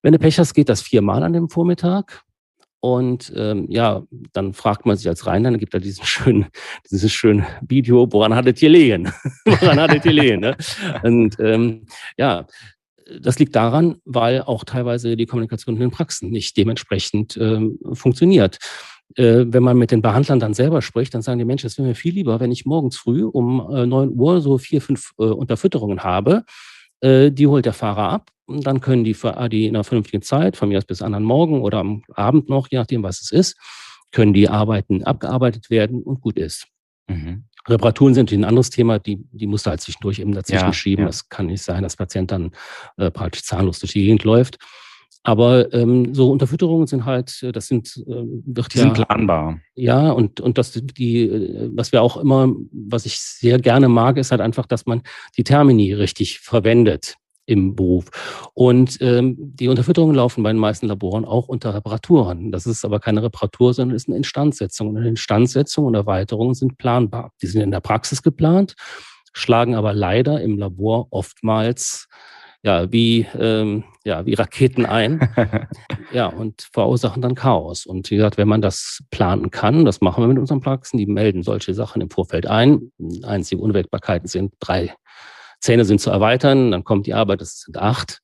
Wenn 0.03 0.13
du 0.13 0.19
Pech 0.19 0.39
hast, 0.39 0.55
geht 0.55 0.69
das 0.69 0.83
viermal 0.83 1.23
an 1.23 1.33
dem 1.33 1.49
Vormittag. 1.49 2.23
Und 2.81 3.33
ähm, 3.37 3.67
ja, 3.69 4.03
dann 4.33 4.55
fragt 4.55 4.87
man 4.87 4.97
sich 4.97 5.09
als 5.09 5.21
dann 5.23 5.59
gibt 5.59 5.73
er 5.73 5.79
diesen 5.79 6.05
schönen, 6.05 6.47
dieses 6.91 7.13
schöne 7.13 7.47
Video, 7.61 8.13
woran 8.13 8.35
hattet 8.35 8.61
ihr 8.61 8.71
lehen? 8.71 9.13
woran 9.45 9.81
hattet 9.81 10.05
ihr 10.05 10.13
lehen? 10.13 10.41
Ne? 10.41 10.57
Und 11.05 11.39
ähm, 11.39 11.87
ja, 12.19 12.45
das 13.21 13.39
liegt 13.39 13.55
daran, 13.55 13.99
weil 14.05 14.43
auch 14.43 14.65
teilweise 14.65 15.17
die 15.17 15.27
Kommunikation 15.27 15.77
in 15.77 15.81
den 15.81 15.91
Praxen 15.93 16.31
nicht 16.31 16.57
dementsprechend 16.57 17.37
ähm, 17.37 17.79
funktioniert 17.93 18.59
äh, 19.17 19.45
wenn 19.47 19.63
man 19.63 19.77
mit 19.77 19.91
den 19.91 20.03
Behandlern 20.03 20.41
dann 20.41 20.55
selber 20.55 20.83
spricht, 20.83 21.15
dann 21.15 21.23
sagen 21.23 21.39
die 21.39 21.45
Menschen, 21.45 21.67
es 21.67 21.79
wäre 21.79 21.89
mir 21.89 21.95
viel 21.95 22.15
lieber, 22.15 22.41
wenn 22.41 22.53
ich 22.53 22.65
morgens 22.67 22.97
früh 22.97 23.25
um 23.25 23.61
äh, 23.75 23.87
9 23.87 24.13
Uhr 24.15 24.41
so 24.41 24.59
vier, 24.59 24.81
fünf 24.81 25.13
äh, 25.19 25.25
Unterfütterungen 25.25 26.03
habe. 26.03 26.45
Äh, 27.01 27.31
die 27.31 27.47
holt 27.47 27.67
der 27.67 27.73
Fahrer 27.73 28.11
ab 28.11 28.31
und 28.47 28.67
dann 28.67 28.81
können 28.81 29.05
die, 29.05 29.15
für, 29.15 29.49
die 29.49 29.67
in 29.67 29.77
einer 29.77 29.85
vernünftigen 29.85 30.23
Zeit, 30.23 30.57
von 30.57 30.69
mir 30.69 30.79
aus 30.79 30.85
bis 30.85 31.03
anderen 31.03 31.25
Morgen 31.25 31.63
oder 31.63 31.79
am 31.79 32.03
Abend 32.15 32.49
noch, 32.49 32.69
je 32.71 32.79
nachdem, 32.79 33.03
was 33.03 33.21
es 33.21 33.33
ist, 33.33 33.57
können 34.13 34.33
die 34.33 34.49
Arbeiten 34.49 35.03
abgearbeitet 35.05 35.71
werden 35.71 36.03
und 36.03 36.21
gut 36.21 36.39
ist. 36.39 36.67
Mhm. 37.09 37.45
Reparaturen 37.69 38.15
sind 38.15 38.33
ein 38.33 38.45
anderes 38.45 38.71
Thema, 38.71 38.99
die, 38.99 39.25
die 39.31 39.47
musst 39.47 39.67
du 39.67 39.71
halt 39.71 39.81
zwischendurch 39.81 40.19
eben 40.19 40.33
dazwischen 40.33 40.67
ja, 40.67 40.73
schieben. 40.73 41.03
Ja. 41.03 41.07
Das 41.07 41.29
kann 41.29 41.47
nicht 41.47 41.63
sein, 41.63 41.83
dass 41.83 41.97
Patient 41.97 42.31
dann 42.31 42.51
äh, 42.97 43.11
praktisch 43.11 43.45
zahnlos 43.45 43.79
durch 43.79 43.93
die 43.93 44.03
Gegend 44.03 44.25
läuft. 44.25 44.59
Aber 45.25 45.73
ähm, 45.73 46.15
so 46.15 46.31
Unterfütterungen 46.31 46.87
sind 46.87 47.05
halt, 47.05 47.43
äh, 47.43 47.53
das 47.53 47.69
sind, 47.69 47.97
äh, 48.09 48.25
wird 48.45 48.75
die 48.75 48.79
ja, 48.79 48.85
sind 48.85 48.95
planbar. 48.95 49.61
Ja, 49.75 50.11
und, 50.11 50.41
und 50.41 50.59
das, 50.59 50.73
die, 50.73 51.23
äh, 51.23 51.71
was 51.73 51.93
wir 51.93 52.03
auch 52.03 52.17
immer, 52.17 52.53
was 52.73 53.07
ich 53.07 53.19
sehr 53.19 53.59
gerne 53.59 53.89
mag, 53.89 54.17
ist 54.17 54.33
halt 54.33 54.41
einfach, 54.41 54.67
dass 54.67 54.87
man 54.87 55.03
die 55.37 55.45
Termini 55.45 55.93
richtig 55.93 56.41
verwendet 56.41 57.17
im 57.47 57.75
Beruf. 57.77 58.51
Und 58.55 58.99
ähm, 59.01 59.37
die 59.39 59.69
Unterfütterungen 59.69 60.17
laufen 60.17 60.43
bei 60.43 60.51
den 60.51 60.59
meisten 60.59 60.87
Laboren 60.87 61.25
auch 61.25 61.49
unter 61.49 61.75
Reparaturen. 61.75 62.51
Das 62.51 62.67
ist 62.67 62.85
aber 62.85 62.99
keine 62.99 63.23
Reparatur, 63.23 63.75
sondern 63.75 63.97
ist 63.97 64.09
eine 64.09 64.17
Instandsetzung. 64.17 64.89
Und 64.89 64.97
eine 64.97 65.09
Instandsetzung 65.09 65.87
und 65.87 65.95
Erweiterungen 65.95 66.55
sind 66.55 66.79
planbar. 66.79 67.33
Die 67.43 67.47
sind 67.47 67.63
in 67.63 67.71
der 67.71 67.81
Praxis 67.81 68.23
geplant, 68.23 68.75
schlagen 69.33 69.75
aber 69.75 69.93
leider 69.93 70.41
im 70.41 70.59
Labor 70.59 71.09
oftmals 71.11 72.09
ja, 72.63 72.91
wie, 72.93 73.27
ähm, 73.39 73.85
ja, 74.05 74.27
wie 74.27 74.35
Raketen 74.35 74.87
ein. 74.87 75.29
ja, 76.13 76.27
und 76.27 76.69
verursachen 76.73 77.23
dann 77.23 77.35
Chaos. 77.35 77.87
Und 77.87 78.11
wie 78.11 78.17
gesagt, 78.17 78.37
wenn 78.37 78.49
man 78.49 78.61
das 78.61 79.01
planen 79.11 79.51
kann, 79.51 79.85
das 79.85 80.01
machen 80.01 80.23
wir 80.23 80.29
mit 80.29 80.39
unseren 80.39 80.61
Praxen, 80.61 80.99
die 80.99 81.07
melden 81.07 81.43
solche 81.43 81.75
Sachen 81.75 82.03
im 82.03 82.11
Vorfeld 82.11 82.47
ein. 82.47 82.93
Einzige 83.23 83.63
Unwägbarkeiten 83.63 84.29
sind 84.29 84.53
drei 84.61 84.95
Zähne 85.63 85.85
sind 85.85 86.01
zu 86.01 86.11
erweitern, 86.11 86.73
dann 86.73 86.83
kommt 86.83 87.07
die 87.07 87.15
Arbeit, 87.15 87.41
das 87.41 87.61
sind 87.61 87.79
acht. 87.79 88.19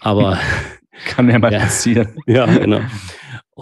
Aber 0.00 0.38
kann 1.06 1.30
ja 1.30 1.38
mal 1.38 1.52
ja, 1.52 1.60
passieren. 1.60 2.16
Ja, 2.26 2.46
genau. 2.46 2.80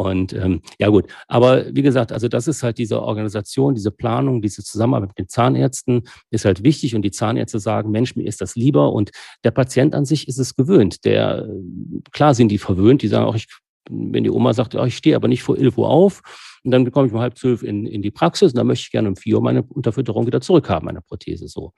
Und 0.01 0.33
ähm, 0.33 0.63
ja 0.79 0.89
gut, 0.89 1.09
aber 1.29 1.67
wie 1.77 1.83
gesagt, 1.83 2.11
also 2.11 2.27
das 2.27 2.49
ist 2.49 2.63
halt 2.63 2.79
diese 2.79 3.03
Organisation, 3.03 3.75
diese 3.75 3.91
Planung, 3.91 4.41
diese 4.41 4.65
Zusammenarbeit 4.65 5.11
mit 5.11 5.19
den 5.19 5.29
Zahnärzten 5.29 6.05
ist 6.31 6.47
halt 6.47 6.65
wichtig 6.65 6.95
und 6.95 7.03
die 7.03 7.11
Zahnärzte 7.11 7.59
sagen, 7.59 7.91
Mensch, 7.91 8.17
mir 8.17 8.27
ist 8.27 8.41
das 8.41 8.57
lieber 8.57 8.95
und 8.95 9.11
der 9.45 9.51
Patient 9.51 9.95
an 9.95 10.07
sich 10.07 10.27
ist 10.27 10.39
es 10.39 10.55
gewöhnt. 10.55 11.05
Der 11.05 11.47
klar 12.13 12.33
sind 12.33 12.49
die 12.49 12.57
verwöhnt, 12.57 13.03
die 13.03 13.09
sagen 13.09 13.27
auch, 13.27 13.35
ich, 13.35 13.47
wenn 13.91 14.25
die 14.25 14.31
Oma 14.31 14.55
sagt, 14.55 14.75
oh, 14.75 14.85
ich 14.87 14.97
stehe 14.97 15.17
aber 15.17 15.29
nicht 15.29 15.43
vor 15.43 15.59
11 15.59 15.77
Uhr 15.77 15.91
auf 15.91 16.23
und 16.65 16.71
dann 16.71 16.91
komme 16.93 17.09
ich 17.09 17.13
um 17.13 17.21
halb 17.21 17.37
zwölf 17.37 17.63
in, 17.63 17.85
in 17.85 18.01
die 18.01 18.11
Praxis 18.11 18.53
und 18.53 18.57
dann 18.57 18.69
möchte 18.69 18.85
ich 18.87 18.93
gerne 18.93 19.11
um 19.11 19.17
vier 19.17 19.37
Uhr 19.37 19.43
meine 19.43 19.65
Unterfütterung 19.65 20.27
wieder 20.27 20.41
zurückhaben, 20.41 20.87
meine 20.87 21.03
Prothese 21.03 21.47
so. 21.47 21.75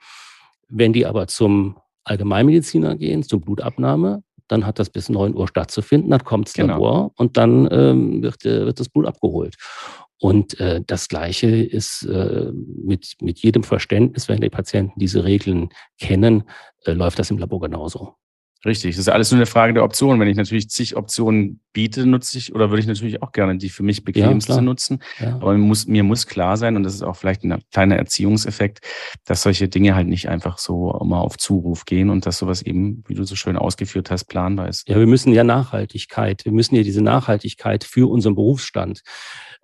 Wenn 0.69 0.93
die 0.93 1.05
aber 1.05 1.27
zum 1.27 1.75
Allgemeinmediziner 2.05 2.95
gehen, 2.95 3.21
zur 3.21 3.41
Blutabnahme, 3.41 4.23
dann 4.53 4.65
hat 4.65 4.79
das 4.79 4.89
bis 4.89 5.09
9 5.09 5.35
Uhr 5.35 5.47
stattzufinden, 5.47 6.11
dann 6.11 6.23
kommt 6.23 6.47
das 6.47 6.53
genau. 6.53 6.73
Labor 6.73 7.11
und 7.17 7.37
dann 7.37 7.67
ähm, 7.71 8.23
wird, 8.23 8.45
wird 8.45 8.79
das 8.79 8.87
Blut 8.87 9.07
abgeholt. 9.07 9.55
Und 10.19 10.59
äh, 10.59 10.81
das 10.85 11.09
Gleiche 11.09 11.47
ist 11.47 12.03
äh, 12.03 12.51
mit, 12.53 13.15
mit 13.21 13.39
jedem 13.39 13.63
Verständnis, 13.63 14.29
wenn 14.29 14.39
die 14.39 14.49
Patienten 14.49 14.97
diese 14.99 15.25
Regeln 15.25 15.69
kennen, 15.99 16.43
äh, 16.85 16.93
läuft 16.93 17.19
das 17.19 17.31
im 17.31 17.39
Labor 17.39 17.59
genauso. 17.59 18.15
Richtig, 18.65 18.95
das 18.95 18.99
ist 18.99 19.09
alles 19.09 19.31
nur 19.31 19.39
eine 19.39 19.45
Frage 19.47 19.73
der 19.73 19.83
Optionen. 19.83 20.21
Wenn 20.21 20.29
ich 20.29 20.37
natürlich 20.37 20.69
zig 20.69 20.95
Optionen 20.95 21.59
biete, 21.73 22.05
nutze 22.05 22.37
ich 22.37 22.53
oder 22.53 22.69
würde 22.69 22.81
ich 22.81 22.87
natürlich 22.87 23.21
auch 23.21 23.31
gerne 23.31 23.57
die 23.57 23.69
für 23.69 23.83
mich 23.83 24.03
bequemste 24.03 24.53
klar. 24.53 24.61
nutzen. 24.61 24.99
Ja. 25.19 25.35
Aber 25.35 25.53
mir 25.53 25.59
muss, 25.59 25.87
mir 25.87 26.03
muss 26.03 26.27
klar 26.27 26.55
sein, 26.57 26.75
und 26.77 26.83
das 26.83 26.93
ist 26.93 27.01
auch 27.01 27.15
vielleicht 27.15 27.43
ein 27.43 27.61
kleiner 27.71 27.97
Erziehungseffekt, 27.97 28.79
dass 29.25 29.41
solche 29.41 29.67
Dinge 29.67 29.95
halt 29.95 30.07
nicht 30.07 30.29
einfach 30.29 30.57
so 30.57 30.97
immer 31.01 31.21
auf 31.21 31.37
Zuruf 31.37 31.85
gehen 31.85 32.09
und 32.09 32.25
dass 32.25 32.37
sowas 32.37 32.61
eben, 32.61 33.03
wie 33.07 33.15
du 33.15 33.23
so 33.23 33.35
schön 33.35 33.57
ausgeführt 33.57 34.11
hast, 34.11 34.25
planbar 34.25 34.69
ist. 34.69 34.87
Ja, 34.87 34.97
wir 34.97 35.07
müssen 35.07 35.33
ja 35.33 35.43
Nachhaltigkeit, 35.43 36.45
wir 36.45 36.51
müssen 36.51 36.75
ja 36.75 36.83
diese 36.83 37.01
Nachhaltigkeit 37.01 37.83
für 37.83 38.09
unseren 38.09 38.35
Berufsstand 38.35 39.01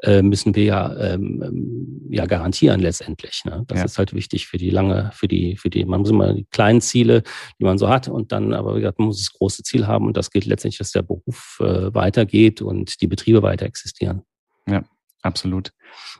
äh, 0.04 0.22
müssen 0.22 0.56
wir 0.56 0.64
ja, 0.64 0.96
ähm, 0.98 1.44
ähm, 1.44 2.08
ja 2.10 2.26
garantieren 2.26 2.80
letztendlich. 2.80 3.44
Ne? 3.46 3.64
Das 3.68 3.80
Ja. 3.80 3.86
ist 3.86 3.98
halt 3.98 4.14
wichtig 4.14 4.48
für 4.48 4.58
die 4.58 4.70
lange, 4.70 5.12
für 5.14 5.28
die, 5.28 5.58
für 5.58 5.70
die, 5.70 5.84
man 5.86 6.02
muss 6.02 6.10
immer 6.10 6.34
die 6.34 6.46
kleinen 6.46 6.82
Ziele, 6.82 7.24
die 7.60 7.66
man 7.66 7.78
so 7.78 7.90
hat 7.90 8.08
und 8.08 8.32
dann, 8.32 8.54
aber 8.54 8.76
wie 8.76 8.80
gesagt, 8.80 9.00
man 9.00 9.08
muss 9.08 9.18
das 9.20 9.34
große 9.38 9.64
Ziel 9.64 9.88
haben 9.88 10.06
und 10.08 10.16
das 10.16 10.32
gilt 10.32 10.46
letztendlich, 10.46 10.78
dass 10.78 10.92
der 10.92 11.02
Beruf 11.02 11.58
äh, 11.62 11.94
weitergeht 12.00 12.62
und 12.62 13.02
die 13.02 13.08
Betriebe 13.08 13.44
weiter 13.44 13.68
existieren. 13.68 14.24
Absolut. 15.22 15.74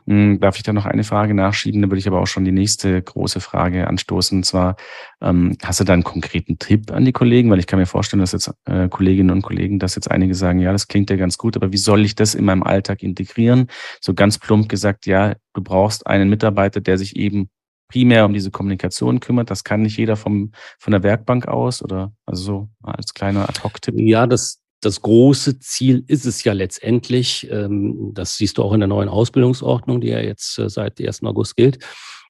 Hm, 0.06 0.40
Darf 0.40 0.56
ich 0.56 0.62
da 0.62 0.74
noch 0.74 0.84
eine 0.84 1.04
Frage 1.04 1.32
nachschieben? 1.32 1.80
Da 1.80 1.88
würde 1.88 1.98
ich 1.98 2.06
aber 2.06 2.20
auch 2.20 2.26
schon 2.26 2.44
die 2.44 2.52
nächste 2.52 3.00
große 3.00 3.40
Frage 3.40 3.86
anstoßen. 3.86 4.38
Und 4.38 4.44
zwar, 4.44 4.76
ähm, 5.22 5.56
hast 5.62 5.80
du 5.80 5.84
da 5.84 5.94
einen 5.94 6.04
konkreten 6.04 6.58
Tipp 6.58 6.90
an 6.90 7.06
die 7.06 7.12
Kollegen? 7.12 7.50
Weil 7.50 7.60
ich 7.60 7.66
kann 7.66 7.78
mir 7.78 7.86
vorstellen, 7.86 8.20
dass 8.20 8.32
jetzt 8.32 8.52
äh, 8.66 8.88
Kolleginnen 8.88 9.30
und 9.30 9.40
Kollegen, 9.40 9.78
dass 9.78 9.94
jetzt 9.94 10.10
einige 10.10 10.34
sagen, 10.34 10.58
ja, 10.58 10.72
das 10.72 10.86
klingt 10.86 11.08
ja 11.08 11.16
ganz 11.16 11.38
gut, 11.38 11.56
aber 11.56 11.72
wie 11.72 11.78
soll 11.78 12.04
ich 12.04 12.14
das 12.14 12.34
in 12.34 12.44
meinem 12.44 12.62
Alltag 12.62 13.02
integrieren? 13.02 13.68
So 14.02 14.12
ganz 14.12 14.38
plump 14.38 14.68
gesagt, 14.68 15.06
ja, 15.06 15.34
du 15.54 15.62
brauchst 15.62 16.06
einen 16.06 16.28
Mitarbeiter, 16.28 16.82
der 16.82 16.98
sich 16.98 17.16
eben 17.16 17.48
primär 17.88 18.26
um 18.26 18.34
diese 18.34 18.50
Kommunikation 18.50 19.20
kümmert. 19.20 19.50
Das 19.50 19.64
kann 19.64 19.80
nicht 19.80 19.96
jeder 19.96 20.16
vom, 20.16 20.52
von 20.78 20.90
der 20.90 21.02
Werkbank 21.02 21.48
aus 21.48 21.82
oder 21.82 22.12
also 22.26 22.42
so 22.42 22.68
als 22.82 23.14
kleiner 23.14 23.48
Ad-Hoc-Tipp. 23.48 23.94
Ja, 23.98 24.26
das, 24.26 24.60
das 24.80 25.02
große 25.02 25.58
Ziel 25.58 26.04
ist 26.06 26.26
es 26.26 26.42
ja 26.44 26.52
letztendlich, 26.52 27.48
ähm, 27.50 28.12
das 28.14 28.36
siehst 28.36 28.58
du 28.58 28.62
auch 28.62 28.72
in 28.72 28.80
der 28.80 28.88
neuen 28.88 29.08
Ausbildungsordnung, 29.08 30.00
die 30.00 30.08
ja 30.08 30.20
jetzt 30.20 30.58
äh, 30.58 30.68
seit 30.68 31.00
1. 31.00 31.22
August 31.24 31.56
gilt, 31.56 31.78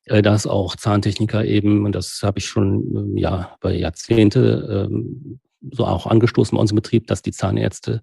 äh, 0.06 0.22
dass 0.22 0.46
auch 0.46 0.76
Zahntechniker 0.76 1.44
eben, 1.44 1.84
und 1.84 1.94
das 1.94 2.20
habe 2.22 2.38
ich 2.38 2.46
schon 2.46 2.96
ähm, 2.96 3.16
ja 3.16 3.56
bei 3.60 3.74
Jahrzehnte 3.76 4.88
ähm, 4.90 5.40
so 5.70 5.84
auch 5.86 6.06
angestoßen 6.06 6.56
bei 6.56 6.60
uns 6.60 6.72
im 6.72 6.76
Betrieb, 6.76 7.06
dass 7.06 7.22
die 7.22 7.32
Zahnärzte 7.32 8.00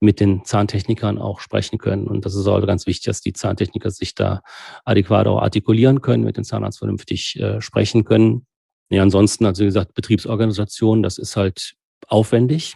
mit 0.00 0.20
den 0.20 0.44
Zahntechnikern 0.44 1.18
auch 1.18 1.40
sprechen 1.40 1.78
können. 1.78 2.06
Und 2.06 2.24
das 2.24 2.34
ist 2.34 2.46
auch 2.46 2.64
ganz 2.66 2.86
wichtig, 2.86 3.06
dass 3.06 3.20
die 3.20 3.32
Zahntechniker 3.32 3.90
sich 3.90 4.14
da 4.14 4.42
adäquat 4.84 5.26
auch 5.26 5.40
artikulieren 5.40 6.00
können, 6.00 6.24
mit 6.24 6.36
dem 6.36 6.44
Zahnarzt 6.44 6.78
vernünftig 6.78 7.38
äh, 7.38 7.60
sprechen 7.60 8.04
können. 8.04 8.46
Ja, 8.90 9.02
ansonsten, 9.02 9.46
also 9.46 9.62
wie 9.62 9.66
gesagt, 9.66 9.94
Betriebsorganisation, 9.94 11.02
das 11.02 11.18
ist 11.18 11.36
halt 11.36 11.74
aufwendig. 12.08 12.74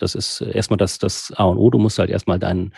Das 0.00 0.14
ist 0.14 0.40
äh, 0.40 0.50
erstmal 0.52 0.78
das, 0.78 0.98
das 0.98 1.32
A 1.36 1.44
und 1.44 1.58
O. 1.58 1.70
Du 1.70 1.78
musst 1.78 1.98
halt 1.98 2.10
erstmal 2.10 2.38
deinen 2.38 2.72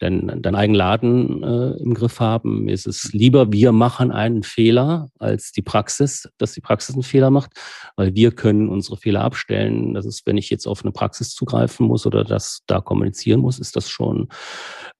deinen, 0.00 0.42
deinen 0.42 0.54
eigenen 0.54 0.76
Laden 0.76 1.42
äh, 1.42 1.82
im 1.82 1.94
Griff 1.94 2.20
haben. 2.20 2.64
Mir 2.64 2.72
ist 2.72 2.86
es 2.86 3.12
lieber, 3.12 3.52
wir 3.52 3.72
machen 3.72 4.10
einen 4.10 4.42
Fehler 4.42 5.08
als 5.18 5.52
die 5.52 5.62
Praxis, 5.62 6.28
dass 6.38 6.52
die 6.52 6.60
Praxis 6.60 6.94
einen 6.94 7.02
Fehler 7.02 7.30
macht, 7.30 7.52
weil 7.96 8.14
wir 8.14 8.32
können 8.32 8.68
unsere 8.68 8.96
Fehler 8.96 9.22
abstellen. 9.22 9.94
Das 9.94 10.04
ist, 10.06 10.26
wenn 10.26 10.36
ich 10.36 10.50
jetzt 10.50 10.66
auf 10.66 10.82
eine 10.82 10.92
Praxis 10.92 11.30
zugreifen 11.30 11.86
muss 11.86 12.06
oder 12.06 12.24
das 12.24 12.62
da 12.66 12.80
kommunizieren 12.80 13.40
muss, 13.40 13.58
ist 13.58 13.76
das 13.76 13.88
schon 13.88 14.28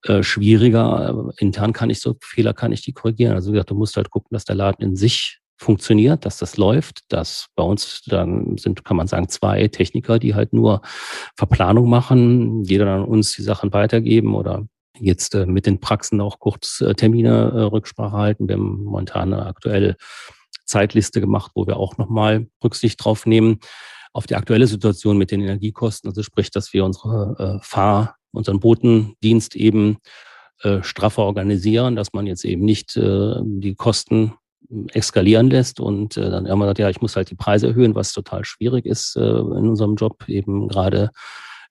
äh, 0.03 0.23
schwieriger. 0.23 1.31
Intern 1.37 1.73
kann 1.73 1.89
ich 1.89 1.99
so 1.99 2.15
Fehler 2.21 2.53
kann 2.53 2.71
ich 2.71 2.81
die 2.81 2.93
korrigieren. 2.93 3.33
Also 3.33 3.49
wie 3.49 3.53
gesagt, 3.53 3.71
du 3.71 3.75
musst 3.75 3.97
halt 3.97 4.09
gucken, 4.09 4.29
dass 4.31 4.45
der 4.45 4.55
Laden 4.55 4.83
in 4.83 4.95
sich 4.95 5.39
funktioniert, 5.57 6.25
dass 6.25 6.37
das 6.37 6.57
läuft, 6.57 7.01
dass 7.09 7.47
bei 7.55 7.63
uns 7.63 8.01
dann 8.05 8.57
sind, 8.57 8.83
kann 8.83 8.97
man 8.97 9.07
sagen, 9.07 9.29
zwei 9.29 9.67
Techniker, 9.67 10.19
die 10.19 10.35
halt 10.35 10.53
nur 10.53 10.81
Verplanung 11.35 11.89
machen, 11.89 12.63
jeder 12.63 12.85
dann 12.85 13.05
uns 13.05 13.33
die 13.33 13.41
Sachen 13.41 13.71
weitergeben 13.73 14.35
oder 14.35 14.67
jetzt 14.99 15.35
äh, 15.35 15.45
mit 15.45 15.65
den 15.65 15.79
Praxen 15.79 16.21
auch 16.21 16.39
kurz 16.39 16.81
äh, 16.81 16.93
Termine 16.93 17.51
äh, 17.53 17.61
Rücksprache 17.61 18.15
halten. 18.15 18.47
Wir 18.47 18.55
haben 18.55 18.83
momentan 18.83 19.33
eine 19.33 19.45
aktuelle 19.45 19.95
Zeitliste 20.65 21.21
gemacht, 21.21 21.51
wo 21.55 21.67
wir 21.67 21.77
auch 21.77 21.97
nochmal 21.97 22.47
Rücksicht 22.63 23.03
drauf 23.03 23.25
nehmen 23.25 23.59
auf 24.13 24.27
die 24.27 24.35
aktuelle 24.35 24.67
Situation 24.67 25.17
mit 25.17 25.31
den 25.31 25.41
Energiekosten. 25.41 26.09
Also 26.09 26.23
sprich, 26.23 26.49
dass 26.49 26.71
wir 26.73 26.85
unsere 26.85 27.59
äh, 27.59 27.65
Fahr-, 27.65 28.15
unseren 28.31 28.61
Botendienst 28.61 29.55
eben 29.55 29.97
äh, 30.61 30.81
straffer 30.83 31.23
organisieren, 31.23 31.97
dass 31.97 32.13
man 32.13 32.25
jetzt 32.25 32.45
eben 32.45 32.63
nicht 32.63 32.95
äh, 32.95 33.35
die 33.43 33.75
Kosten 33.75 34.33
eskalieren 34.93 35.49
lässt 35.49 35.79
und 35.79 36.17
äh, 36.17 36.29
dann 36.29 36.45
immer 36.45 36.65
sagt, 36.65 36.79
ja, 36.79 36.89
ich 36.89 37.01
muss 37.01 37.15
halt 37.15 37.29
die 37.29 37.35
Preise 37.35 37.67
erhöhen, 37.67 37.95
was 37.95 38.13
total 38.13 38.45
schwierig 38.45 38.85
ist 38.85 39.15
äh, 39.15 39.19
in 39.19 39.69
unserem 39.69 39.95
Job, 39.95 40.27
eben 40.27 40.67
gerade 40.67 41.11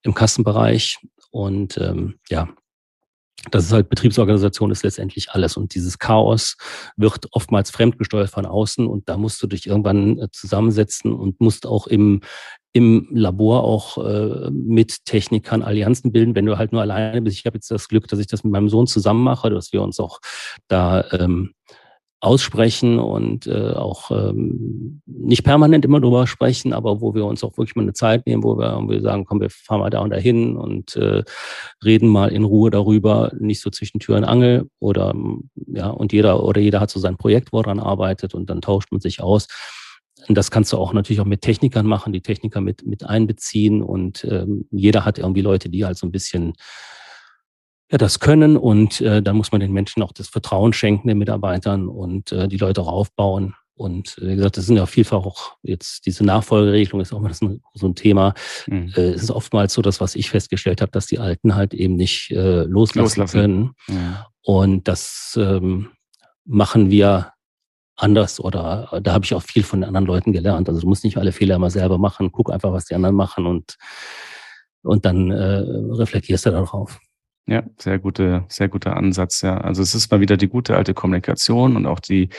im 0.03 0.15
Kassenbereich. 0.15 0.99
Und 1.31 1.79
ähm, 1.79 2.19
ja, 2.29 2.49
das 3.51 3.65
ist 3.65 3.73
halt 3.73 3.89
Betriebsorganisation 3.89 4.71
ist 4.71 4.83
letztendlich 4.83 5.31
alles. 5.31 5.57
Und 5.57 5.75
dieses 5.75 5.99
Chaos 5.99 6.57
wird 6.97 7.27
oftmals 7.33 7.71
fremdgesteuert 7.71 8.31
von 8.31 8.47
außen 8.47 8.87
und 8.87 9.09
da 9.09 9.17
musst 9.17 9.43
du 9.43 9.47
dich 9.47 9.67
irgendwann 9.67 10.19
äh, 10.19 10.29
zusammensetzen 10.33 11.13
und 11.13 11.41
musst 11.41 11.67
auch 11.67 11.87
im, 11.87 12.23
im 12.73 13.09
Labor 13.11 13.65
auch 13.65 13.99
äh, 13.99 14.51
mit 14.51 15.05
Technikern 15.05 15.63
Allianzen 15.63 16.13
bilden, 16.13 16.35
wenn 16.35 16.47
du 16.47 16.59
halt 16.59 16.73
nur 16.73 16.81
alleine 16.81 17.21
bist. 17.23 17.39
Ich 17.39 17.47
habe 17.47 17.57
jetzt 17.57 17.71
das 17.71 17.89
Glück, 17.89 18.09
dass 18.09 18.19
ich 18.19 18.27
das 18.27 18.45
mit 18.45 18.53
meinem 18.53 18.69
Sohn 18.69 18.87
zusammen 18.87 19.23
mache, 19.23 19.51
dass 19.51 19.73
wir 19.73 19.83
uns 19.83 20.01
auch 20.01 20.21
da 20.69 21.05
ähm, 21.13 21.53
aussprechen 22.25 22.99
und 22.99 23.47
äh, 23.47 23.73
auch 23.73 24.11
ähm, 24.11 25.03
nicht 25.07 25.45
permanent 25.45 25.85
immer 25.85 26.01
drüber 26.01 26.27
sprechen, 26.27 26.73
aber 26.73 27.01
wo 27.01 27.15
wir 27.15 27.25
uns 27.27 27.45
auch 27.45 27.57
wirklich 27.59 27.77
mal 27.77 27.83
eine 27.83 27.93
Zeit 27.93 28.27
nehmen, 28.27 28.43
wo 28.43 28.57
wir 28.57 28.73
irgendwie 28.73 29.01
sagen, 29.01 29.25
komm, 29.25 29.41
wir 29.41 29.51
fahren 29.51 29.81
mal 29.81 29.91
da 29.91 30.01
und 30.01 30.11
dahin 30.11 30.57
und 30.57 30.97
äh, 30.97 31.23
reden 31.85 32.09
mal 32.09 32.33
in 32.33 32.45
Ruhe 32.45 32.71
darüber, 32.71 33.33
nicht 33.39 33.61
so 33.61 33.71
zwischen 33.71 34.01
Tür 34.01 34.17
und 34.17 34.25
Angel 34.25 34.69
oder 34.81 35.15
ja, 35.67 35.89
und 35.91 36.13
jeder 36.13 36.43
oder 36.43 36.61
jeder 36.61 36.81
hat 36.81 36.91
so 36.91 36.99
sein 36.99 37.17
Projekt, 37.17 37.53
wo 37.53 37.63
dran 37.63 37.81
arbeitet 37.81 38.35
und 38.35 38.49
dann 38.49 38.61
tauscht 38.61 38.91
man 38.91 39.01
sich 39.01 39.23
aus. 39.23 39.47
Und 40.27 40.37
das 40.37 40.51
kannst 40.51 40.73
du 40.73 40.79
auch 40.79 40.95
natürlich 40.95 41.21
auch 41.21 41.27
mit 41.27 41.43
Technikern 41.43 41.87
machen, 41.87 42.15
die 42.15 42.23
Techniker 42.23 42.63
mit, 42.63 42.87
mit 42.87 43.05
einbeziehen 43.05 43.83
und 43.83 44.25
ähm, 44.25 44.67
jeder 44.71 45.05
hat 45.05 45.19
irgendwie 45.19 45.43
Leute, 45.43 45.69
die 45.69 45.85
halt 45.85 45.99
so 45.99 46.07
ein 46.07 46.13
bisschen 46.13 46.55
ja, 47.95 47.99
das 47.99 48.19
können 48.19 48.57
und 48.57 49.01
äh, 49.03 49.23
dann 49.23 49.37
muss 49.37 49.53
man 49.53 49.61
den 49.61 49.73
Menschen 49.73 50.03
auch 50.03 50.11
das 50.11 50.27
Vertrauen 50.27 50.73
schenken, 50.73 51.07
den 51.07 51.17
Mitarbeitern 51.17 51.87
und 51.87 52.33
äh, 52.33 52.49
die 52.49 52.57
Leute 52.57 52.81
auch 52.81 52.89
aufbauen. 52.89 53.55
Und 53.77 54.19
äh, 54.19 54.31
wie 54.31 54.35
gesagt, 54.35 54.57
das 54.57 54.67
sind 54.67 54.79
ja 54.79 54.87
vielfach 54.87 55.25
auch 55.25 55.53
jetzt 55.63 56.05
diese 56.05 56.25
Nachfolgeregelung 56.25 57.01
ist 57.01 57.13
auch 57.13 57.21
mal 57.21 57.33
so 57.33 57.47
ein, 57.47 57.63
so 57.73 57.87
ein 57.87 57.95
Thema. 57.95 58.35
Mhm. 58.67 58.93
Äh, 58.97 59.11
es 59.11 59.23
ist 59.23 59.31
oftmals 59.31 59.75
so, 59.75 59.81
dass 59.81 60.01
was 60.01 60.17
ich 60.17 60.29
festgestellt 60.29 60.81
habe, 60.81 60.91
dass 60.91 61.07
die 61.07 61.21
Alten 61.21 61.55
halt 61.55 61.73
eben 61.73 61.95
nicht 61.95 62.33
äh, 62.33 62.65
loslassen, 62.65 63.21
Loslassen. 63.21 63.41
können. 63.41 63.75
Ja. 63.87 64.27
Und 64.43 64.89
das 64.89 65.39
ähm, 65.41 65.91
machen 66.45 66.91
wir 66.91 67.31
anders 67.95 68.41
oder 68.41 68.89
äh, 68.91 69.03
da 69.03 69.13
habe 69.13 69.25
ich 69.25 69.35
auch 69.35 69.43
viel 69.43 69.63
von 69.63 69.83
den 69.83 69.87
anderen 69.87 70.09
Leuten 70.09 70.33
gelernt. 70.33 70.69
Also 70.69 70.81
du 70.81 70.89
musst 70.89 71.05
nicht 71.05 71.17
alle 71.17 71.31
Fehler 71.31 71.55
immer 71.55 71.71
selber 71.71 71.99
machen, 71.99 72.33
guck 72.33 72.53
einfach, 72.53 72.73
was 72.73 72.87
die 72.87 72.97
anderen 72.97 73.15
machen 73.15 73.47
und, 73.47 73.77
und 74.83 75.05
dann 75.05 75.31
äh, 75.31 75.63
reflektierst 75.93 76.47
du 76.47 76.51
darauf. 76.51 76.99
Ja, 77.47 77.63
sehr 77.79 77.99
gute, 77.99 78.47
sehr 78.49 78.69
guter 78.69 78.97
Ansatz, 78.97 79.43
ja. 79.43 79.59
Also 79.59 79.83
es 79.83 79.95
ist 79.95 80.11
mal 80.11 80.21
wieder 80.21 80.39
die 80.39 80.49
gute 80.49 80.77
alte 80.77 80.95
Kommunikation 80.95 81.77
und 81.77 81.85
auch 81.85 82.01
die, 82.01 82.31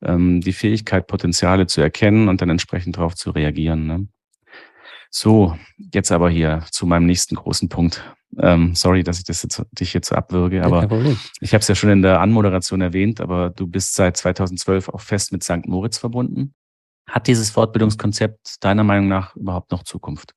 ähm, 0.00 0.40
die 0.40 0.52
Fähigkeit, 0.52 1.08
Potenziale 1.08 1.66
zu 1.66 1.80
erkennen 1.80 2.28
und 2.28 2.40
dann 2.40 2.50
entsprechend 2.50 2.96
darauf 2.96 3.16
zu 3.16 3.30
reagieren. 3.30 3.86
Ne? 3.86 4.08
So, 5.10 5.56
jetzt 5.92 6.12
aber 6.12 6.30
hier 6.30 6.64
zu 6.70 6.86
meinem 6.86 7.06
nächsten 7.06 7.34
großen 7.34 7.68
Punkt. 7.68 8.04
Ähm, 8.38 8.74
sorry, 8.74 9.02
dass 9.02 9.18
ich 9.18 9.24
das 9.24 9.42
jetzt, 9.42 9.62
dich 9.72 9.92
jetzt 9.92 10.08
so 10.08 10.14
abwürge, 10.14 10.64
aber 10.64 10.88
ich 11.40 11.52
habe 11.52 11.60
es 11.60 11.68
ja 11.68 11.74
schon 11.74 11.90
in 11.90 12.02
der 12.02 12.20
Anmoderation 12.20 12.80
erwähnt, 12.80 13.20
aber 13.20 13.50
du 13.50 13.66
bist 13.66 13.94
seit 13.94 14.16
2012 14.16 14.88
auch 14.88 15.00
fest 15.00 15.32
mit 15.32 15.42
St. 15.42 15.66
Moritz 15.66 15.98
verbunden. 15.98 16.54
Hat 17.08 17.26
dieses 17.26 17.50
Fortbildungskonzept 17.50 18.56
deiner 18.60 18.82
Meinung 18.82 19.08
nach 19.08 19.36
überhaupt 19.36 19.70
noch 19.72 19.82
Zukunft? 19.82 20.32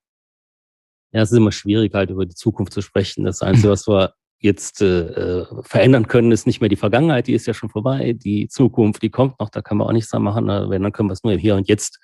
Ja, 1.12 1.22
es 1.22 1.32
ist 1.32 1.38
immer 1.38 1.52
schwierig, 1.52 1.94
halt 1.94 2.10
über 2.10 2.26
die 2.26 2.36
Zukunft 2.36 2.74
zu 2.74 2.82
sprechen. 2.82 3.26
Das 3.26 3.42
Einzige, 3.42 3.70
was 3.70 3.88
wir 3.88 4.14
jetzt 4.40 4.82
äh, 4.82 5.46
verändern 5.62 6.08
können, 6.08 6.32
ist 6.32 6.46
nicht 6.46 6.62
mehr 6.62 6.70
die 6.70 6.76
Vergangenheit, 6.76 7.28
die 7.28 7.34
ist 7.34 7.48
ja 7.48 7.54
schon 7.54 7.70
vorbei. 7.70 8.14
Die 8.14 8.48
Zukunft, 8.48 9.02
die 9.02 9.10
kommt 9.10 9.40
noch, 9.40 9.50
da 9.50 9.62
kann 9.62 9.78
man 9.78 9.88
auch 9.88 9.94
nichts 9.94 10.12
dran 10.12 10.24
machen. 10.24 10.48
Wenn, 10.48 10.84
dann 10.84 10.92
können 10.92 11.10
wir 11.10 11.14
es 11.14 11.24
nur 11.24 11.34
hier 11.34 11.56
und 11.56 11.68
jetzt 11.68 12.00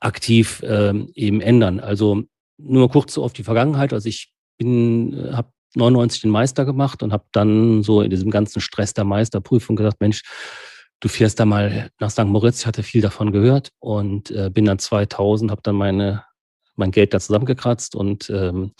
aktiv 0.00 0.62
ähm, 0.66 1.10
eben 1.14 1.40
ändern. 1.40 1.80
Also 1.80 2.22
nur 2.58 2.86
mal 2.86 2.92
kurz 2.92 3.14
so 3.14 3.22
auf 3.22 3.32
die 3.32 3.44
Vergangenheit. 3.44 3.92
Also 3.92 4.08
ich 4.08 4.32
bin, 4.58 5.30
habe 5.32 5.48
99 5.74 6.22
den 6.22 6.30
Meister 6.30 6.64
gemacht 6.64 7.02
und 7.02 7.12
habe 7.12 7.24
dann 7.32 7.82
so 7.82 8.00
in 8.02 8.10
diesem 8.10 8.30
ganzen 8.30 8.60
Stress 8.60 8.94
der 8.94 9.04
Meisterprüfung 9.04 9.76
gesagt, 9.76 10.00
Mensch, 10.00 10.22
du 11.00 11.08
fährst 11.08 11.38
da 11.38 11.44
mal 11.44 11.90
nach 12.00 12.10
St. 12.10 12.24
Moritz. 12.24 12.60
Ich 12.60 12.66
hatte 12.66 12.82
viel 12.82 13.02
davon 13.02 13.32
gehört 13.32 13.70
und 13.78 14.30
äh, 14.30 14.50
bin 14.50 14.64
dann 14.64 14.78
2000, 14.78 15.50
habe 15.50 15.62
dann 15.62 15.76
meine 15.76 16.24
mein 16.76 16.90
Geld 16.90 17.14
da 17.14 17.20
zusammengekratzt 17.20 17.94
und 17.94 18.30
ähm, 18.30 18.72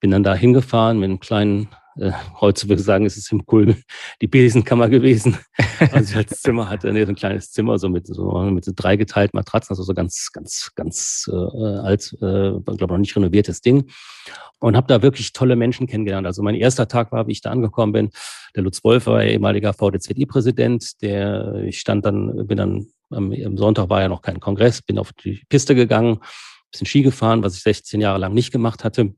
bin 0.00 0.10
dann 0.10 0.22
da 0.22 0.34
hingefahren 0.34 0.98
mit 0.98 1.10
einem 1.10 1.20
kleinen 1.20 1.68
äh, 1.98 2.12
heute 2.40 2.68
würde 2.68 2.80
ich 2.80 2.86
sagen, 2.86 3.04
ist 3.04 3.16
es 3.16 3.30
im 3.32 3.44
Kulm 3.44 3.76
die 4.20 4.26
Besenkammer 4.26 4.88
gewesen. 4.88 5.38
Also 5.90 6.12
ich 6.12 6.16
als 6.16 6.42
Zimmer 6.42 6.70
hatte, 6.70 6.92
nee, 6.92 7.04
so 7.04 7.10
ein 7.10 7.16
kleines 7.16 7.50
Zimmer, 7.50 7.76
so 7.76 7.88
mit 7.88 8.06
so 8.06 8.38
mit 8.42 8.64
so 8.64 8.70
drei 8.74 8.96
geteilten 8.96 9.36
Matratzen, 9.36 9.72
also 9.72 9.82
so 9.82 9.94
ganz, 9.94 10.30
ganz, 10.32 10.70
ganz 10.76 11.28
äh, 11.28 11.34
alt, 11.34 12.12
äh, 12.22 12.52
glaube 12.60 12.86
noch 12.86 12.98
nicht 12.98 13.16
renoviertes 13.16 13.62
Ding. 13.62 13.90
Und 14.60 14.76
habe 14.76 14.86
da 14.86 15.02
wirklich 15.02 15.32
tolle 15.32 15.56
Menschen 15.56 15.88
kennengelernt. 15.88 16.24
Also 16.24 16.40
mein 16.44 16.54
erster 16.54 16.86
Tag 16.86 17.10
war, 17.10 17.26
wie 17.26 17.32
ich 17.32 17.40
da 17.40 17.50
angekommen 17.50 17.92
bin, 17.92 18.10
der 18.54 18.62
Lutz 18.62 18.84
Wolf 18.84 19.06
war 19.06 19.24
ehemaliger 19.24 19.72
VDZI-Präsident, 19.72 21.02
der 21.02 21.64
ich 21.66 21.80
stand 21.80 22.06
dann, 22.06 22.46
bin 22.46 22.58
dann 22.58 22.86
am, 23.10 23.32
am 23.32 23.58
Sonntag 23.58 23.90
war 23.90 24.02
ja 24.02 24.08
noch 24.08 24.22
kein 24.22 24.38
Kongress, 24.38 24.82
bin 24.82 25.00
auf 25.00 25.12
die 25.12 25.42
Piste 25.48 25.74
gegangen, 25.74 26.20
bisschen 26.72 26.86
Ski 26.86 27.02
gefahren, 27.02 27.42
was 27.42 27.56
ich 27.56 27.62
16 27.62 28.00
Jahre 28.00 28.18
lang 28.18 28.34
nicht 28.34 28.52
gemacht 28.52 28.84
hatte 28.84 29.14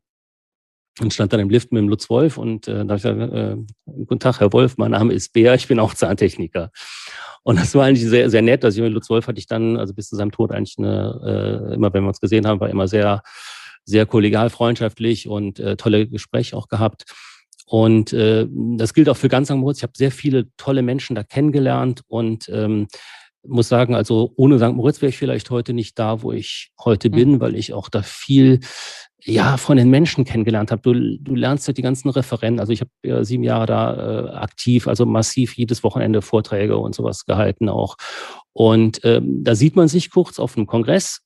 und 1.00 1.12
stand 1.12 1.32
dann 1.32 1.40
im 1.40 1.50
Lift 1.50 1.72
mit 1.72 1.80
dem 1.80 1.88
Lutz 1.88 2.08
Wolf 2.08 2.38
und 2.38 2.68
äh, 2.68 2.84
da 2.84 2.94
habe 2.94 2.96
ich 2.96 3.02
gesagt, 3.02 3.32
äh, 3.32 3.56
guten 4.04 4.20
Tag, 4.20 4.40
Herr 4.40 4.52
Wolf, 4.52 4.76
mein 4.76 4.92
Name 4.92 5.12
ist 5.12 5.32
Bär, 5.32 5.54
ich 5.54 5.66
bin 5.66 5.80
auch 5.80 5.94
Zahntechniker. 5.94 6.70
Und 7.42 7.58
das 7.58 7.74
war 7.74 7.84
eigentlich 7.84 8.08
sehr, 8.08 8.30
sehr 8.30 8.40
nett. 8.40 8.64
Also 8.64 8.80
mit 8.82 8.92
Lutz 8.92 9.10
Wolf 9.10 9.26
hatte 9.26 9.38
ich 9.38 9.46
dann, 9.46 9.76
also 9.76 9.92
bis 9.92 10.08
zu 10.08 10.16
seinem 10.16 10.30
Tod 10.30 10.50
eigentlich 10.50 10.78
eine, 10.78 11.68
äh, 11.70 11.74
immer 11.74 11.92
wenn 11.92 12.02
wir 12.04 12.08
uns 12.08 12.20
gesehen 12.20 12.46
haben, 12.46 12.58
war 12.58 12.70
immer 12.70 12.88
sehr, 12.88 13.22
sehr 13.84 14.06
kollegial, 14.06 14.48
freundschaftlich 14.48 15.28
und 15.28 15.60
äh, 15.60 15.76
tolle 15.76 16.06
Gespräche 16.08 16.56
auch 16.56 16.68
gehabt. 16.68 17.04
Und 17.66 18.14
äh, 18.14 18.46
das 18.76 18.94
gilt 18.94 19.08
auch 19.10 19.16
für 19.16 19.28
ganz 19.28 19.50
Moritz. 19.50 19.78
Ich 19.78 19.82
habe 19.82 19.92
sehr 19.94 20.10
viele 20.10 20.46
tolle 20.56 20.82
Menschen 20.82 21.16
da 21.16 21.22
kennengelernt 21.22 22.02
und 22.06 22.48
ähm, 22.48 22.86
muss 23.46 23.68
sagen, 23.68 23.94
also 23.94 24.32
ohne 24.36 24.58
St. 24.58 24.74
Moritz 24.74 25.00
wäre 25.02 25.10
ich 25.10 25.18
vielleicht 25.18 25.50
heute 25.50 25.72
nicht 25.72 25.98
da, 25.98 26.22
wo 26.22 26.32
ich 26.32 26.72
heute 26.82 27.08
mhm. 27.08 27.14
bin, 27.14 27.40
weil 27.40 27.54
ich 27.54 27.72
auch 27.72 27.88
da 27.88 28.02
viel 28.02 28.60
ja 29.22 29.56
von 29.56 29.76
den 29.76 29.90
Menschen 29.90 30.24
kennengelernt 30.24 30.70
habe. 30.70 30.82
Du, 30.82 31.18
du 31.18 31.34
lernst 31.34 31.66
ja 31.66 31.72
die 31.72 31.82
ganzen 31.82 32.10
Referenten. 32.10 32.60
Also 32.60 32.72
ich 32.72 32.80
habe 32.80 32.90
ja 33.04 33.24
sieben 33.24 33.42
Jahre 33.42 33.66
da 33.66 33.94
äh, 33.94 34.30
aktiv, 34.36 34.86
also 34.86 35.06
massiv 35.06 35.54
jedes 35.54 35.82
Wochenende 35.82 36.22
Vorträge 36.22 36.76
und 36.76 36.94
sowas 36.94 37.24
gehalten 37.24 37.68
auch. 37.68 37.96
Und 38.52 39.00
ähm, 39.04 39.42
da 39.42 39.54
sieht 39.54 39.76
man 39.76 39.88
sich 39.88 40.10
kurz 40.10 40.38
auf 40.38 40.56
einem 40.56 40.66
Kongress, 40.66 41.20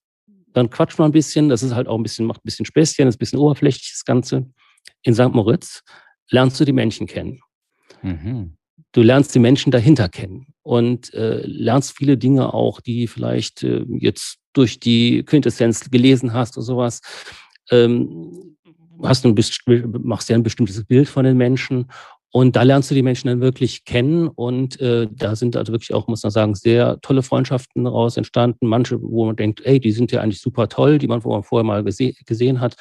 dann 0.53 0.71
quatscht 0.71 0.99
man 0.99 1.11
ein 1.11 1.13
bisschen. 1.13 1.49
Das 1.49 1.63
ist 1.63 1.75
halt 1.75 1.89
auch 1.89 1.97
ein 1.97 2.03
bisschen 2.03 2.27
macht 2.27 2.41
ein 2.41 2.47
bisschen 2.47 2.67
Späßchen, 2.67 3.09
ist 3.09 3.17
ein 3.17 3.19
bisschen 3.19 3.39
oberflächlich 3.39 3.91
das 3.93 4.05
Ganze. 4.05 4.47
In 5.03 5.15
St. 5.15 5.33
Moritz 5.33 5.83
lernst 6.31 6.59
du 6.61 6.65
die 6.65 6.73
Menschen 6.73 7.07
kennen. 7.07 7.41
Mhm 8.03 8.58
du 8.99 9.05
lernst 9.05 9.33
die 9.33 9.39
Menschen 9.39 9.71
dahinter 9.71 10.09
kennen 10.09 10.49
und 10.63 11.15
äh, 11.15 11.41
lernst 11.47 11.97
viele 11.97 12.19
Dinge 12.19 12.53
auch, 12.53 12.81
die 12.81 13.07
vielleicht 13.07 13.63
äh, 13.63 13.85
jetzt 14.01 14.39
durch 14.53 14.81
die 14.81 15.23
Quintessenz 15.23 15.89
gelesen 15.89 16.33
hast 16.33 16.57
oder 16.57 16.65
sowas. 16.65 17.01
Ähm, 17.71 18.57
hast 19.01 19.25
du 19.25 19.33
machst 20.03 20.29
ja 20.29 20.35
ein 20.35 20.43
bestimmtes 20.43 20.85
Bild 20.85 21.09
von 21.09 21.25
den 21.25 21.37
Menschen 21.37 21.87
und 22.33 22.57
da 22.57 22.63
lernst 22.65 22.91
du 22.91 22.97
die 22.97 23.05
Menschen 23.05 23.29
dann 23.29 23.41
wirklich 23.41 23.85
kennen 23.85 24.27
und 24.27 24.81
äh, 24.81 25.07
da 25.09 25.37
sind 25.37 25.57
also 25.57 25.73
wirklich 25.73 25.95
auch, 25.95 26.09
muss 26.09 26.25
man 26.25 26.33
sagen, 26.33 26.57
sehr 26.57 27.01
tolle 27.01 27.23
Freundschaften 27.23 27.85
daraus 27.85 28.17
entstanden. 28.17 28.67
Manche, 28.67 29.01
wo 29.01 29.27
man 29.27 29.37
denkt, 29.37 29.61
ey, 29.65 29.79
die 29.79 29.93
sind 29.93 30.11
ja 30.11 30.23
eigentlich 30.23 30.41
super 30.41 30.69
toll, 30.69 30.99
die 30.99 31.07
man, 31.07 31.23
wo 31.23 31.31
man 31.31 31.45
vorher 31.45 31.65
mal 31.65 31.85
gese 31.85 32.15
gesehen 32.27 32.61
hat. 32.61 32.75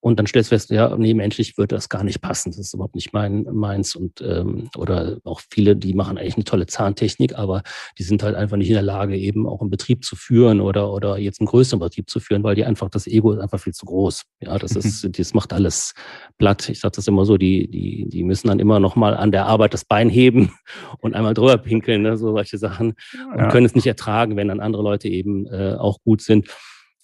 Und 0.00 0.18
dann 0.18 0.26
stellst 0.26 0.50
du 0.50 0.54
fest, 0.54 0.70
ja, 0.70 0.96
nee, 0.96 1.12
menschlich 1.12 1.58
würde 1.58 1.74
das 1.74 1.88
gar 1.88 2.04
nicht 2.04 2.20
passen. 2.20 2.50
Das 2.50 2.58
ist 2.58 2.74
überhaupt 2.74 2.94
nicht 2.94 3.12
mein, 3.12 3.46
meins. 3.52 3.96
Und 3.96 4.20
ähm, 4.20 4.70
oder 4.76 5.18
auch 5.24 5.40
viele, 5.50 5.74
die 5.74 5.92
machen 5.92 6.18
eigentlich 6.18 6.36
eine 6.36 6.44
tolle 6.44 6.66
Zahntechnik, 6.66 7.36
aber 7.36 7.62
die 7.98 8.04
sind 8.04 8.22
halt 8.22 8.36
einfach 8.36 8.56
nicht 8.56 8.68
in 8.68 8.74
der 8.74 8.82
Lage, 8.82 9.16
eben 9.16 9.48
auch 9.48 9.60
einen 9.60 9.70
Betrieb 9.70 10.04
zu 10.04 10.14
führen 10.14 10.60
oder, 10.60 10.92
oder 10.92 11.18
jetzt 11.18 11.40
einen 11.40 11.48
größeren 11.48 11.80
Betrieb 11.80 12.08
zu 12.08 12.20
führen, 12.20 12.44
weil 12.44 12.54
die 12.54 12.64
einfach, 12.64 12.90
das 12.90 13.08
Ego 13.08 13.32
ist 13.32 13.40
einfach 13.40 13.58
viel 13.58 13.72
zu 13.72 13.86
groß. 13.86 14.22
Ja, 14.40 14.56
das 14.58 14.76
ist, 14.76 15.18
das 15.18 15.34
macht 15.34 15.52
alles 15.52 15.94
platt. 16.38 16.68
Ich 16.68 16.78
sage 16.78 16.92
das 16.94 17.08
immer 17.08 17.24
so, 17.24 17.36
die, 17.36 17.68
die, 17.68 18.08
die 18.08 18.22
müssen 18.22 18.46
dann 18.46 18.60
immer 18.60 18.78
noch 18.78 18.94
mal 18.94 19.16
an 19.16 19.32
der 19.32 19.46
Arbeit 19.46 19.74
das 19.74 19.84
Bein 19.84 20.10
heben 20.10 20.52
und 20.98 21.14
einmal 21.14 21.34
drüber 21.34 21.58
pinkeln, 21.58 22.02
ne, 22.02 22.16
so 22.16 22.32
solche 22.32 22.58
Sachen. 22.58 22.94
Und 23.32 23.38
ja. 23.38 23.48
können 23.48 23.66
es 23.66 23.74
nicht 23.74 23.86
ertragen, 23.86 24.36
wenn 24.36 24.46
dann 24.46 24.60
andere 24.60 24.82
Leute 24.82 25.08
eben 25.08 25.46
äh, 25.46 25.74
auch 25.76 25.98
gut 26.04 26.22
sind. 26.22 26.46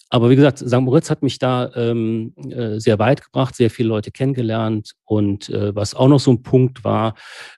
Aber 0.09 0.29
wie 0.29 0.35
gesagt, 0.35 0.59
St. 0.59 0.81
Moritz 0.81 1.09
hat 1.09 1.23
mich 1.23 1.39
da 1.39 1.71
ähm, 1.75 2.33
äh, 2.49 2.79
sehr 2.79 2.99
weit 2.99 3.23
gebracht, 3.23 3.55
sehr 3.55 3.69
viele 3.69 3.89
Leute 3.89 4.11
kennengelernt. 4.11 4.93
Und 5.03 5.49
äh, 5.49 5.75
was 5.75 5.95
auch 5.95 6.07
noch 6.07 6.19
so 6.19 6.31
ein 6.31 6.43
Punkt 6.43 6.83
war, 6.83 7.15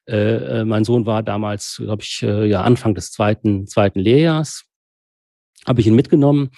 äh, 0.07 0.61
äh 0.61 0.65
mein 0.65 0.85
Sohn 0.85 1.05
war 1.05 1.23
damals, 1.23 1.75
glaube 1.83 2.03
ich, 2.03 2.23
äh, 2.23 2.45
ja 2.45 2.61
Anfang 2.61 2.95
des 2.95 3.11
zweiten, 3.11 3.67
zweiten 3.67 3.99
Lehrjahrs, 3.99 4.63
habe 5.67 5.81
ich 5.81 5.87
ihn 5.87 5.95
mitgenommen 5.95 6.51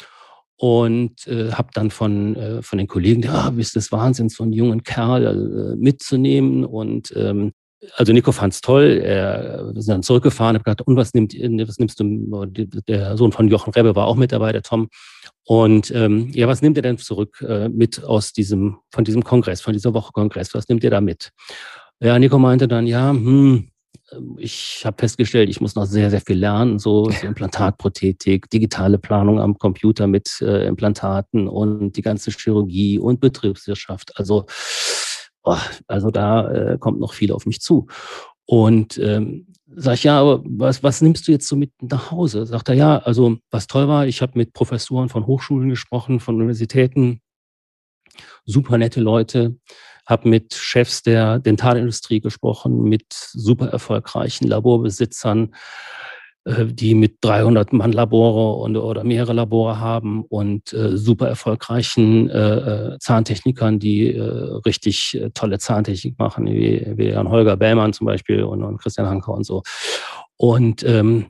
und 0.58 1.26
äh, 1.28 1.54
habe 1.54 1.70
dann 1.74 1.90
von, 1.90 2.36
äh, 2.36 2.62
von 2.62 2.78
den 2.78 2.88
Kollegen, 2.88 3.24
ja, 3.24 3.50
bist 3.50 3.76
des 3.76 3.92
Wahnsinns, 3.92 4.36
so 4.36 4.44
einen 4.44 4.54
jungen 4.54 4.84
Kerl 4.84 5.26
äh, 5.26 5.76
mitzunehmen. 5.76 6.66
Und 6.66 7.14
ähm, 7.16 7.54
also 7.96 8.14
Nico 8.14 8.32
fand 8.32 8.54
es 8.54 8.62
toll. 8.62 9.02
Er, 9.04 9.72
wir 9.74 9.82
sind 9.82 9.94
dann 9.94 10.04
zurückgefahren, 10.04 10.56
habe 10.56 10.64
gesagt, 10.64 10.82
und 10.82 10.96
was, 10.96 11.14
nimmt, 11.14 11.34
was 11.34 11.80
nimmst 11.80 12.00
du? 12.00 12.46
Der 12.46 13.18
Sohn 13.18 13.32
von 13.32 13.48
Jochen 13.48 13.74
Rebbe 13.74 13.96
war 13.96 14.08
auch 14.08 14.16
mit 14.16 14.32
dabei, 14.32 14.52
der 14.52 14.64
Tom. 14.64 14.90
Und 15.46 15.92
ähm, 15.92 16.30
ja, 16.34 16.48
was 16.48 16.62
nimmt 16.62 16.78
ihr 16.78 16.84
denn 16.84 16.98
zurück 16.98 17.44
äh, 17.48 17.70
mit 17.70 18.04
aus 18.04 18.34
diesem, 18.34 18.78
von 18.92 19.04
diesem 19.04 19.24
Kongress, 19.24 19.62
von 19.62 19.74
dieser 19.74 19.94
Woche 19.94 20.12
Kongress? 20.12 20.54
Was 20.54 20.68
nimmt 20.68 20.84
ihr 20.84 20.92
da 20.92 21.02
mit? 21.02 21.32
Ja, 22.02 22.20
Nico 22.20 22.38
meinte 22.38 22.68
dann, 22.68 22.86
ja, 22.86 23.10
hm, 23.12 23.70
ich 24.38 24.84
habe 24.86 24.98
festgestellt, 25.00 25.50
ich 25.50 25.62
muss 25.62 25.76
noch 25.76 25.86
sehr, 25.86 26.10
sehr 26.10 26.22
viel 26.22 26.38
lernen, 26.38 26.80
so, 26.80 27.10
so 27.10 27.28
Implantatprothetik, 27.28 28.50
digitale 28.50 28.98
Planung 28.98 29.40
am 29.40 29.58
Computer 29.58 30.08
mit 30.08 30.42
äh, 30.42 30.68
Implantaten 30.68 31.48
und 31.48 31.96
die 31.96 32.02
ganze 32.02 32.32
Chirurgie 32.32 33.00
und 33.00 33.20
Betriebswirtschaft. 33.20 34.18
Also, 34.18 34.46
oh, 35.44 35.58
also 35.88 36.12
da 36.12 36.52
äh, 36.52 36.78
kommt 36.78 37.00
noch 37.00 37.14
viel 37.14 37.32
auf 37.32 37.46
mich 37.46 37.62
zu. 37.62 37.88
Und 38.46 38.98
ähm, 38.98 39.48
Sag 39.76 39.94
ich, 39.96 40.04
ja, 40.04 40.20
aber 40.20 40.42
was, 40.46 40.82
was 40.82 41.02
nimmst 41.02 41.28
du 41.28 41.32
jetzt 41.32 41.48
so 41.48 41.56
mit 41.56 41.72
nach 41.82 42.10
Hause? 42.10 42.46
Sagt 42.46 42.70
er, 42.70 42.76
ja, 42.76 42.98
also 42.98 43.38
was 43.52 43.68
toll 43.68 43.88
war, 43.88 44.08
ich 44.08 44.22
habe 44.22 44.38
mit 44.38 44.54
Professoren 44.54 45.10
von 45.10 45.28
Hochschulen 45.28 45.70
gesprochen, 45.70 46.20
von 46.20 46.36
Universitäten, 46.36 47.22
super 48.46 48.80
nette 48.80 49.00
Leute, 49.00 49.58
habe 50.08 50.28
mit 50.28 50.56
Chefs 50.56 51.04
der 51.04 51.38
Dentalindustrie 51.38 52.20
gesprochen, 52.20 52.84
mit 52.84 53.14
super 53.14 53.68
erfolgreichen 53.68 54.48
Laborbesitzern, 54.48 55.54
die 56.66 56.96
mit 56.96 57.18
300 57.22 57.74
Mann 57.74 57.92
Labore 57.92 58.62
und, 58.64 58.78
oder 58.78 59.04
mehrere 59.04 59.34
Labore 59.34 59.80
haben 59.80 60.24
und 60.24 60.74
äh, 60.74 60.98
super 60.98 61.28
erfolgreichen 61.28 62.30
äh, 62.30 62.94
äh, 62.94 63.00
Zahntechnikern, 63.00 63.80
die 63.80 64.14
äh, 64.16 64.22
richtig 64.66 65.20
äh, 65.20 65.30
tolle 65.32 65.60
Zahntechnik 65.60 66.18
machen, 66.18 66.48
wie, 66.48 66.86
wie 66.96 67.10
Jan 67.10 67.30
Holger 67.30 67.58
Bellmann 67.58 67.94
zum 67.94 68.08
Beispiel 68.08 68.44
und, 68.44 68.64
und 68.64 68.78
Christian 68.78 69.08
Hanker 69.08 69.34
und 69.34 69.46
so. 69.46 69.64
Und 70.38 70.84
ähm, 70.84 71.28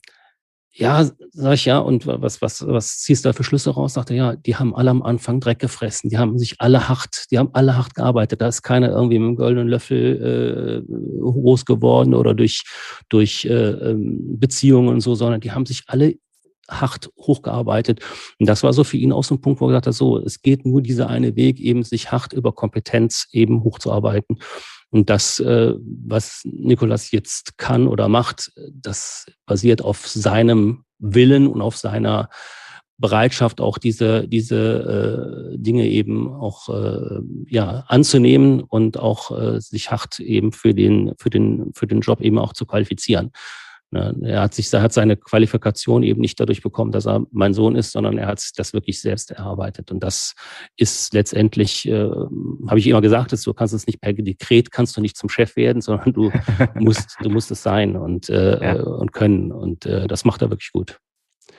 ja, 0.80 1.10
sag 1.34 1.54
ich 1.56 1.66
ja, 1.66 1.80
und 1.80 2.08
was, 2.08 2.42
was, 2.42 2.66
was 2.66 3.00
ziehst 3.00 3.26
du 3.26 3.30
da 3.30 3.34
für 3.34 3.44
Schlüsse 3.44 3.72
raus? 3.72 3.96
Sagt 3.96 4.12
er, 4.12 4.16
ja, 4.16 4.36
die 4.36 4.56
haben 4.56 4.74
alle 4.74 4.90
am 4.90 5.02
Anfang 5.02 5.42
Dreck 5.42 5.60
gefressen, 5.60 6.10
die 6.10 6.18
haben 6.18 6.38
sich 6.38 6.56
alle 6.60 6.88
hart, 6.88 7.26
die 7.32 7.38
haben 7.38 7.50
alle 7.52 7.76
hart 7.76 7.96
gearbeitet. 7.96 8.40
Da 8.40 8.48
ist 8.48 8.64
keiner 8.64 8.90
irgendwie 8.90 9.20
mit 9.20 9.28
einem 9.28 9.36
goldenen 9.36 9.68
Löffel 9.68 10.86
äh, 10.88 11.22
groß 11.22 11.66
geworden 11.66 12.14
oder 12.14 12.34
durch, 12.34 12.64
durch 13.10 13.44
äh, 13.44 13.52
ähm, 13.52 14.40
Beziehungen 14.40 14.88
und 14.88 15.02
so, 15.02 15.16
sondern 15.16 15.42
die 15.42 15.52
haben 15.52 15.66
sich 15.66 15.84
alle 15.88 16.16
hart 16.70 17.10
hochgearbeitet. 17.18 18.00
Und 18.40 18.48
das 18.48 18.64
war 18.64 18.72
so 18.72 18.86
für 18.86 18.98
ihn 18.98 19.12
auch 19.12 19.24
so 19.24 19.36
ein 19.36 19.42
Punkt, 19.42 19.60
wo 19.60 19.66
er 19.66 19.70
gesagt 19.70 19.88
hat, 19.88 19.94
so, 19.96 20.18
es 20.18 20.42
geht 20.42 20.66
nur 20.66 20.82
dieser 20.82 21.10
eine 21.10 21.36
Weg, 21.36 21.60
eben 21.60 21.84
sich 21.84 22.12
hart 22.12 22.32
über 22.32 22.54
Kompetenz 22.54 23.28
eben 23.32 23.64
hochzuarbeiten. 23.64 24.38
Und 24.92 25.10
das, 25.10 25.40
äh, 25.40 25.74
was 25.80 26.42
Nikolas 26.46 27.12
jetzt 27.12 27.58
kann 27.58 27.88
oder 27.88 28.08
macht, 28.08 28.52
das 28.74 29.28
basiert 29.46 29.84
auf 29.84 30.08
seinem 30.08 30.84
Willen 30.98 31.48
und 31.48 31.62
auf 31.62 31.78
seiner 31.78 32.30
Bereitschaft, 33.00 33.62
auch 33.62 33.78
diese, 33.78 34.28
diese 34.28 35.54
äh, 35.54 35.58
Dinge 35.58 35.88
eben 35.88 36.34
auch 36.34 36.68
äh, 36.70 37.22
ja, 37.48 37.86
anzunehmen 37.88 38.62
und 38.62 39.00
auch 39.00 39.32
äh, 39.40 39.62
sich 39.62 39.90
hart 39.90 40.20
eben 40.20 40.52
für 40.52 40.74
den, 40.74 41.14
für, 41.18 41.30
den, 41.30 41.72
für 41.74 41.88
den 41.88 42.02
Job 42.02 42.20
eben 42.20 42.38
auch 42.38 42.52
zu 42.52 42.66
qualifizieren. 42.66 43.32
Ne, 43.92 44.16
er 44.24 44.42
hat 44.42 44.54
sich, 44.54 44.72
er 44.72 44.84
hat 44.84 44.94
seine 44.94 45.18
Qualifikation 45.18 46.04
eben 46.04 46.22
nicht 46.22 46.40
dadurch 46.40 46.62
bekommen, 46.62 46.92
dass 46.92 47.08
er 47.08 47.26
mein 47.32 47.56
Sohn 47.56 47.76
ist, 47.76 47.92
sondern 47.92 48.20
er 48.20 48.28
hat 48.28 48.40
sich 48.40 48.54
das 48.54 48.72
wirklich 48.72 49.02
selbst 49.02 49.32
erarbeitet. 49.32 49.92
Und 49.92 50.02
das 50.02 50.36
ist 50.78 51.12
letztendlich, 51.16 51.88
äh, 51.88 52.10
habe 52.68 52.78
ich 52.78 52.86
immer 52.86 53.02
gesagt, 53.02 53.32
dass 53.32 53.42
du 53.42 53.54
kannst 53.54 53.74
es 53.74 53.88
nicht 53.88 54.00
per 54.00 54.14
Dekret, 54.14 54.72
kannst 54.72 54.96
du 54.96 55.02
nicht 55.02 55.18
zum 55.18 55.30
Chef 55.30 55.56
werden, 55.56 55.82
sondern 55.90 56.14
du 56.14 56.32
musst, 56.76 57.18
du 57.22 57.30
musst 57.30 57.50
es 57.50 57.64
sein 57.64 57.98
und, 57.98 58.30
äh, 58.30 58.64
ja. 58.64 58.84
und 58.84 59.12
können. 59.12 59.52
Und 59.52 59.88
äh, 59.88 60.08
das 60.08 60.24
macht 60.24 60.44
er 60.44 60.52
wirklich 60.52 60.72
gut. 60.72 61.00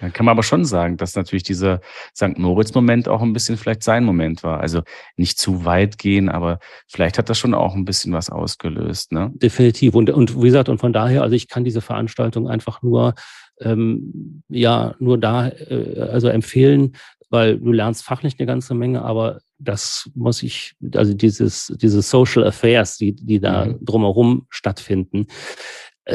Dann 0.00 0.12
kann 0.12 0.26
man 0.26 0.32
aber 0.32 0.42
schon 0.42 0.64
sagen, 0.64 0.96
dass 0.96 1.14
natürlich 1.14 1.42
dieser 1.42 1.80
St. 2.16 2.38
Moritz-Moment 2.38 3.08
auch 3.08 3.22
ein 3.22 3.32
bisschen 3.32 3.56
vielleicht 3.56 3.82
sein 3.82 4.04
Moment 4.04 4.42
war. 4.42 4.60
Also 4.60 4.82
nicht 5.16 5.38
zu 5.38 5.64
weit 5.64 5.98
gehen, 5.98 6.28
aber 6.28 6.58
vielleicht 6.88 7.18
hat 7.18 7.28
das 7.28 7.38
schon 7.38 7.54
auch 7.54 7.74
ein 7.74 7.84
bisschen 7.84 8.12
was 8.12 8.30
ausgelöst. 8.30 9.12
Ne? 9.12 9.30
Definitiv. 9.34 9.94
Und, 9.94 10.10
und 10.10 10.36
wie 10.36 10.46
gesagt, 10.46 10.68
und 10.68 10.78
von 10.78 10.92
daher, 10.92 11.22
also 11.22 11.34
ich 11.34 11.48
kann 11.48 11.64
diese 11.64 11.80
Veranstaltung 11.80 12.48
einfach 12.48 12.82
nur, 12.82 13.14
ähm, 13.60 14.42
ja, 14.48 14.94
nur 14.98 15.18
da, 15.18 15.48
äh, 15.48 16.00
also 16.10 16.28
empfehlen, 16.28 16.92
weil 17.30 17.58
du 17.58 17.72
lernst 17.72 18.04
fachlich 18.04 18.36
eine 18.38 18.46
ganze 18.46 18.74
Menge, 18.74 19.02
aber 19.02 19.38
das 19.58 20.10
muss 20.14 20.42
ich, 20.42 20.74
also 20.94 21.14
dieses, 21.14 21.72
diese 21.80 22.02
Social 22.02 22.44
Affairs, 22.44 22.96
die, 22.96 23.14
die 23.14 23.38
da 23.38 23.66
mhm. 23.66 23.84
drumherum 23.84 24.46
stattfinden, 24.50 25.26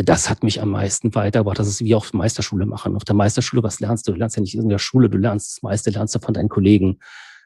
das 0.04 0.30
hat 0.30 0.44
mich 0.44 0.62
am 0.62 0.70
meisten 0.70 1.16
weitergebracht. 1.16 1.60
Das 1.60 1.68
ist 1.68 1.82
wie 1.82 1.96
auf 1.96 2.14
Meisterschule 2.14 2.66
machen. 2.66 2.96
Auf 2.96 3.06
der 3.06 3.16
Meisterschule, 3.16 3.64
was 3.64 3.80
lernst 3.80 4.08
du? 4.08 4.12
Du 4.12 4.18
lernst 4.18 4.36
ja 4.36 4.42
nicht 4.42 4.56
in 4.56 4.70
der 4.70 4.80
Schule, 4.80 5.10
du 5.10 5.18
lernst 5.18 5.58
das 5.58 5.64
meiste, 5.64 5.90
lernst 5.90 6.16
du 6.16 6.20
von 6.20 6.34
deinen 6.34 6.50
Kollegen. 6.50 7.00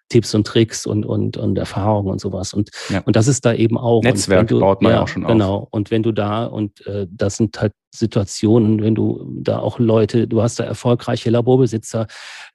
Tipps 0.10 0.36
und 0.36 0.46
Tricks 0.46 0.86
und, 0.86 1.06
und, 1.06 1.38
und 1.38 1.58
Erfahrungen 1.58 2.12
und 2.12 2.20
sowas. 2.20 2.54
Und, 2.54 2.70
ja. 2.90 3.02
und 3.06 3.16
das 3.16 3.28
ist 3.28 3.46
da 3.46 3.54
eben 3.54 3.78
auch. 3.78 4.04
Netzwerk 4.04 4.48
du, 4.48 4.60
baut 4.60 4.82
man 4.82 4.92
ja 4.92 5.02
auch 5.02 5.08
schon 5.08 5.24
auf. 5.24 5.32
Genau. 5.32 5.68
Und 5.72 5.92
wenn 5.92 6.04
du 6.04 6.12
da, 6.12 6.46
und 6.46 6.86
äh, 6.88 7.08
das 7.10 7.38
sind 7.38 7.60
halt 7.62 7.74
Situationen, 7.92 8.84
wenn 8.84 8.94
du 8.94 9.26
da 9.42 9.60
auch 9.60 9.80
Leute, 9.80 10.28
du 10.28 10.42
hast 10.44 10.60
da 10.60 10.64
erfolgreiche 10.64 11.32
Laborbesitzer, 11.32 12.06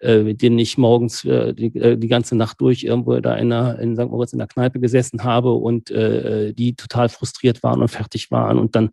äh, 0.01 0.23
mit 0.23 0.43
denen 0.43 0.59
ich 0.61 0.79
morgens 0.79 1.25
äh, 1.25 1.55
die, 1.55 1.75
äh, 1.77 1.97
die 1.97 2.07
ganze 2.07 2.37
Nacht 2.37 2.61
durch 2.61 2.85
irgendwo 2.85 3.19
da 3.19 3.35
in, 3.35 3.51
der, 3.51 3.79
in 3.81 3.97
St. 3.97 4.09
Moritz 4.09 4.33
in 4.33 4.39
der 4.39 4.47
Kneipe 4.47 4.79
gesessen 4.79 5.25
habe 5.25 5.53
und 5.53 5.91
äh, 5.91 6.53
die 6.53 6.77
total 6.77 7.09
frustriert 7.09 7.65
waren 7.65 7.83
und 7.83 7.89
fertig 7.89 8.31
waren. 8.31 8.59
Und 8.59 8.77
dann 8.77 8.91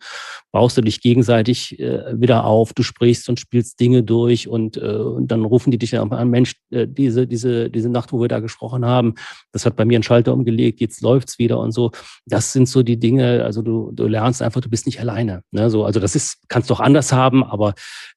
baust 0.51 0.77
du 0.77 0.81
dich 0.81 1.01
gegenseitig 1.01 1.79
äh, 1.79 2.19
wieder 2.19 2.45
auf, 2.45 2.73
du 2.73 2.81
sprichst 2.81 3.29
und 3.29 3.39
spielst 3.39 3.79
Dinge 3.79 4.01
durch 4.01 4.47
und, 4.47 4.77
äh, 4.77 4.95
und 4.95 5.27
dann 5.27 5.45
rufen 5.45 5.69
die 5.69 5.77
dich 5.77 5.97
an, 5.97 6.29
Mensch, 6.29 6.55
äh, 6.71 6.87
diese, 6.87 7.27
diese, 7.27 7.69
diese 7.69 7.89
Nacht, 7.89 8.13
wo 8.13 8.19
wir 8.19 8.27
da 8.27 8.39
gesprochen 8.51 8.85
haben, 8.85 9.15
das 9.51 9.65
hat 9.65 9.75
bei 9.75 9.85
mir 9.85 9.95
einen 9.95 10.03
Schalter 10.03 10.33
umgelegt, 10.33 10.81
jetzt 10.81 11.01
läuft's 11.01 11.39
wieder 11.39 11.59
und 11.59 11.71
so. 11.71 11.91
Das 12.25 12.53
sind 12.53 12.67
so 12.67 12.83
die 12.83 12.99
Dinge, 12.99 13.43
also 13.43 13.61
du, 13.61 13.91
du 13.93 14.07
lernst 14.07 14.41
einfach, 14.41 14.61
du 14.61 14.69
bist 14.69 14.85
nicht 14.85 14.99
alleine. 14.99 15.43
Ne? 15.51 15.69
So, 15.69 15.85
also 15.85 15.99
das 15.99 16.15
ist 16.15 16.39
kannst 16.47 16.69
du 16.69 16.73
auch 16.73 16.79
anders 16.79 17.11
haben, 17.13 17.43
aber 17.43 17.73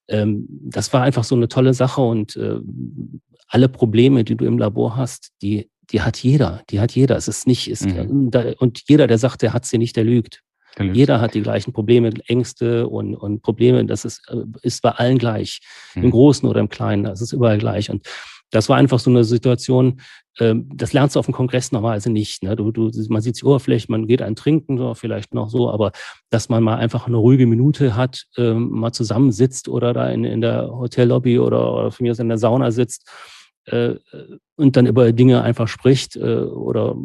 ähm, 0.07 0.45
das 0.49 0.93
war 0.93 1.01
einfach 1.01 1.23
so 1.23 1.35
eine 1.35 1.47
tolle 1.47 1.73
Sache 1.73 2.01
und 2.01 2.35
äh, 2.35 2.59
alle 3.47 3.69
Probleme, 3.69 4.23
die 4.23 4.35
du 4.35 4.45
im 4.45 4.57
Labor 4.57 4.95
hast, 4.95 5.31
die, 5.41 5.69
die 5.91 6.01
hat 6.01 6.17
jeder, 6.17 6.63
die 6.69 6.79
hat 6.79 6.91
jeder. 6.91 7.15
Es 7.15 7.27
ist 7.27 7.47
nicht, 7.47 7.69
ist, 7.69 7.85
mhm. 7.85 8.31
da, 8.31 8.53
und 8.59 8.83
jeder, 8.87 9.07
der 9.07 9.17
sagt, 9.17 9.41
der 9.41 9.53
hat 9.53 9.65
sie 9.65 9.77
nicht, 9.77 9.95
der 9.95 10.03
lügt. 10.03 10.41
der 10.77 10.85
lügt. 10.85 10.97
Jeder 10.97 11.21
hat 11.21 11.35
die 11.35 11.41
gleichen 11.41 11.73
Probleme, 11.73 12.11
Ängste 12.27 12.87
und, 12.87 13.15
und 13.15 13.41
Probleme. 13.41 13.85
Das 13.85 14.03
ist, 14.03 14.27
äh, 14.29 14.43
ist 14.61 14.81
bei 14.81 14.91
allen 14.91 15.17
gleich. 15.17 15.61
Mhm. 15.95 16.05
Im 16.05 16.11
Großen 16.11 16.49
oder 16.49 16.59
im 16.59 16.69
Kleinen. 16.69 17.03
Das 17.03 17.21
ist 17.21 17.33
überall 17.33 17.57
gleich. 17.57 17.89
Und 17.89 18.05
das 18.51 18.69
war 18.69 18.77
einfach 18.77 18.99
so 18.99 19.09
eine 19.09 19.23
Situation, 19.23 20.01
ähm, 20.39 20.69
das 20.73 20.93
lernst 20.93 21.15
du 21.15 21.19
auf 21.19 21.25
dem 21.25 21.33
Kongress 21.33 21.71
normalerweise 21.71 22.11
nicht. 22.11 22.43
Ne? 22.43 22.55
Du, 22.55 22.71
du, 22.71 22.91
man 23.09 23.21
sieht 23.21 23.39
die 23.39 23.45
Oberfläche, 23.45 23.87
man 23.89 24.07
geht 24.07 24.21
ein 24.21 24.35
Trinken, 24.35 24.77
so, 24.77 24.93
vielleicht 24.93 25.33
noch 25.33 25.49
so, 25.49 25.69
aber 25.69 25.91
dass 26.29 26.49
man 26.49 26.63
mal 26.63 26.75
einfach 26.75 27.07
eine 27.07 27.17
ruhige 27.17 27.47
Minute 27.47 27.95
hat, 27.95 28.25
ähm, 28.37 28.69
mal 28.69 28.91
zusammensitzt 28.91 29.67
oder 29.69 29.93
da 29.93 30.09
in, 30.09 30.23
in 30.23 30.41
der 30.41 30.69
Hotellobby 30.69 31.39
oder, 31.39 31.73
oder 31.73 31.91
von 31.91 32.03
mir 32.03 32.11
aus 32.11 32.19
in 32.19 32.29
der 32.29 32.37
Sauna 32.37 32.71
sitzt 32.71 33.09
äh, 33.65 33.95
und 34.55 34.75
dann 34.75 34.85
über 34.85 35.11
Dinge 35.11 35.41
einfach 35.41 35.67
spricht 35.67 36.15
äh, 36.15 36.39
oder 36.39 36.95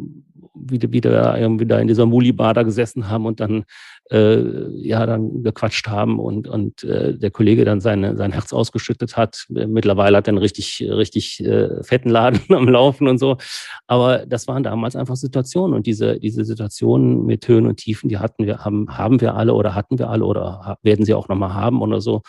wie, 0.53 0.79
wie 0.89 1.01
da 1.01 1.37
irgendwie 1.37 1.65
da 1.65 1.79
in 1.79 1.87
dieser 1.87 2.05
Muli-Bar 2.05 2.53
da 2.53 2.63
gesessen 2.63 3.09
haben 3.09 3.25
und 3.25 3.39
dann 3.39 3.63
äh, 4.11 4.41
ja 4.77 5.05
dann 5.05 5.43
gequatscht 5.43 5.87
haben 5.87 6.19
und 6.19 6.47
und 6.47 6.83
äh, 6.83 7.17
der 7.17 7.31
Kollege 7.31 7.65
dann 7.65 7.79
seine, 7.79 8.17
sein 8.17 8.31
Herz 8.31 8.53
ausgeschüttet 8.53 9.17
hat. 9.17 9.45
Mittlerweile 9.49 10.17
hat 10.17 10.27
er 10.27 10.31
einen 10.31 10.37
richtig 10.37 10.83
richtig 10.87 11.43
äh, 11.43 11.83
fetten 11.83 12.09
Laden 12.09 12.41
am 12.53 12.67
Laufen 12.67 13.07
und 13.07 13.17
so. 13.17 13.37
Aber 13.87 14.25
das 14.25 14.47
waren 14.47 14.63
damals 14.63 14.95
einfach 14.95 15.15
Situationen 15.15 15.75
und 15.75 15.87
diese 15.87 16.19
diese 16.19 16.43
Situationen 16.45 17.25
mit 17.25 17.47
Höhen 17.47 17.65
und 17.65 17.77
Tiefen, 17.77 18.09
die 18.09 18.17
hatten 18.17 18.45
wir 18.45 18.59
haben 18.65 18.97
haben 18.97 19.21
wir 19.21 19.35
alle 19.35 19.53
oder 19.53 19.75
hatten 19.75 19.99
wir 19.99 20.09
alle 20.09 20.25
oder 20.25 20.77
werden 20.83 21.05
sie 21.05 21.13
auch 21.13 21.27
noch 21.29 21.37
mal 21.37 21.53
haben 21.53 21.81
oder 21.81 22.01
so. 22.01 22.21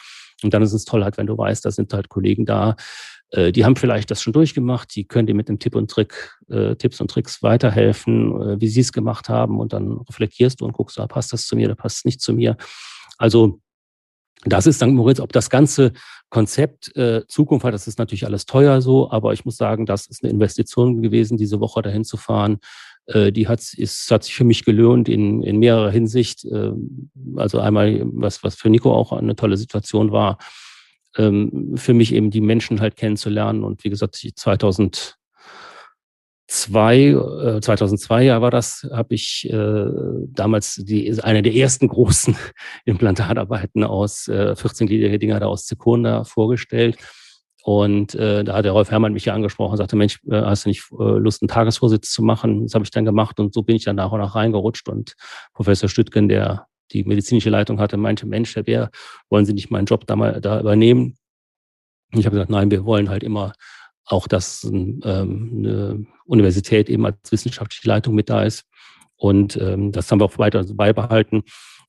Und 0.42 0.54
dann 0.54 0.62
ist 0.62 0.72
es 0.72 0.85
toll 0.85 1.04
halt, 1.04 1.18
wenn 1.18 1.26
du 1.26 1.38
weißt, 1.38 1.64
da 1.64 1.70
sind 1.70 1.92
halt 1.92 2.08
Kollegen 2.08 2.46
da, 2.46 2.74
die 3.35 3.64
haben 3.64 3.77
vielleicht 3.77 4.11
das 4.11 4.21
schon 4.21 4.35
durchgemacht, 4.35 4.95
die 4.95 5.05
können 5.05 5.27
dir 5.27 5.35
mit 5.35 5.49
dem 5.49 5.59
Tipp 5.59 5.75
und 5.75 5.90
Trick, 5.90 6.37
äh, 6.51 6.77
Tipps 6.77 7.01
und 7.01 7.11
Tricks 7.11 7.42
weiterhelfen, 7.42 8.40
äh, 8.42 8.61
wie 8.61 8.68
sie 8.68 8.81
es 8.81 8.92
gemacht 8.92 9.31
haben 9.31 9.59
und 9.59 9.73
dann 9.73 9.92
reflektierst 9.92 10.61
du 10.61 10.66
und 10.66 10.73
guckst, 10.73 11.01
ah, 11.01 11.07
passt 11.07 11.33
das 11.33 11.47
zu 11.47 11.57
mir, 11.57 11.66
oder 11.66 11.75
passt 11.75 11.99
es 11.99 12.05
nicht 12.05 12.21
zu 12.21 12.35
mir. 12.35 12.59
Also 13.16 13.61
das 14.45 14.66
ist 14.66 14.77
St. 14.77 14.88
Moritz, 14.88 15.21
ob 15.21 15.33
das 15.33 15.51
ganze 15.51 15.92
Konzept 16.29 16.95
äh, 16.97 17.27
Zukunft 17.29 17.64
hat, 17.64 17.75
das 17.75 17.87
ist 17.87 17.99
natürlich 17.99 18.27
alles 18.27 18.45
teuer 18.45 18.83
so, 18.83 19.11
aber 19.11 19.33
ich 19.33 19.45
muss 19.45 19.57
sagen, 19.57 19.87
das 19.87 20.07
ist 20.07 20.23
eine 20.23 20.33
Investition 20.33 21.01
gewesen, 21.01 21.37
diese 21.37 21.61
Woche 21.61 21.81
dahin 21.81 22.05
zu 22.05 22.16
fahren. 22.16 22.59
Äh, 23.07 23.33
die 23.33 23.49
hat, 23.49 23.61
ist, 23.75 24.11
hat 24.11 24.25
sich 24.25 24.35
für 24.35 24.45
mich 24.45 24.64
gelohnt 24.64 25.09
in, 25.09 25.42
in 25.42 25.59
mehrerer 25.59 25.90
Hinsicht. 25.90 26.45
Äh, 26.45 26.73
also 27.37 27.61
einmal, 27.61 28.03
was, 28.05 28.42
was 28.42 28.57
für 28.57 28.71
Nico 28.71 28.92
auch 28.92 29.12
eine 29.12 29.37
tolle 29.37 29.57
Situation 29.57 30.11
war, 30.11 30.38
ähm, 31.16 31.75
für 31.77 31.94
mich 31.94 32.14
eben 32.14 32.31
die 32.31 32.40
Menschen 32.40 32.81
halt 32.81 32.96
kennenzulernen. 32.96 33.64
Und 33.64 33.85
wie 33.85 33.90
gesagt, 33.90 34.16
2002, 34.16 35.14
äh, 37.07 37.61
2002 37.61 38.25
ja 38.25 38.40
war 38.40 38.51
das, 38.51 38.88
habe 38.92 39.14
ich 39.14 39.48
äh, 39.51 39.87
damals 40.29 40.77
die, 40.77 41.22
eine 41.22 41.42
der 41.42 41.55
ersten 41.55 41.88
großen 41.88 42.37
Implantatarbeiten 42.85 43.85
aus 43.85 44.29
äh, 44.29 44.55
14-gliedrige 44.57 45.18
Dinger 45.18 45.40
da 45.40 45.46
aus 45.46 45.66
Sekunde 45.66 46.25
vorgestellt. 46.25 46.98
Und 47.64 48.16
äh, 48.16 48.42
da 48.42 48.55
hat 48.55 48.64
der 48.64 48.72
Rolf 48.72 48.90
Herrmann 48.90 49.12
mich 49.12 49.27
ja 49.27 49.35
angesprochen 49.35 49.72
und 49.72 49.77
sagte, 49.77 49.94
Mensch, 49.94 50.18
äh, 50.29 50.42
hast 50.42 50.64
du 50.64 50.70
nicht 50.70 50.83
äh, 50.98 51.18
Lust, 51.18 51.42
einen 51.42 51.48
Tagesvorsitz 51.48 52.11
zu 52.11 52.22
machen? 52.22 52.64
Das 52.64 52.75
habe 52.75 52.85
ich 52.85 52.90
dann 52.90 53.05
gemacht 53.05 53.38
und 53.38 53.55
so 53.55 53.62
bin 53.62 53.77
ich 53.77 53.85
dann 53.85 53.96
nach 53.96 54.11
und 54.11 54.18
nach 54.18 54.35
reingerutscht. 54.35 54.88
Und 54.88 55.14
Professor 55.55 55.88
Stüttgen, 55.88 56.29
der 56.29 56.66
die 56.90 57.05
medizinische 57.05 57.51
Leitung 57.51 57.81
hatte, 57.81 57.97
meinte, 57.97 58.27
Mensch, 58.27 58.55
Herr 58.57 58.64
Bär, 58.64 58.90
wollen 59.31 59.47
Sie 59.47 59.55
nicht 59.55 59.71
meinen 59.71 59.87
Job 59.87 60.07
da 60.07 60.16
mal 60.16 60.40
da 60.40 60.61
übernehmen? 60.61 61.16
Und 62.12 62.21
ich 62.21 62.27
habe 62.27 62.35
gesagt, 62.35 62.51
nein, 62.51 62.71
wir 62.71 62.85
wollen 62.85 63.09
halt 63.09 63.23
immer 63.23 63.53
auch, 64.05 64.27
dass 64.27 64.64
ähm, 64.64 65.01
eine 65.05 66.07
Universität 66.25 66.90
eben 66.90 67.07
als 67.07 67.16
wissenschaftliche 67.31 67.88
Leitung 67.88 68.14
mit 68.14 68.29
da 68.29 68.42
ist. 68.42 68.64
Und 69.16 69.57
ähm, 69.57 69.92
das 69.92 70.11
haben 70.11 70.21
wir 70.21 70.25
auch 70.25 70.38
weiter 70.38 70.64
beibehalten. 70.64 71.42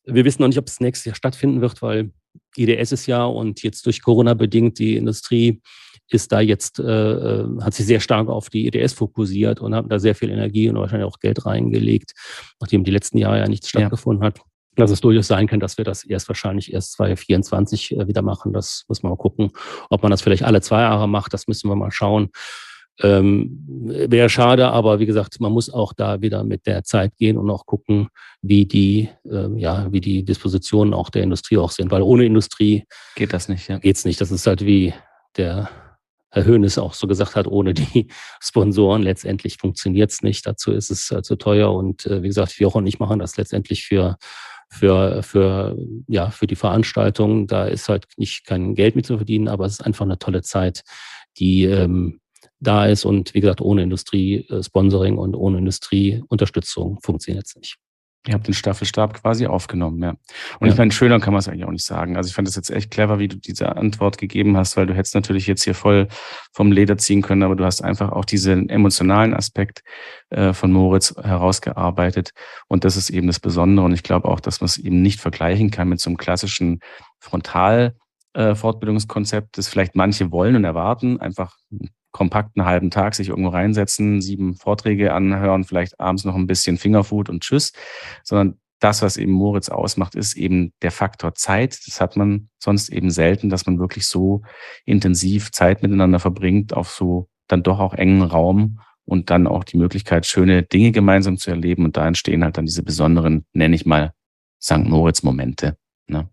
Wir 0.05 0.25
wissen 0.25 0.41
noch 0.41 0.47
nicht, 0.47 0.59
ob 0.59 0.67
es 0.67 0.79
nächstes 0.79 1.05
Jahr 1.05 1.15
stattfinden 1.15 1.61
wird, 1.61 1.81
weil 1.81 2.11
IDS 2.55 2.91
ist 2.91 3.07
ja 3.07 3.25
und 3.25 3.63
jetzt 3.63 3.85
durch 3.85 4.01
Corona 4.01 4.33
bedingt 4.33 4.79
die 4.79 4.95
Industrie 4.95 5.61
ist 6.09 6.31
da 6.31 6.41
jetzt, 6.41 6.79
äh, 6.79 6.83
äh 6.83 7.61
hat 7.61 7.73
sich 7.73 7.85
sehr 7.85 7.99
stark 7.99 8.27
auf 8.27 8.49
die 8.49 8.67
IDS 8.67 8.93
fokussiert 8.93 9.61
und 9.61 9.73
hat 9.73 9.85
da 9.89 9.99
sehr 9.99 10.13
viel 10.13 10.29
Energie 10.29 10.69
und 10.69 10.75
wahrscheinlich 10.75 11.07
auch 11.07 11.19
Geld 11.19 11.45
reingelegt, 11.45 12.13
nachdem 12.59 12.83
die 12.83 12.91
letzten 12.91 13.17
Jahre 13.17 13.39
ja 13.39 13.47
nichts 13.47 13.69
stattgefunden 13.69 14.23
ja. 14.23 14.27
hat 14.27 14.41
dass 14.75 14.91
es 14.91 15.01
durchaus 15.01 15.27
sein 15.27 15.47
kann, 15.47 15.59
dass 15.59 15.77
wir 15.77 15.85
das 15.85 16.03
erst 16.03 16.27
wahrscheinlich 16.27 16.73
erst 16.73 16.93
2024 16.93 17.97
äh, 17.97 18.07
wieder 18.07 18.21
machen. 18.21 18.53
Das 18.53 18.85
muss 18.87 19.03
man 19.03 19.11
mal 19.11 19.17
gucken. 19.17 19.51
Ob 19.89 20.01
man 20.03 20.11
das 20.11 20.21
vielleicht 20.21 20.43
alle 20.43 20.61
zwei 20.61 20.81
Jahre 20.81 21.07
macht, 21.07 21.33
das 21.33 21.47
müssen 21.47 21.69
wir 21.69 21.75
mal 21.75 21.91
schauen. 21.91 22.29
Ähm, 23.01 23.59
Wäre 23.67 24.29
schade, 24.29 24.69
aber 24.69 24.99
wie 24.99 25.07
gesagt, 25.07 25.39
man 25.39 25.51
muss 25.51 25.71
auch 25.71 25.93
da 25.93 26.21
wieder 26.21 26.43
mit 26.43 26.67
der 26.67 26.83
Zeit 26.83 27.17
gehen 27.17 27.37
und 27.37 27.49
auch 27.49 27.65
gucken, 27.65 28.09
wie 28.41 28.65
die, 28.65 29.09
äh, 29.25 29.59
ja, 29.59 29.91
wie 29.91 30.01
die 30.01 30.23
Dispositionen 30.23 30.93
auch 30.93 31.09
der 31.09 31.23
Industrie 31.23 31.57
auch 31.57 31.71
sind. 31.71 31.89
Weil 31.89 32.03
ohne 32.03 32.25
Industrie 32.25 32.85
geht 33.15 33.33
das 33.33 33.49
nicht. 33.49 33.67
Ja. 33.67 33.79
Geht's 33.79 34.05
nicht. 34.05 34.21
Das 34.21 34.31
ist 34.31 34.45
halt 34.45 34.63
wie 34.65 34.93
der 35.37 35.69
Herr 36.29 36.45
Höhnes 36.45 36.77
auch 36.77 36.93
so 36.93 37.07
gesagt 37.07 37.35
hat, 37.35 37.47
ohne 37.47 37.73
die 37.73 38.07
Sponsoren 38.41 39.01
letztendlich 39.01 39.57
funktioniert's 39.57 40.21
nicht. 40.21 40.45
Dazu 40.45 40.71
ist 40.71 40.91
es 40.91 41.11
äh, 41.11 41.21
zu 41.23 41.35
teuer 41.35 41.73
und 41.73 42.05
äh, 42.05 42.21
wie 42.21 42.27
gesagt, 42.27 42.59
wir 42.59 42.67
auch 42.67 42.79
nicht 42.81 42.99
machen 42.99 43.19
das 43.19 43.37
letztendlich 43.37 43.85
für 43.85 44.17
für, 44.73 45.21
für, 45.23 45.77
ja, 46.07 46.31
für 46.31 46.47
die 46.47 46.55
Veranstaltung. 46.55 47.47
Da 47.47 47.65
ist 47.65 47.89
halt 47.89 48.07
nicht 48.17 48.45
kein 48.45 48.75
Geld 48.75 48.95
mit 48.95 49.05
zu 49.05 49.17
verdienen, 49.17 49.47
aber 49.47 49.65
es 49.65 49.73
ist 49.73 49.85
einfach 49.85 50.05
eine 50.05 50.17
tolle 50.17 50.41
Zeit, 50.41 50.83
die 51.37 51.65
ähm, 51.65 52.19
da 52.59 52.85
ist. 52.87 53.05
Und 53.05 53.33
wie 53.33 53.41
gesagt, 53.41 53.61
ohne 53.61 53.83
Industrie-Sponsoring 53.83 55.17
und 55.17 55.35
ohne 55.35 55.59
Industrieunterstützung 55.59 56.99
funktioniert 57.01 57.45
es 57.45 57.55
nicht. 57.55 57.77
Ihr 58.25 58.35
habt 58.35 58.47
den 58.47 58.53
Staffelstab 58.53 59.15
quasi 59.15 59.47
aufgenommen, 59.47 60.01
ja. 60.01 60.09
Und 60.59 60.67
ja. 60.67 60.71
ich 60.71 60.77
meine, 60.77 60.91
schöner 60.91 61.19
kann 61.19 61.33
man 61.33 61.39
es 61.39 61.49
eigentlich 61.49 61.65
auch 61.65 61.71
nicht 61.71 61.85
sagen. 61.85 62.15
Also 62.15 62.29
ich 62.29 62.35
fand 62.35 62.47
das 62.47 62.55
jetzt 62.55 62.69
echt 62.69 62.89
clever, 62.89 63.19
wie 63.19 63.27
du 63.27 63.35
diese 63.35 63.75
Antwort 63.75 64.17
gegeben 64.17 64.55
hast, 64.55 64.77
weil 64.77 64.85
du 64.85 64.93
hättest 64.93 65.15
natürlich 65.15 65.45
jetzt 65.45 65.63
hier 65.63 65.75
voll 65.75 66.07
vom 66.53 66.71
Leder 66.71 66.97
ziehen 66.97 67.21
können, 67.21 67.43
aber 67.43 67.57
du 67.57 67.65
hast 67.65 67.83
einfach 67.83 68.13
auch 68.13 68.23
diesen 68.23 68.69
emotionalen 68.69 69.33
Aspekt 69.33 69.83
äh, 70.29 70.53
von 70.53 70.71
Moritz 70.71 71.13
herausgearbeitet. 71.21 72.31
Und 72.67 72.85
das 72.85 72.95
ist 72.95 73.09
eben 73.09 73.27
das 73.27 73.41
Besondere. 73.41 73.85
Und 73.85 73.93
ich 73.93 74.03
glaube 74.03 74.29
auch, 74.29 74.39
dass 74.39 74.61
man 74.61 74.67
es 74.67 74.77
eben 74.77 75.01
nicht 75.01 75.19
vergleichen 75.19 75.69
kann 75.69 75.89
mit 75.89 75.99
so 75.99 76.09
einem 76.09 76.17
klassischen 76.17 76.79
Frontal- 77.19 77.95
äh, 78.33 78.55
Fortbildungskonzept, 78.55 79.57
das 79.57 79.67
vielleicht 79.67 79.95
manche 79.95 80.31
wollen 80.31 80.55
und 80.55 80.63
erwarten, 80.63 81.19
einfach 81.19 81.55
kompakten 82.13 82.63
halben 82.63 82.91
Tag 82.91 83.15
sich 83.15 83.29
irgendwo 83.29 83.49
reinsetzen, 83.49 84.21
sieben 84.21 84.55
Vorträge 84.55 85.13
anhören, 85.13 85.65
vielleicht 85.65 85.99
abends 85.99 86.23
noch 86.23 86.35
ein 86.35 86.47
bisschen 86.47 86.77
Fingerfood 86.77 87.27
und 87.29 87.43
Tschüss, 87.43 87.73
sondern 88.23 88.57
das, 88.79 89.01
was 89.01 89.17
eben 89.17 89.31
Moritz 89.31 89.69
ausmacht, 89.69 90.15
ist 90.15 90.35
eben 90.35 90.73
der 90.81 90.91
Faktor 90.91 91.35
Zeit. 91.35 91.79
Das 91.87 92.01
hat 92.01 92.17
man 92.17 92.49
sonst 92.59 92.89
eben 92.89 93.11
selten, 93.11 93.49
dass 93.49 93.65
man 93.65 93.79
wirklich 93.79 94.05
so 94.07 94.41
intensiv 94.85 95.51
Zeit 95.51 95.81
miteinander 95.81 96.19
verbringt 96.19 96.73
auf 96.73 96.89
so 96.89 97.29
dann 97.47 97.63
doch 97.63 97.79
auch 97.79 97.93
engen 97.93 98.21
Raum 98.21 98.79
und 99.05 99.29
dann 99.29 99.47
auch 99.47 99.63
die 99.63 99.77
Möglichkeit, 99.77 100.25
schöne 100.25 100.63
Dinge 100.63 100.91
gemeinsam 100.91 101.37
zu 101.37 101.49
erleben. 101.49 101.85
Und 101.85 101.97
da 101.97 102.07
entstehen 102.07 102.43
halt 102.43 102.57
dann 102.57 102.65
diese 102.65 102.83
besonderen, 102.83 103.45
nenne 103.53 103.75
ich 103.75 103.85
mal, 103.85 104.13
St. 104.61 104.85
Moritz-Momente. 104.85 105.77
Ne? 106.07 106.29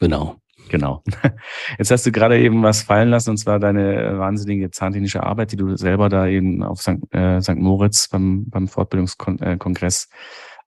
Genau. 0.00 0.36
Genau. 0.68 1.02
Jetzt 1.78 1.90
hast 1.90 2.06
du 2.06 2.12
gerade 2.12 2.38
eben 2.40 2.62
was 2.62 2.82
fallen 2.82 3.10
lassen, 3.10 3.30
und 3.30 3.36
zwar 3.36 3.58
deine 3.58 4.18
wahnsinnige 4.18 4.70
zahntechnische 4.70 5.22
Arbeit, 5.22 5.52
die 5.52 5.56
du 5.56 5.76
selber 5.76 6.08
da 6.08 6.26
eben 6.26 6.62
auf 6.62 6.80
St. 6.80 7.00
Äh, 7.10 7.40
St. 7.40 7.56
Moritz 7.56 8.08
beim, 8.08 8.48
beim 8.48 8.68
Fortbildungskongress 8.68 10.08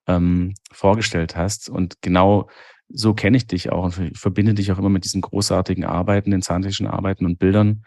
ähm, 0.08 0.54
vorgestellt 0.72 1.36
hast. 1.36 1.70
Und 1.70 2.02
genau 2.02 2.50
so 2.89 3.14
kenne 3.14 3.38
ich 3.38 3.48
dich 3.48 3.72
auch 3.72 3.84
und 3.84 4.18
verbinde 4.18 4.54
dich 4.54 4.72
auch 4.72 4.78
immer 4.78 4.89
mit 4.89 5.04
diesen 5.04 5.22
großartigen 5.22 5.84
Arbeiten, 5.84 6.32
den 6.32 6.41
zahntechnischen 6.41 6.88
Arbeiten 6.88 7.26
und 7.26 7.39
Bildern 7.39 7.84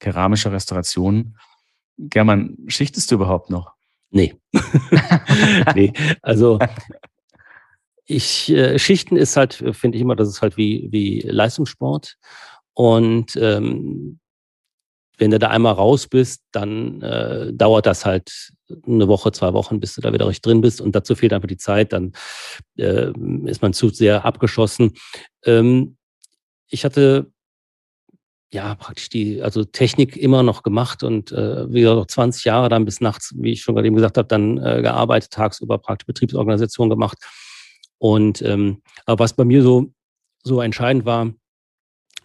keramischer 0.00 0.52
Restauration. 0.52 1.36
German, 1.96 2.56
schichtest 2.66 3.10
du 3.10 3.14
überhaupt 3.14 3.50
noch? 3.50 3.72
Nee. 4.10 4.34
nee, 5.74 5.92
also 6.20 6.58
ich, 8.12 8.50
äh, 8.50 8.78
Schichten 8.78 9.16
ist 9.16 9.36
halt, 9.36 9.54
finde 9.72 9.96
ich 9.96 10.02
immer, 10.02 10.16
das 10.16 10.28
ist 10.28 10.42
halt 10.42 10.56
wie, 10.56 10.88
wie 10.90 11.20
Leistungssport. 11.20 12.16
Und 12.74 13.36
ähm, 13.36 14.18
wenn 15.18 15.30
du 15.30 15.38
da 15.38 15.48
einmal 15.48 15.74
raus 15.74 16.06
bist, 16.06 16.42
dann 16.52 17.02
äh, 17.02 17.52
dauert 17.52 17.86
das 17.86 18.04
halt 18.04 18.52
eine 18.86 19.08
Woche, 19.08 19.32
zwei 19.32 19.52
Wochen, 19.52 19.78
bis 19.78 19.94
du 19.94 20.00
da 20.00 20.12
wieder 20.12 20.26
richtig 20.26 20.42
drin 20.42 20.60
bist. 20.60 20.80
Und 20.80 20.96
dazu 20.96 21.14
fehlt 21.14 21.32
einfach 21.32 21.48
die 21.48 21.58
Zeit, 21.58 21.92
dann 21.92 22.12
äh, 22.76 23.12
ist 23.44 23.62
man 23.62 23.72
zu 23.72 23.90
sehr 23.90 24.24
abgeschossen. 24.24 24.92
Ähm, 25.44 25.96
ich 26.68 26.84
hatte 26.84 27.30
ja 28.52 28.74
praktisch 28.74 29.08
die, 29.08 29.42
also 29.42 29.64
Technik 29.64 30.16
immer 30.16 30.42
noch 30.42 30.62
gemacht 30.62 31.02
und 31.02 31.32
äh, 31.32 31.72
wieder 31.72 31.94
noch 31.94 32.06
20 32.06 32.44
Jahre 32.44 32.68
dann 32.68 32.84
bis 32.84 33.00
nachts, 33.00 33.32
wie 33.36 33.52
ich 33.52 33.62
schon 33.62 33.74
gerade 33.74 33.86
eben 33.86 33.96
gesagt 33.96 34.18
habe, 34.18 34.28
dann 34.28 34.58
äh, 34.58 34.82
gearbeitet, 34.82 35.30
tagsüber 35.30 35.78
praktisch 35.78 36.06
Betriebsorganisation 36.06 36.90
gemacht. 36.90 37.18
Und 38.02 38.42
ähm, 38.42 38.82
aber 39.06 39.22
was 39.22 39.32
bei 39.32 39.44
mir 39.44 39.62
so, 39.62 39.92
so 40.42 40.60
entscheidend 40.60 41.04
war, 41.04 41.32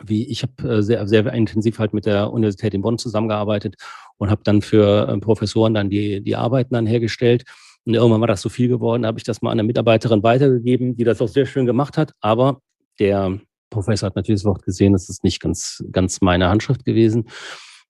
wie 0.03 0.25
ich 0.28 0.41
habe 0.41 0.78
äh, 0.78 0.82
sehr, 0.82 1.07
sehr 1.07 1.32
intensiv 1.32 1.78
halt 1.78 1.93
mit 1.93 2.07
der 2.07 2.34
Universität 2.34 2.73
in 2.73 2.82
Bonn 2.82 2.97
zusammengearbeitet 2.97 3.75
und 4.17 4.32
habe 4.32 4.41
dann 4.43 4.63
für 4.63 5.07
äh, 5.07 5.17
Professoren 5.19 5.75
dann 5.75 5.91
die, 5.91 6.23
die 6.23 6.36
Arbeiten 6.36 6.73
dann 6.73 6.88
hergestellt. 6.88 7.43
Und 7.86 7.93
irgendwann 7.93 8.21
war 8.21 8.28
das 8.28 8.41
so 8.41 8.49
viel 8.49 8.69
geworden, 8.69 9.05
habe 9.05 9.19
ich 9.19 9.23
das 9.23 9.43
mal 9.43 9.51
an 9.51 9.59
eine 9.59 9.67
Mitarbeiterin 9.67 10.23
weitergegeben, 10.23 10.95
die 10.95 11.03
das 11.03 11.21
auch 11.21 11.28
sehr 11.28 11.45
schön 11.45 11.67
gemacht 11.67 11.95
hat. 11.95 12.11
Aber 12.21 12.59
der 12.97 13.39
Professor 13.69 14.07
hat 14.07 14.15
natürlich 14.15 14.41
sofort 14.41 14.63
gesehen, 14.63 14.93
das 14.93 15.09
ist 15.09 15.23
nicht 15.23 15.39
ganz, 15.39 15.84
ganz 15.91 16.21
meine 16.21 16.49
Handschrift 16.49 16.86
gewesen 16.86 17.30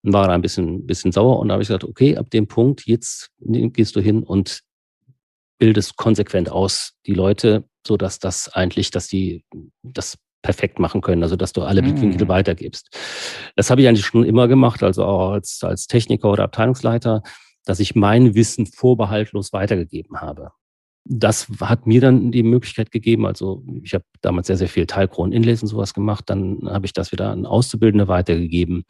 und 0.03 0.11
war 0.11 0.27
da 0.27 0.33
ein 0.33 0.41
bisschen, 0.41 0.85
bisschen 0.85 1.13
sauer. 1.13 1.39
Und 1.39 1.47
da 1.47 1.53
habe 1.53 1.63
ich 1.63 1.69
gesagt, 1.69 1.85
okay, 1.85 2.17
ab 2.17 2.29
dem 2.31 2.47
Punkt, 2.47 2.85
jetzt 2.85 3.29
gehst 3.39 3.95
du 3.95 4.01
hin 4.01 4.23
und 4.23 4.67
bildest 5.57 5.97
konsequent 5.97 6.49
aus 6.49 6.93
die 7.05 7.13
Leute, 7.13 7.63
so 7.87 7.97
dass 7.97 8.19
das 8.19 8.49
eigentlich, 8.49 8.91
dass 8.91 9.07
die 9.07 9.43
das 9.83 10.17
perfekt 10.41 10.79
machen 10.79 11.01
können, 11.01 11.23
also 11.23 11.35
dass 11.35 11.53
du 11.53 11.63
alle 11.63 11.81
Blickwinkel 11.81 12.23
mhm. 12.23 12.29
weitergibst. 12.29 12.95
Das 13.55 13.69
habe 13.69 13.81
ich 13.81 13.87
eigentlich 13.87 14.05
schon 14.05 14.23
immer 14.23 14.47
gemacht, 14.47 14.83
also 14.83 15.03
auch 15.03 15.31
als, 15.31 15.61
als 15.63 15.87
Techniker 15.87 16.31
oder 16.31 16.43
Abteilungsleiter, 16.43 17.23
dass 17.65 17.79
ich 17.79 17.95
mein 17.95 18.35
Wissen 18.35 18.65
vorbehaltlos 18.65 19.51
weitergegeben 19.51 20.21
habe. 20.21 20.51
Das 21.03 21.47
hat 21.61 21.87
mir 21.87 22.01
dann 22.01 22.31
die 22.31 22.43
Möglichkeit 22.43 22.91
gegeben, 22.91 23.25
also 23.25 23.63
ich 23.81 23.93
habe 23.93 24.03
damals 24.21 24.47
sehr, 24.47 24.57
sehr 24.57 24.69
viel 24.69 24.85
Teilkronen 24.85 25.33
Inlays 25.33 25.61
und 25.63 25.69
sowas 25.69 25.93
gemacht, 25.93 26.25
dann 26.27 26.59
habe 26.65 26.85
ich 26.85 26.93
das 26.93 27.11
wieder 27.11 27.31
an 27.31 27.45
Auszubildende 27.45 28.07
weitergegeben. 28.07 28.83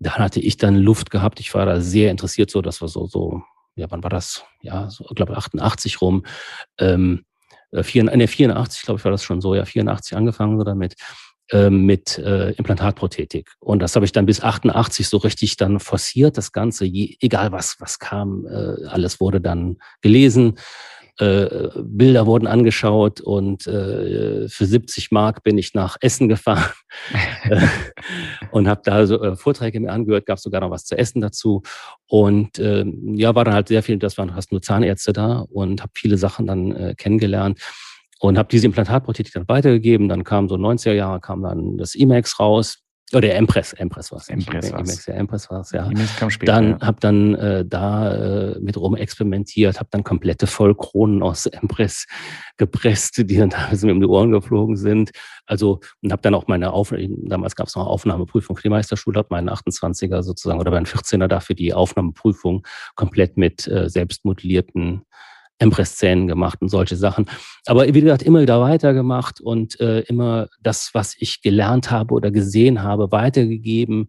Dann 0.00 0.14
hatte 0.14 0.40
ich 0.40 0.58
dann 0.58 0.76
Luft 0.76 1.10
gehabt, 1.10 1.40
ich 1.40 1.54
war 1.54 1.66
da 1.66 1.80
sehr 1.80 2.10
interessiert, 2.10 2.50
so 2.50 2.60
dass 2.60 2.80
wir 2.80 2.88
so, 2.88 3.06
so 3.06 3.42
ja, 3.78 3.90
wann 3.90 4.02
war 4.02 4.10
das? 4.10 4.44
Ja, 4.60 4.90
so, 4.90 5.06
ich 5.08 5.14
glaube 5.14 5.36
88 5.36 6.00
rum. 6.00 6.24
Ähm, 6.78 7.24
äh, 7.72 7.82
84, 7.82 8.82
glaube 8.82 8.98
ich, 8.98 9.04
war 9.04 9.12
das 9.12 9.22
schon 9.22 9.40
so, 9.40 9.54
ja, 9.54 9.64
84 9.64 10.16
angefangen 10.16 10.58
so 10.58 10.64
damit, 10.64 10.94
äh, 11.50 11.70
mit 11.70 12.18
äh, 12.18 12.50
Implantatprothetik. 12.52 13.52
Und 13.58 13.80
das 13.80 13.96
habe 13.96 14.04
ich 14.04 14.12
dann 14.12 14.26
bis 14.26 14.42
88 14.42 15.08
so 15.08 15.16
richtig 15.16 15.56
dann 15.56 15.80
forciert, 15.80 16.36
das 16.36 16.52
Ganze, 16.52 16.84
je, 16.84 17.16
egal 17.20 17.52
was, 17.52 17.76
was 17.78 17.98
kam, 17.98 18.46
äh, 18.46 18.84
alles 18.86 19.18
wurde 19.18 19.40
dann 19.40 19.78
gelesen. 20.02 20.58
Äh, 21.18 21.68
Bilder 21.82 22.26
wurden 22.26 22.46
angeschaut 22.46 23.20
und 23.20 23.66
äh, 23.66 24.48
für 24.48 24.66
70 24.66 25.10
Mark 25.10 25.42
bin 25.42 25.58
ich 25.58 25.74
nach 25.74 25.96
Essen 26.00 26.28
gefahren 26.28 26.70
und 28.52 28.68
habe 28.68 28.82
da 28.84 29.06
so 29.06 29.20
äh, 29.22 29.36
Vorträge 29.36 29.80
mir 29.80 29.92
angehört, 29.92 30.26
gab 30.26 30.38
sogar 30.38 30.60
noch 30.60 30.70
was 30.70 30.84
zu 30.84 30.96
essen 30.96 31.20
dazu 31.20 31.62
und 32.06 32.58
äh, 32.58 32.84
ja, 33.14 33.34
war 33.34 33.44
dann 33.44 33.54
halt 33.54 33.68
sehr 33.68 33.82
viel, 33.82 33.98
das 33.98 34.16
waren 34.16 34.30
fast 34.30 34.52
nur 34.52 34.62
Zahnärzte 34.62 35.12
da 35.12 35.44
und 35.50 35.82
habe 35.82 35.92
viele 35.94 36.18
Sachen 36.18 36.46
dann 36.46 36.74
äh, 36.76 36.94
kennengelernt 36.96 37.58
und 38.20 38.38
habe 38.38 38.48
diese 38.48 38.66
Implantatprothetik 38.66 39.32
dann 39.32 39.48
weitergegeben. 39.48 40.08
Dann 40.08 40.24
kam 40.24 40.48
so 40.48 40.56
90er 40.56 40.92
Jahre, 40.92 41.20
kam 41.20 41.42
dann 41.42 41.76
das 41.76 41.94
IMAX 41.94 42.38
raus 42.40 42.78
oder 43.14 43.34
Empress, 43.34 43.72
Empress 43.72 44.12
war 44.12 44.18
es. 44.18 44.28
Empress 44.28 44.72
war 44.72 44.80
es. 44.80 45.06
Ja, 45.06 45.14
Empress 45.14 45.50
war 45.50 45.60
es, 45.60 45.70
ja. 45.70 45.88
kam 46.18 46.30
später, 46.30 46.52
dann 46.52 46.70
ja. 46.70 46.80
habe 46.80 47.00
dann 47.00 47.34
äh, 47.36 47.64
da 47.66 48.14
äh, 48.14 48.60
mit 48.60 48.76
rum 48.76 48.96
experimentiert, 48.96 49.78
habe 49.78 49.88
dann 49.90 50.04
komplette 50.04 50.46
Vollkronen 50.46 51.22
aus 51.22 51.46
Empress 51.46 52.06
gepresst, 52.58 53.16
die 53.18 53.36
dann 53.36 53.50
teilweise 53.50 53.86
mir 53.86 53.92
um 53.92 54.00
die 54.00 54.06
Ohren 54.06 54.30
geflogen 54.30 54.76
sind. 54.76 55.10
Also 55.46 55.80
und 56.02 56.12
habe 56.12 56.22
dann 56.22 56.34
auch 56.34 56.48
meine 56.48 56.72
Aufnahme, 56.72 57.08
damals 57.24 57.56
gab 57.56 57.68
es 57.68 57.76
noch 57.76 57.86
Aufnahmeprüfung 57.86 58.56
für 58.56 58.62
die 58.62 58.68
Meisterschule, 58.68 59.18
habe 59.18 59.28
meinen 59.30 59.48
28er 59.48 60.22
sozusagen 60.22 60.60
oder 60.60 60.70
meinen 60.70 60.86
14er 60.86 61.28
dafür 61.28 61.56
die 61.56 61.72
Aufnahmeprüfung 61.72 62.66
komplett 62.94 63.36
mit 63.36 63.66
äh, 63.68 63.88
selbstmodellierten 63.88 65.02
Empressszenen 65.58 66.28
gemacht 66.28 66.60
und 66.60 66.68
solche 66.68 66.96
Sachen. 66.96 67.26
Aber 67.66 67.86
wie 67.86 68.00
gesagt, 68.00 68.22
immer 68.22 68.40
wieder 68.40 68.60
weitergemacht 68.60 69.40
und 69.40 69.78
äh, 69.80 70.00
immer 70.00 70.48
das, 70.60 70.90
was 70.92 71.16
ich 71.18 71.42
gelernt 71.42 71.90
habe 71.90 72.14
oder 72.14 72.30
gesehen 72.30 72.82
habe, 72.82 73.10
weitergegeben. 73.10 74.08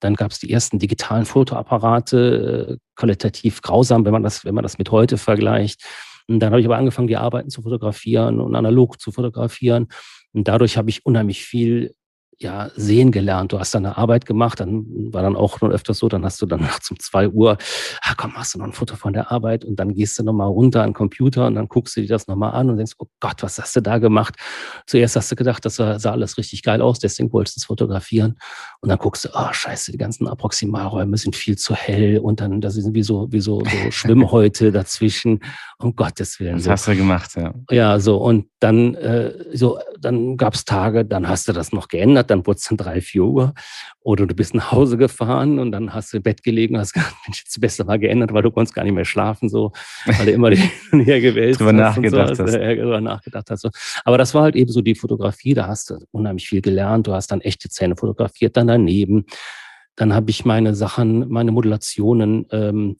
Dann 0.00 0.14
gab 0.14 0.32
es 0.32 0.38
die 0.38 0.50
ersten 0.50 0.78
digitalen 0.78 1.24
Fotoapparate, 1.24 2.68
äh, 2.70 2.76
qualitativ 2.96 3.62
grausam, 3.62 4.04
wenn 4.04 4.12
man 4.12 4.22
das, 4.22 4.44
wenn 4.44 4.54
man 4.54 4.62
das 4.62 4.78
mit 4.78 4.90
heute 4.90 5.18
vergleicht. 5.18 5.84
Und 6.26 6.40
dann 6.40 6.50
habe 6.50 6.60
ich 6.60 6.66
aber 6.66 6.76
angefangen, 6.76 7.08
die 7.08 7.16
Arbeiten 7.16 7.48
zu 7.48 7.62
fotografieren 7.62 8.40
und 8.40 8.54
analog 8.54 9.00
zu 9.00 9.12
fotografieren. 9.12 9.88
Und 10.32 10.46
dadurch 10.46 10.76
habe 10.76 10.90
ich 10.90 11.06
unheimlich 11.06 11.44
viel 11.44 11.94
ja, 12.40 12.70
sehen 12.76 13.10
gelernt. 13.10 13.52
Du 13.52 13.58
hast 13.58 13.74
dann 13.74 13.84
eine 13.84 13.98
Arbeit 13.98 14.24
gemacht, 14.24 14.60
dann 14.60 14.86
war 15.12 15.22
dann 15.22 15.34
auch 15.34 15.60
noch 15.60 15.70
öfters 15.70 15.98
so, 15.98 16.08
dann 16.08 16.24
hast 16.24 16.40
du 16.40 16.46
dann 16.46 16.60
nachts 16.60 16.88
um 16.90 16.98
zwei 17.00 17.28
Uhr, 17.28 17.58
ah, 18.00 18.14
komm, 18.16 18.34
hast 18.36 18.54
du 18.54 18.58
noch 18.58 18.66
ein 18.66 18.72
Foto 18.72 18.94
von 18.94 19.12
der 19.12 19.32
Arbeit 19.32 19.64
und 19.64 19.76
dann 19.76 19.92
gehst 19.92 20.18
du 20.18 20.22
nochmal 20.22 20.46
runter 20.46 20.82
an 20.82 20.90
den 20.90 20.94
Computer 20.94 21.46
und 21.46 21.56
dann 21.56 21.66
guckst 21.66 21.96
du 21.96 22.00
dir 22.00 22.06
das 22.06 22.28
nochmal 22.28 22.52
an 22.52 22.70
und 22.70 22.76
denkst, 22.76 22.94
oh 22.98 23.06
Gott, 23.18 23.42
was 23.42 23.58
hast 23.58 23.74
du 23.74 23.80
da 23.80 23.98
gemacht? 23.98 24.36
Zuerst 24.86 25.16
hast 25.16 25.32
du 25.32 25.36
gedacht, 25.36 25.64
das 25.64 25.76
sah, 25.76 25.98
sah 25.98 26.12
alles 26.12 26.38
richtig 26.38 26.62
geil 26.62 26.80
aus, 26.80 27.00
deswegen 27.00 27.32
wolltest 27.32 27.56
du 27.56 27.60
es 27.60 27.64
fotografieren 27.64 28.38
und 28.82 28.88
dann 28.88 28.98
guckst 28.98 29.24
du, 29.24 29.30
oh 29.34 29.52
scheiße, 29.52 29.90
die 29.90 29.98
ganzen 29.98 30.28
Approximalräume 30.28 31.16
sind 31.16 31.34
viel 31.34 31.58
zu 31.58 31.74
hell 31.74 32.18
und 32.18 32.40
dann, 32.40 32.60
das 32.60 32.74
sind 32.74 32.94
wie 32.94 33.02
so, 33.02 33.26
wie 33.32 33.40
so, 33.40 33.60
so 33.60 33.66
Schwimmhäute 33.90 34.70
dazwischen, 34.70 35.40
um 35.78 35.96
Gottes 35.96 36.38
Willen. 36.38 36.54
Das 36.54 36.64
so. 36.64 36.70
hast 36.70 36.86
du 36.86 36.94
gemacht, 36.94 37.32
ja. 37.36 37.52
Ja, 37.70 37.98
so 37.98 38.18
und 38.18 38.46
dann, 38.60 38.94
äh, 38.94 39.32
so, 39.52 39.78
dann 40.00 40.36
gab 40.36 40.54
es 40.54 40.64
Tage, 40.64 41.04
dann 41.04 41.28
hast 41.28 41.48
du 41.48 41.52
das 41.52 41.72
noch 41.72 41.88
geändert, 41.88 42.27
dann 42.30 42.46
wurde 42.46 42.58
es 42.58 42.64
dann 42.64 42.76
drei, 42.76 43.00
vier 43.00 43.24
Uhr. 43.24 43.54
Oder 44.00 44.26
du 44.26 44.34
bist 44.34 44.54
nach 44.54 44.72
Hause 44.72 44.96
gefahren 44.96 45.58
und 45.58 45.72
dann 45.72 45.92
hast 45.92 46.12
du 46.12 46.18
im 46.18 46.22
Bett 46.22 46.42
gelegen 46.42 46.74
und 46.74 46.80
hast 46.80 46.92
gesagt, 46.92 47.14
Mensch, 47.26 47.42
jetzt 47.44 47.60
besser 47.60 47.84
mal 47.84 47.98
geändert, 47.98 48.32
weil 48.32 48.42
du 48.42 48.50
konntest 48.50 48.74
gar 48.74 48.84
nicht 48.84 48.94
mehr 48.94 49.04
schlafen, 49.04 49.48
so, 49.48 49.72
weil 50.06 50.26
du 50.26 50.32
immer 50.32 50.50
her 50.50 50.70
gewählt 51.20 51.58
drüber 51.58 51.72
nachgedacht 51.72 52.36
so, 52.36 52.44
hast. 52.44 52.54
Äh, 52.54 52.76
drüber 52.76 53.00
nachgedacht 53.00 53.50
hast. 53.50 53.62
So. 53.62 53.70
Aber 54.04 54.18
das 54.18 54.34
war 54.34 54.42
halt 54.42 54.56
eben 54.56 54.70
so 54.70 54.80
die 54.80 54.94
Fotografie, 54.94 55.54
da 55.54 55.66
hast 55.66 55.90
du 55.90 55.98
unheimlich 56.10 56.48
viel 56.48 56.60
gelernt, 56.60 57.06
du 57.06 57.12
hast 57.12 57.28
dann 57.28 57.40
echte 57.40 57.68
Zähne 57.68 57.96
fotografiert, 57.96 58.56
dann 58.56 58.66
daneben. 58.66 59.26
Dann 59.96 60.14
habe 60.14 60.30
ich 60.30 60.44
meine 60.44 60.74
Sachen, 60.74 61.28
meine 61.28 61.50
Modulationen 61.50 62.46
ähm, 62.52 62.96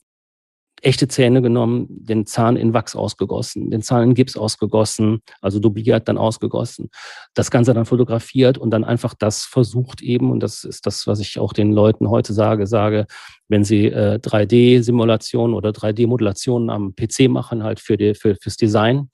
echte 0.81 1.07
Zähne 1.07 1.41
genommen, 1.41 1.87
den 1.89 2.25
Zahn 2.25 2.55
in 2.57 2.73
Wachs 2.73 2.95
ausgegossen, 2.95 3.69
den 3.69 3.81
Zahn 3.81 4.03
in 4.03 4.13
Gips 4.13 4.37
ausgegossen, 4.37 5.21
also 5.41 5.59
dubiert 5.59 6.07
dann 6.07 6.17
ausgegossen, 6.17 6.89
das 7.33 7.51
Ganze 7.51 7.73
dann 7.73 7.85
fotografiert 7.85 8.57
und 8.57 8.71
dann 8.71 8.83
einfach 8.83 9.13
das 9.13 9.43
versucht 9.43 10.01
eben, 10.01 10.31
und 10.31 10.41
das 10.41 10.63
ist 10.63 10.85
das, 10.85 11.07
was 11.07 11.19
ich 11.19 11.39
auch 11.39 11.53
den 11.53 11.71
Leuten 11.71 12.09
heute 12.09 12.33
sage, 12.33 12.67
sage, 12.67 13.05
wenn 13.47 13.63
sie 13.63 13.87
äh, 13.87 14.19
3D-Simulationen 14.21 15.55
oder 15.55 15.69
3D-Modulationen 15.71 16.69
am 16.69 16.95
PC 16.95 17.29
machen, 17.29 17.63
halt 17.63 17.79
für 17.79 17.97
die, 17.97 18.13
für, 18.13 18.35
fürs 18.35 18.57
Design, 18.57 19.09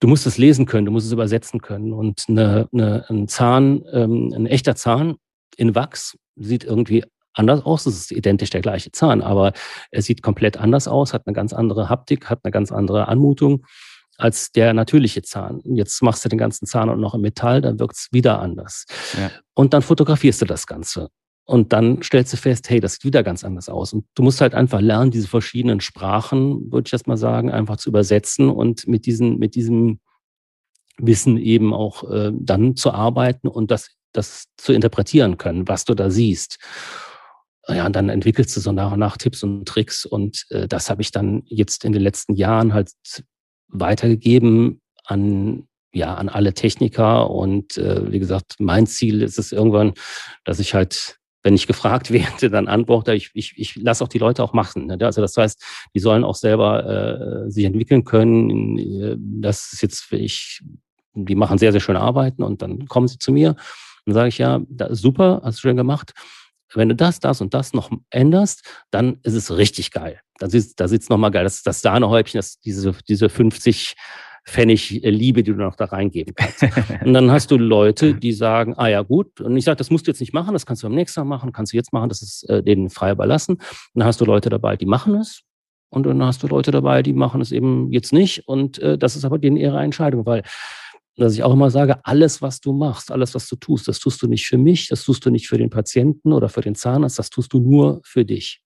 du 0.00 0.08
musst 0.08 0.26
es 0.26 0.38
lesen 0.38 0.66
können, 0.66 0.86
du 0.86 0.92
musst 0.92 1.06
es 1.06 1.12
übersetzen 1.12 1.60
können. 1.60 1.92
Und 1.92 2.24
eine, 2.28 2.68
eine, 2.72 3.04
ein 3.08 3.28
Zahn, 3.28 3.84
ähm, 3.92 4.32
ein 4.34 4.46
echter 4.46 4.76
Zahn 4.76 5.16
in 5.56 5.74
Wachs 5.74 6.16
sieht 6.36 6.64
irgendwie 6.64 7.04
anders 7.38 7.64
aus. 7.64 7.86
Es 7.86 7.96
ist 7.96 8.12
identisch 8.12 8.50
der 8.50 8.60
gleiche 8.60 8.92
Zahn, 8.92 9.22
aber 9.22 9.52
er 9.90 10.02
sieht 10.02 10.22
komplett 10.22 10.56
anders 10.56 10.88
aus, 10.88 11.14
hat 11.14 11.26
eine 11.26 11.34
ganz 11.34 11.52
andere 11.52 11.88
Haptik, 11.88 12.28
hat 12.30 12.40
eine 12.42 12.52
ganz 12.52 12.72
andere 12.72 13.08
Anmutung 13.08 13.64
als 14.18 14.50
der 14.50 14.74
natürliche 14.74 15.22
Zahn. 15.22 15.60
Jetzt 15.64 16.02
machst 16.02 16.24
du 16.24 16.28
den 16.28 16.38
ganzen 16.38 16.66
Zahn 16.66 16.88
und 16.88 17.00
noch 17.00 17.14
im 17.14 17.20
Metall, 17.20 17.60
dann 17.60 17.78
wirkt 17.78 17.96
es 17.96 18.08
wieder 18.10 18.40
anders. 18.40 18.84
Ja. 19.16 19.30
Und 19.54 19.72
dann 19.72 19.82
fotografierst 19.82 20.42
du 20.42 20.44
das 20.44 20.66
Ganze. 20.66 21.08
Und 21.44 21.72
dann 21.72 22.02
stellst 22.02 22.32
du 22.32 22.36
fest, 22.36 22.68
hey, 22.68 22.80
das 22.80 22.94
sieht 22.94 23.04
wieder 23.04 23.22
ganz 23.22 23.42
anders 23.42 23.70
aus. 23.70 23.94
Und 23.94 24.04
du 24.14 24.22
musst 24.22 24.40
halt 24.42 24.54
einfach 24.54 24.80
lernen, 24.80 25.10
diese 25.10 25.28
verschiedenen 25.28 25.80
Sprachen, 25.80 26.70
würde 26.70 26.88
ich 26.88 26.92
erst 26.92 27.06
mal 27.06 27.16
sagen, 27.16 27.50
einfach 27.50 27.78
zu 27.78 27.88
übersetzen 27.88 28.50
und 28.50 28.86
mit 28.86 29.06
diesen, 29.06 29.38
mit 29.38 29.54
diesem 29.54 30.00
Wissen 30.98 31.38
eben 31.38 31.72
auch 31.72 32.10
äh, 32.10 32.32
dann 32.34 32.76
zu 32.76 32.92
arbeiten 32.92 33.48
und 33.48 33.70
das, 33.70 33.92
das 34.12 34.46
zu 34.56 34.72
interpretieren 34.72 35.38
können, 35.38 35.68
was 35.68 35.84
du 35.84 35.94
da 35.94 36.10
siehst. 36.10 36.58
Ja, 37.68 37.84
und 37.84 37.94
dann 37.94 38.08
entwickelst 38.08 38.56
du 38.56 38.60
so 38.60 38.72
nach 38.72 38.92
und 38.92 38.98
nach 38.98 39.18
Tipps 39.18 39.42
und 39.42 39.66
Tricks 39.66 40.06
und 40.06 40.46
äh, 40.50 40.66
das 40.66 40.88
habe 40.88 41.02
ich 41.02 41.12
dann 41.12 41.42
jetzt 41.44 41.84
in 41.84 41.92
den 41.92 42.02
letzten 42.02 42.34
Jahren 42.34 42.72
halt 42.72 42.92
weitergegeben 43.68 44.80
an 45.04 45.68
ja 45.92 46.14
an 46.14 46.28
alle 46.28 46.54
Techniker 46.54 47.30
und 47.30 47.76
äh, 47.76 48.10
wie 48.10 48.18
gesagt, 48.18 48.54
mein 48.58 48.86
Ziel 48.86 49.22
ist 49.22 49.38
es 49.38 49.52
irgendwann, 49.52 49.92
dass 50.44 50.60
ich 50.60 50.74
halt 50.74 51.18
wenn 51.42 51.54
ich 51.54 51.66
gefragt 51.66 52.10
werde, 52.12 52.50
dann 52.50 52.68
antworte 52.68 53.14
ich, 53.14 53.30
ich, 53.34 53.54
ich 53.56 53.76
lasse 53.76 54.02
auch 54.02 54.08
die 54.08 54.18
Leute 54.18 54.42
auch 54.42 54.52
machen. 54.52 54.86
Ne? 54.86 54.98
Also 55.00 55.20
das 55.20 55.36
heißt, 55.36 55.62
die 55.94 56.00
sollen 56.00 56.24
auch 56.24 56.34
selber 56.34 57.46
äh, 57.46 57.50
sich 57.50 57.64
entwickeln 57.64 58.04
können. 58.04 59.40
Das 59.40 59.72
ist 59.72 59.82
jetzt, 59.82 60.12
ich, 60.12 60.60
die 61.14 61.34
machen 61.34 61.58
sehr, 61.58 61.72
sehr 61.72 61.80
schöne 61.80 62.00
Arbeiten 62.00 62.42
und 62.42 62.60
dann 62.62 62.86
kommen 62.86 63.08
sie 63.08 63.18
zu 63.18 63.32
mir 63.32 63.56
und 64.04 64.14
sage 64.14 64.28
ich, 64.28 64.38
ja, 64.38 64.60
super, 64.90 65.40
hast 65.44 65.58
du 65.58 65.62
schön 65.62 65.76
gemacht. 65.76 66.12
Wenn 66.74 66.88
du 66.88 66.94
das, 66.94 67.20
das 67.20 67.40
und 67.40 67.54
das 67.54 67.72
noch 67.72 67.90
änderst, 68.10 68.62
dann 68.90 69.18
ist 69.22 69.34
es 69.34 69.56
richtig 69.56 69.90
geil. 69.90 70.20
Da 70.38 70.48
sitzt, 70.48 70.80
da 70.80 70.88
sitzt 70.88 71.10
nochmal 71.10 71.30
geil. 71.30 71.44
Das, 71.44 71.62
das 71.62 71.80
Sahnehäubchen, 71.80 72.38
das, 72.38 72.60
diese, 72.60 72.92
diese 73.08 73.28
50 73.28 73.94
Pfennig 74.48 75.02
Liebe, 75.04 75.42
die 75.42 75.52
du 75.52 75.58
noch 75.58 75.76
da 75.76 75.84
reingeben 75.84 76.34
kannst. 76.34 76.62
und 77.04 77.12
dann 77.12 77.30
hast 77.30 77.50
du 77.50 77.58
Leute, 77.58 78.14
die 78.14 78.32
sagen, 78.32 78.74
ah 78.78 78.88
ja 78.88 79.02
gut, 79.02 79.40
und 79.42 79.56
ich 79.56 79.64
sage, 79.64 79.76
das 79.76 79.90
musst 79.90 80.06
du 80.06 80.10
jetzt 80.10 80.20
nicht 80.20 80.32
machen, 80.32 80.54
das 80.54 80.64
kannst 80.64 80.82
du 80.82 80.86
am 80.86 80.94
nächsten 80.94 81.20
Tag 81.20 81.26
machen, 81.26 81.52
kannst 81.52 81.74
du 81.74 81.76
jetzt 81.76 81.92
machen, 81.92 82.08
das 82.08 82.22
ist 82.22 82.48
äh, 82.48 82.62
denen 82.62 82.88
frei 82.88 83.12
überlassen. 83.12 83.56
Und 83.56 83.62
dann 83.94 84.06
hast 84.06 84.20
du 84.20 84.24
Leute 84.24 84.48
dabei, 84.48 84.76
die 84.76 84.86
machen 84.86 85.16
es. 85.16 85.42
Und 85.90 86.06
dann 86.06 86.22
hast 86.22 86.42
du 86.42 86.48
Leute 86.48 86.70
dabei, 86.70 87.02
die 87.02 87.12
machen 87.12 87.40
es 87.40 87.52
eben 87.52 87.90
jetzt 87.92 88.12
nicht. 88.12 88.46
Und 88.46 88.78
äh, 88.78 88.98
das 88.98 89.16
ist 89.16 89.24
aber 89.24 89.38
denen 89.38 89.56
ihre 89.56 89.80
Entscheidung, 89.80 90.26
weil 90.26 90.42
dass 91.18 91.34
ich 91.34 91.42
auch 91.42 91.52
immer 91.52 91.70
sage, 91.70 91.98
alles, 92.04 92.42
was 92.42 92.60
du 92.60 92.72
machst, 92.72 93.10
alles, 93.10 93.34
was 93.34 93.48
du 93.48 93.56
tust, 93.56 93.88
das 93.88 93.98
tust 93.98 94.22
du 94.22 94.26
nicht 94.28 94.46
für 94.46 94.58
mich, 94.58 94.88
das 94.88 95.04
tust 95.04 95.24
du 95.26 95.30
nicht 95.30 95.48
für 95.48 95.58
den 95.58 95.70
Patienten 95.70 96.32
oder 96.32 96.48
für 96.48 96.60
den 96.60 96.74
Zahnarzt, 96.74 97.18
das 97.18 97.30
tust 97.30 97.52
du 97.52 97.60
nur 97.60 98.00
für 98.04 98.24
dich. 98.24 98.62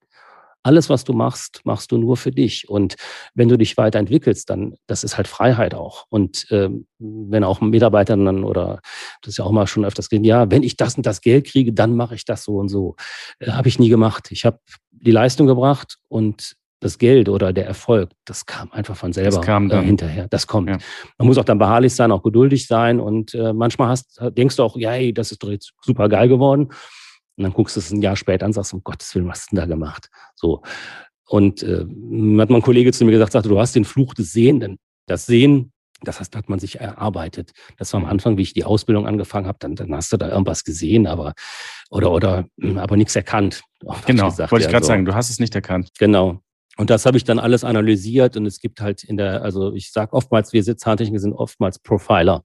Alles, 0.65 0.89
was 0.89 1.03
du 1.03 1.13
machst, 1.13 1.61
machst 1.65 1.91
du 1.91 1.99
nur 1.99 2.17
für 2.17 2.31
dich. 2.31 2.69
Und 2.69 2.95
wenn 3.35 3.49
du 3.49 3.59
dich 3.59 3.77
weiterentwickelst, 3.77 4.49
dann, 4.49 4.77
das 4.87 5.03
ist 5.03 5.17
halt 5.17 5.27
Freiheit 5.27 5.75
auch. 5.75 6.07
Und 6.09 6.47
ähm, 6.51 6.87
wenn 6.99 7.43
auch 7.43 7.61
Mitarbeiter 7.61 8.17
dann, 8.17 8.45
oder 8.45 8.81
das 9.23 9.33
ist 9.33 9.39
ja 9.39 9.45
auch 9.45 9.51
mal 9.51 9.67
schon 9.67 9.85
öfters 9.85 10.09
gesehen, 10.09 10.23
ja, 10.23 10.53
wenn 10.53 10.63
ich 10.63 10.77
das 10.77 10.97
und 10.97 11.05
das 11.05 11.21
Geld 11.21 11.49
kriege, 11.49 11.73
dann 11.73 11.97
mache 11.97 12.15
ich 12.15 12.25
das 12.25 12.45
so 12.45 12.59
und 12.59 12.69
so. 12.69 12.95
Äh, 13.41 13.51
habe 13.51 13.67
ich 13.67 13.81
nie 13.81 13.89
gemacht. 13.89 14.29
Ich 14.31 14.45
habe 14.45 14.61
die 14.93 15.11
Leistung 15.11 15.49
gebracht 15.49 15.99
und 16.09 16.55
das 16.83 16.99
Geld 16.99 17.29
oder 17.29 17.53
der 17.53 17.67
Erfolg, 17.67 18.11
das 18.25 18.45
kam 18.45 18.71
einfach 18.73 18.97
von 18.97 19.13
selber 19.13 19.37
das 19.37 19.41
kam 19.47 19.69
dann. 19.69 19.85
Äh, 19.85 19.87
hinterher. 19.87 20.29
Das 20.29 20.47
kommt. 20.47 20.69
Ja. 20.69 20.79
Man 21.19 21.29
muss 21.29 21.39
auch 21.39 21.45
dann 21.45 21.59
beharrlich 21.59 21.95
sein, 21.95 22.11
auch 22.11 22.23
geduldig 22.23 22.67
sein 22.67 23.01
und 23.01 23.35
äh, 23.35 23.53
manchmal 23.53 23.89
hast, 23.89 24.21
denkst 24.21 24.57
du 24.57 24.63
auch, 24.63 24.77
ja, 24.77 24.91
hey, 24.91 25.15
das 25.15 25.33
ist 25.33 25.43
doch 25.43 25.51
jetzt 25.51 25.73
super 25.81 26.09
geil 26.09 26.29
geworden. 26.29 26.69
Und 27.37 27.45
dann 27.45 27.53
guckst 27.53 27.77
du 27.77 27.81
es 27.81 27.91
ein 27.91 28.03
Jahr 28.03 28.17
später 28.17 28.45
an 28.45 28.51
und 28.51 28.55
sagst, 28.55 28.75
um 28.75 28.83
Gottes 28.85 29.15
Willen, 29.15 29.27
was 29.29 29.41
hast 29.41 29.53
du 29.53 29.57
denn 29.57 29.69
da 29.69 29.75
gemacht? 29.75 30.11
So. 30.35 30.63
Und 31.27 31.63
äh, 31.63 31.87
hat 32.41 32.51
mein 32.51 32.63
Kollege 32.63 32.93
zu 32.93 33.05
mir 33.05 33.13
gesagt, 33.13 33.33
sagte, 33.33 33.49
du 33.49 33.59
hast 33.59 33.75
den 33.75 33.85
Fluch 33.85 34.13
des 34.15 34.33
Sehenden. 34.33 34.79
Das 35.07 35.25
Sehen, 35.25 35.73
das 36.03 36.21
heißt, 36.21 36.37
hat 36.37 36.49
man 36.49 36.59
sich 36.59 36.81
erarbeitet. 36.81 37.53
Das 37.79 37.93
war 37.93 38.01
am 38.01 38.07
Anfang, 38.07 38.37
wie 38.37 38.43
ich 38.43 38.55
die 38.55 38.65
Ausbildung 38.65 39.07
angefangen 39.07 39.47
habe, 39.47 39.59
dann, 39.61 39.77
dann 39.77 39.95
hast 39.95 40.13
du 40.13 40.17
da 40.17 40.29
irgendwas 40.29 40.65
gesehen, 40.65 41.07
aber 41.07 41.35
oder 41.91 42.11
oder 42.11 42.47
aber 42.77 42.97
nichts 42.97 43.17
erkannt. 43.17 43.63
Genau, 44.07 44.31
gesagt, 44.31 44.53
wollte 44.53 44.67
ich 44.67 44.71
gerade 44.71 44.85
so. 44.85 44.89
sagen, 44.89 45.05
du 45.05 45.15
hast 45.15 45.31
es 45.31 45.39
nicht 45.39 45.55
erkannt. 45.55 45.91
Genau. 45.99 46.41
Und 46.83 46.91
das 46.91 47.07
habe 47.07 47.17
ich 47.17 47.23
dann 47.23 47.39
alles 47.39 47.63
analysiert 47.63 48.37
und 48.37 48.45
es 48.45 48.59
gibt 48.59 48.81
halt 48.81 49.05
in 49.05 49.17
der, 49.17 49.45
also 49.45 49.73
ich 49.73 49.93
sage 49.93 50.15
oftmals, 50.15 50.53
wir 50.53 50.65
Zahntechniker 50.65 51.21
sind 51.21 51.33
oftmals 51.33 51.79
Profiler. 51.79 52.43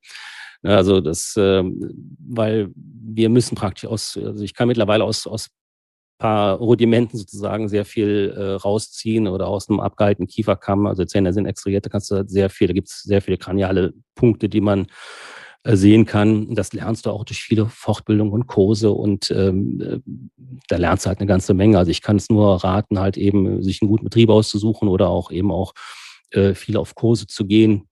Ne, 0.61 0.77
also 0.77 1.01
das, 1.01 1.33
ähm, 1.39 2.15
weil 2.19 2.69
wir 2.75 3.29
müssen 3.29 3.55
praktisch 3.55 3.89
aus, 3.89 4.15
also 4.15 4.43
ich 4.43 4.53
kann 4.53 4.67
mittlerweile 4.67 5.05
aus, 5.05 5.25
aus 5.25 5.49
paar 6.19 6.57
Rudimenten 6.57 7.17
sozusagen 7.17 7.67
sehr 7.67 7.83
viel 7.83 8.31
äh, 8.37 8.51
rausziehen 8.51 9.27
oder 9.27 9.47
aus 9.47 9.69
einem 9.69 9.79
abgehaltenen 9.79 10.27
Kieferkamm, 10.27 10.85
also 10.85 11.03
Zähne 11.03 11.33
sind 11.33 11.47
extrahiert, 11.47 11.87
da 11.87 11.89
kannst 11.89 12.11
du 12.11 12.23
sehr 12.27 12.51
viel, 12.51 12.67
da 12.67 12.73
gibt 12.73 12.89
es 12.89 13.01
sehr 13.01 13.23
viele 13.23 13.39
kraniale 13.39 13.95
Punkte, 14.13 14.49
die 14.49 14.61
man 14.61 14.85
sehen 15.75 16.05
kann. 16.05 16.55
Das 16.55 16.71
lernst 16.73 17.05
du 17.05 17.09
auch 17.09 17.25
durch 17.25 17.41
viele 17.41 17.65
Fortbildungen 17.65 18.31
und 18.31 18.47
Kurse 18.47 18.91
und 18.91 19.31
ähm, 19.31 19.81
äh, 19.81 19.99
da 20.67 20.77
lernst 20.77 21.05
du 21.05 21.09
halt 21.09 21.19
eine 21.19 21.27
ganze 21.27 21.53
Menge. 21.53 21.77
Also 21.77 21.91
ich 21.91 22.01
kann 22.01 22.15
es 22.17 22.29
nur 22.29 22.63
raten, 22.63 22.99
halt 22.99 23.17
eben 23.17 23.61
sich 23.63 23.81
einen 23.81 23.89
guten 23.89 24.05
Betrieb 24.05 24.29
auszusuchen 24.29 24.87
oder 24.87 25.09
auch 25.09 25.31
eben 25.31 25.51
auch 25.51 25.73
äh, 26.31 26.53
viel 26.53 26.77
auf 26.77 26.95
Kurse 26.95 27.27
zu 27.27 27.45
gehen 27.45 27.87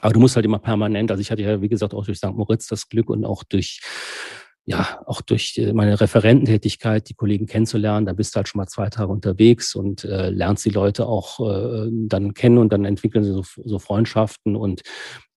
aber 0.00 0.12
du 0.12 0.20
musst 0.20 0.36
halt 0.36 0.46
immer 0.46 0.58
permanent, 0.58 1.10
also 1.10 1.20
ich 1.20 1.30
hatte 1.30 1.42
ja, 1.42 1.60
wie 1.60 1.68
gesagt, 1.68 1.94
auch 1.94 2.04
durch 2.04 2.18
St. 2.18 2.32
Moritz 2.32 2.66
das 2.68 2.88
Glück 2.88 3.10
und 3.10 3.24
auch 3.24 3.44
durch 3.44 3.80
ja, 4.64 5.00
auch 5.06 5.22
durch 5.22 5.56
äh, 5.56 5.72
meine 5.72 5.98
Referententätigkeit, 5.98 7.08
die 7.08 7.14
Kollegen 7.14 7.46
kennenzulernen, 7.46 8.04
da 8.04 8.12
bist 8.12 8.34
du 8.34 8.36
halt 8.36 8.48
schon 8.48 8.58
mal 8.58 8.66
zwei 8.66 8.90
Tage 8.90 9.10
unterwegs 9.10 9.74
und 9.74 10.04
äh, 10.04 10.28
lernst 10.28 10.66
die 10.66 10.70
Leute 10.70 11.06
auch 11.06 11.40
äh, 11.40 11.88
dann 11.90 12.34
kennen 12.34 12.58
und 12.58 12.70
dann 12.70 12.84
entwickeln 12.84 13.24
sie 13.24 13.32
so, 13.32 13.44
so 13.64 13.78
Freundschaften 13.78 14.56
und 14.56 14.82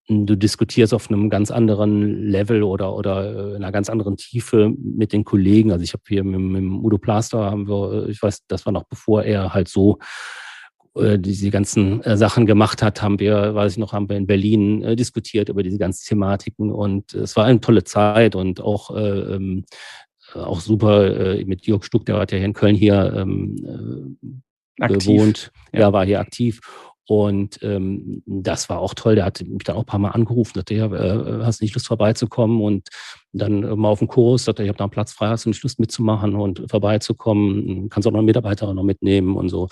du 0.08 0.36
diskutierst 0.36 0.93
auf 0.93 1.10
einem 1.10 1.30
ganz 1.30 1.52
anderen 1.52 2.28
Level 2.28 2.64
oder, 2.64 2.95
oder 2.95 3.24
äh, 3.24 3.49
in 3.52 3.64
einer 3.64 3.72
ganz 3.72 3.89
anderen 3.89 4.18
Tiefe 4.18 4.74
mit 4.78 5.14
den 5.14 5.24
Kollegen. 5.24 5.72
Also 5.72 5.84
ich 5.84 5.93
habe 5.93 6.04
hier 6.08 6.24
mit, 6.24 6.39
mit 6.39 6.84
Udo 6.84 6.97
Plaster 6.97 7.52
haben 7.52 7.68
wir, 7.68 8.08
ich 8.10 8.22
weiß, 8.22 8.45
das 8.47 8.66
war 8.66 8.74
noch 8.74 8.84
bevor 8.84 9.24
er 9.24 9.54
halt 9.54 9.68
so 9.68 9.99
äh, 10.95 11.18
diese 11.18 11.49
ganzen 11.52 12.02
äh, 12.04 12.18
Sachen 12.18 12.45
gemacht 12.45 12.84
hat, 12.84 13.02
haben 13.02 13.20
wir, 13.20 13.56
weiß 13.56 13.74
ich 13.74 13.78
noch, 13.78 13.93
haben 13.93 14.10
wir 14.10 14.18
in 14.18 14.28
Berlin 14.28 14.84
äh, 14.84 14.95
diskutiert 14.95 15.49
über 15.49 15.64
diese 15.64 15.78
ganzen 15.78 16.08
Thematiken 16.08 16.72
und 16.72 17.14
es 17.14 17.36
war 17.36 17.45
eine 17.45 17.62
tolle 17.62 17.84
Zeit 17.84 18.36
und 18.36 18.60
auch 18.60 18.93
äh, 18.95 19.36
ähm, 19.36 19.66
auch 20.34 20.60
super 20.60 21.38
äh, 21.38 21.45
mit 21.45 21.66
Jörg 21.66 21.84
Stuck, 21.84 22.06
der 22.06 22.18
hat 22.18 22.32
ja 22.32 22.38
hier 22.38 22.45
in 22.47 22.54
Köln 22.54 22.76
hier 22.76 23.14
ähm, 23.16 24.18
äh, 24.80 24.88
gewohnt, 24.88 25.52
ja. 25.72 25.82
ja, 25.82 25.93
war 25.93 26.06
hier 26.06 26.20
aktiv 26.20 26.60
und 27.08 27.62
ähm, 27.64 28.24
das 28.26 28.70
war 28.70 28.80
auch 28.80 28.93
toll. 28.93 29.16
Der 29.16 29.26
hat 29.26 29.41
mich 29.41 29.64
dann 29.64 29.76
auch 29.76 29.82
ein 29.82 29.86
paar 29.86 29.99
Mal 29.99 30.12
angerufen, 30.12 30.54
sagte, 30.56 30.76
ja, 30.76 30.86
äh, 30.86 31.43
hast 31.43 31.60
du 31.60 31.66
nicht 31.66 31.74
Lust 31.74 31.88
vorbeizukommen? 31.88 32.62
Und 32.62 32.88
dann 33.34 33.64
äh, 33.64 33.76
mal 33.76 33.89
auf 33.89 33.99
dem 33.99 34.08
Kurs, 34.08 34.45
sagte, 34.45 34.64
ich 34.64 34.70
habe 34.70 34.78
da 34.78 34.86
einen 34.86 34.91
Platz 34.91 35.12
frei, 35.12 35.28
hast 35.28 35.45
du 35.45 35.49
nicht 35.49 35.64
Lust 35.64 35.80
mitzumachen 35.80 36.36
und 36.36 36.64
vorbeizukommen? 36.70 37.89
Kannst 37.89 38.08
auch 38.08 38.12
noch 38.12 38.20
einen 38.20 38.28
Mitarbeiter 38.28 38.74
noch 38.74 38.84
mitnehmen 38.84 39.36
und 39.36 39.49
so. 39.49 39.68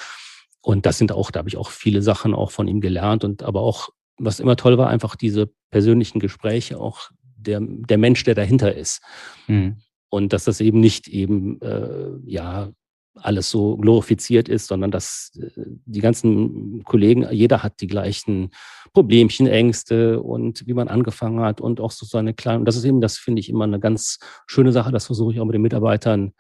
Und 0.61 0.85
das 0.85 0.97
sind 0.97 1.11
auch, 1.11 1.31
da 1.31 1.39
habe 1.39 1.49
ich 1.49 1.57
auch 1.57 1.69
viele 1.69 2.01
Sachen 2.01 2.33
auch 2.33 2.51
von 2.51 2.67
ihm 2.67 2.81
gelernt 2.81 3.23
und 3.23 3.43
aber 3.43 3.61
auch, 3.61 3.89
was 4.17 4.39
immer 4.39 4.57
toll 4.57 4.77
war, 4.77 4.89
einfach 4.89 5.15
diese 5.15 5.49
persönlichen 5.71 6.19
Gespräche, 6.19 6.79
auch 6.79 7.09
der, 7.37 7.61
der 7.61 7.97
Mensch, 7.97 8.23
der 8.23 8.35
dahinter 8.35 8.75
ist. 8.75 9.01
Mhm. 9.47 9.77
Und 10.09 10.33
dass 10.33 10.43
das 10.43 10.59
eben 10.59 10.79
nicht 10.79 11.07
eben, 11.07 11.61
äh, 11.61 12.09
ja, 12.25 12.69
alles 13.15 13.49
so 13.49 13.77
glorifiziert 13.77 14.49
ist, 14.49 14.67
sondern 14.67 14.91
dass 14.91 15.31
äh, 15.41 15.49
die 15.85 16.01
ganzen 16.01 16.83
Kollegen, 16.83 17.27
jeder 17.31 17.63
hat 17.63 17.81
die 17.81 17.87
gleichen 17.87 18.51
Problemchen, 18.93 19.47
Ängste 19.47 20.21
und 20.21 20.65
wie 20.67 20.73
man 20.73 20.87
angefangen 20.87 21.41
hat 21.41 21.61
und 21.61 21.79
auch 21.79 21.91
so 21.91 22.05
seine 22.05 22.33
kleinen, 22.33 22.59
und 22.59 22.65
das 22.65 22.75
ist 22.75 22.85
eben, 22.85 23.01
das 23.01 23.17
finde 23.17 23.39
ich 23.39 23.49
immer 23.49 23.65
eine 23.65 23.79
ganz 23.79 24.19
schöne 24.47 24.71
Sache, 24.71 24.91
das 24.91 25.05
versuche 25.05 25.33
ich 25.33 25.39
auch 25.39 25.45
mit 25.45 25.55
den 25.55 25.61
Mitarbeitern 25.61 26.33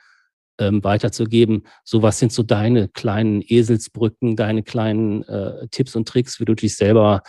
ähm, 0.59 0.83
weiterzugeben. 0.83 1.63
So, 1.83 2.01
was 2.01 2.19
sind 2.19 2.31
so 2.31 2.43
deine 2.43 2.87
kleinen 2.89 3.41
Eselsbrücken, 3.41 4.35
deine 4.35 4.63
kleinen 4.63 5.23
äh, 5.23 5.67
Tipps 5.69 5.95
und 5.95 6.07
Tricks, 6.07 6.39
wie 6.39 6.45
du 6.45 6.53
dich 6.53 6.75
selber 6.75 7.21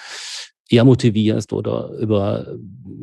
eher 0.70 0.84
motivierst 0.84 1.52
oder 1.52 1.90
über 1.98 2.46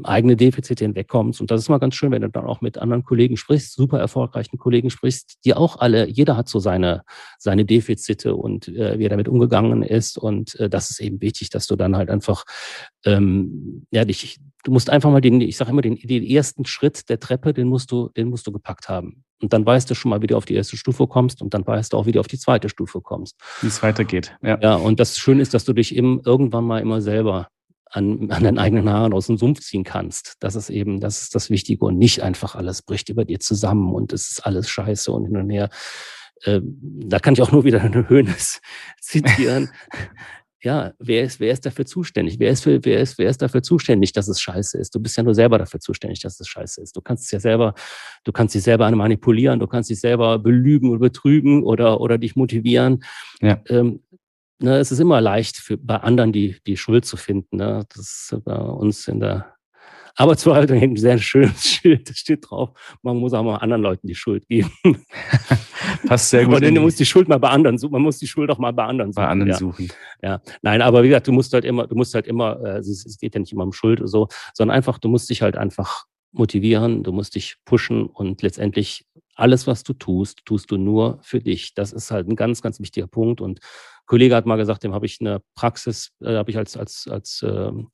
eigene 0.04 0.38
Defizite 0.38 0.86
hinwegkommst. 0.86 1.42
Und 1.42 1.52
das 1.52 1.62
ist 1.62 1.70
mal 1.70 1.80
ganz 1.80 1.96
schön, 1.96 2.12
wenn 2.12 2.22
du 2.22 2.30
dann 2.30 2.46
auch 2.46 2.62
mit 2.62 2.78
anderen 2.78 3.04
Kollegen 3.04 3.36
sprichst, 3.36 3.74
super 3.74 4.00
erfolgreichen 4.00 4.58
Kollegen 4.58 4.90
sprichst, 4.90 5.40
die 5.44 5.54
auch 5.54 5.78
alle, 5.78 6.08
jeder 6.08 6.38
hat 6.38 6.48
so 6.48 6.60
seine, 6.60 7.04
seine 7.38 7.66
Defizite 7.66 8.36
und 8.36 8.70
äh, 8.70 8.98
wie 8.98 9.06
er 9.06 9.10
damit 9.10 9.28
umgegangen 9.28 9.84
ist. 9.84 10.18
Und 10.18 10.56
äh, 10.60 10.70
das 10.70 10.90
ist 10.90 11.02
eben 11.02 11.22
wichtig, 11.22 11.50
dass 11.50 11.68
du 11.68 11.76
dann 11.76 11.98
halt 11.98 12.10
einfach, 12.10 12.46
ähm, 13.06 13.86
ja, 13.92 14.06
dich, 14.06 14.40
du 14.64 14.72
musst 14.72 14.90
einfach 14.90 15.12
mal 15.12 15.22
den, 15.22 15.42
ich 15.42 15.58
sage 15.58 15.72
immer, 15.72 15.82
den, 15.82 15.96
den 15.96 16.24
ersten 16.24 16.66
Schritt 16.66 17.10
der 17.10 17.20
Treppe, 17.20 17.54
den 17.54 17.68
musst 17.68 17.92
du, 17.92 18.10
den 18.16 18.30
musst 18.30 18.48
du 18.48 18.54
gepackt 18.54 18.88
haben. 18.88 19.26
Und 19.42 19.52
dann 19.52 19.66
weißt 19.66 19.90
du 19.90 19.94
schon 19.94 20.10
mal, 20.10 20.22
wie 20.22 20.28
du 20.28 20.38
auf 20.38 20.46
die 20.46 20.56
erste 20.56 20.78
Stufe 20.78 21.06
kommst 21.06 21.42
und 21.42 21.54
dann 21.54 21.68
weißt 21.68 21.94
du 21.94 21.98
auch, 21.98 22.06
wie 22.06 22.12
du 22.12 22.20
auf 22.20 22.28
die 22.28 22.40
zweite 22.40 22.70
Stufe 22.70 23.02
kommst. 23.02 23.36
Wie 23.62 23.68
es 23.68 23.84
weitergeht. 23.84 24.36
Ja. 24.42 24.58
ja, 24.62 24.76
und 24.76 25.00
das 25.00 25.18
Schöne 25.18 25.42
ist, 25.42 25.54
dass 25.54 25.66
du 25.66 25.74
dich 25.74 25.96
eben 25.96 26.22
irgendwann 26.26 26.64
mal 26.64 26.80
immer 26.80 27.02
selber 27.02 27.50
an, 27.98 28.32
an 28.32 28.44
deinen 28.44 28.60
eigenen 28.60 28.90
Haaren 28.90 29.14
aus 29.14 29.28
dem 29.28 29.38
Sumpf 29.38 29.60
ziehen 29.60 29.84
kannst. 29.84 30.36
Das 30.40 30.56
ist 30.56 30.70
eben, 30.70 31.00
das 31.00 31.24
ist 31.24 31.36
das 31.36 31.50
Wichtige 31.50 31.86
und 31.86 31.98
nicht 31.98 32.22
einfach 32.22 32.56
alles 32.56 32.82
bricht 32.82 33.10
über 33.10 33.26
dir 33.26 33.40
zusammen 33.40 33.94
und 33.94 34.14
es 34.14 34.30
ist 34.32 34.46
alles 34.46 34.70
scheiße 34.70 35.12
und 35.12 35.26
hin 35.26 35.38
und 35.38 35.50
her. 35.50 35.70
Äh, 36.44 36.62
da 36.64 37.20
kann 37.20 37.34
ich 37.34 37.42
auch 37.42 37.52
nur 37.52 37.64
wieder 37.64 37.82
eine 37.82 38.08
Höhnes 38.08 38.62
zitieren 39.02 39.70
ja, 40.64 40.94
wer 41.00 41.24
ist, 41.24 41.40
wer 41.40 41.54
ist 41.54 41.66
dafür 41.66 41.86
zuständig? 41.86 42.40
Wer 42.40 42.52
ist, 42.52 42.64
für, 42.64 42.84
wer, 42.84 43.00
ist, 43.00 43.18
wer 43.18 43.30
ist 43.30 43.42
dafür 43.42 43.62
zuständig, 43.62 44.12
dass 44.12 44.28
es 44.28 44.42
scheiße 44.42 44.78
ist? 44.78 44.94
Du 44.94 45.00
bist 45.00 45.16
ja 45.16 45.24
nur 45.24 45.36
selber 45.36 45.58
dafür 45.58 45.80
zuständig, 45.80 46.20
dass 46.22 46.40
es 46.40 46.48
scheiße 46.48 46.82
ist. 46.82 46.96
Du 46.96 47.02
kannst 47.02 47.26
es 47.26 47.32
ja 47.32 47.40
selber, 47.40 47.76
du 48.24 48.32
kannst 48.32 48.56
dich 48.56 48.64
selber 48.64 48.90
manipulieren, 48.92 49.60
du 49.60 49.68
kannst 49.68 49.90
dich 49.90 50.00
selber 50.00 50.40
belügen 50.40 50.90
oder 50.90 51.00
betrügen 51.00 51.64
oder, 51.64 52.02
oder 52.02 52.18
dich 52.18 52.36
motivieren. 52.36 53.04
Ja. 53.42 53.62
Ähm, 53.70 54.02
ne, 54.60 54.78
es 54.78 54.92
ist 54.92 55.00
immer 55.00 55.22
leicht 55.22 55.58
für 55.58 55.78
bei 55.78 55.98
anderen 55.98 56.32
die, 56.32 56.58
die 56.66 56.78
Schuld 56.78 57.06
zu 57.06 57.18
finden. 57.18 57.58
Ne? 57.58 57.86
Das 57.90 58.32
ist 58.32 58.44
bei 58.44 58.56
uns 58.56 59.08
in 59.08 59.20
der 59.20 59.58
Arbeitsverwaltung 60.16 60.78
ein 60.82 60.96
sehr 60.96 61.18
schönes 61.18 61.64
Schild, 61.64 62.10
da 62.10 62.14
steht 62.14 62.50
drauf, 62.50 62.72
man 63.04 63.18
muss 63.18 63.34
auch 63.34 63.44
mal 63.44 63.58
anderen 63.58 63.84
Leuten 63.84 64.08
die 64.08 64.16
Schuld 64.16 64.48
geben. 64.48 64.72
Passt 66.08 66.32
sehr 66.32 66.46
gut. 66.46 66.56
Und 66.56 66.74
man 66.74 66.84
muss 66.84 66.96
die 66.96 67.06
Schuld 67.06 67.28
mal 67.28 67.38
bei 67.38 67.50
anderen 67.50 67.78
suchen. 67.78 67.94
Man 67.94 68.02
muss 68.02 68.18
die 68.18 68.28
Schuld 68.28 68.50
auch 68.50 68.58
mal 68.58 68.74
bei 68.74 68.86
anderen 68.86 69.14
suchen. 69.14 69.24
Bei 69.24 69.30
anderen 69.30 69.52
ja. 69.52 69.58
suchen. 69.58 69.88
Ja, 70.22 70.42
nein, 70.62 70.82
aber 70.82 71.04
wie 71.04 71.08
gesagt, 71.08 71.28
du 71.28 71.32
musst 71.32 71.54
halt 71.54 71.66
immer, 71.66 71.88
du 71.88 71.96
musst 71.96 72.14
halt 72.14 72.28
immer, 72.28 72.58
also 72.60 72.92
es 72.92 73.18
geht 73.20 73.36
ja 73.36 73.40
nicht 73.40 73.54
immer 73.54 73.64
um 73.64 73.74
Schuld 73.74 74.00
oder 74.00 74.08
so, 74.08 74.28
sondern 74.54 74.76
einfach, 74.76 74.98
du 74.98 75.08
musst 75.08 75.30
dich 75.30 75.42
halt 75.42 75.56
einfach 75.56 76.06
motivieren, 76.32 77.04
du 77.04 77.12
musst 77.12 77.36
dich 77.36 77.58
pushen 77.66 78.06
und 78.06 78.42
letztendlich 78.42 79.06
alles, 79.36 79.68
was 79.68 79.84
du 79.84 79.94
tust, 79.94 80.46
tust 80.46 80.72
du 80.72 80.78
nur 80.78 81.20
für 81.22 81.40
dich. 81.40 81.76
Das 81.76 81.94
ist 81.94 82.10
halt 82.10 82.28
ein 82.28 82.36
ganz, 82.36 82.62
ganz 82.62 82.80
wichtiger 82.80 83.08
Punkt. 83.08 83.40
Und 83.40 83.60
Kollege 84.08 84.36
hat 84.36 84.46
mal 84.46 84.56
gesagt, 84.56 84.84
dem 84.84 84.94
habe 84.94 85.06
ich 85.06 85.18
eine 85.22 85.42
Praxis, 85.56 86.12
äh, 86.22 86.36
habe 86.36 86.50
ich 86.50 86.58
als, 86.58 86.76
als, 86.76 87.08
als 87.08 87.46
ähm, 87.48 87.90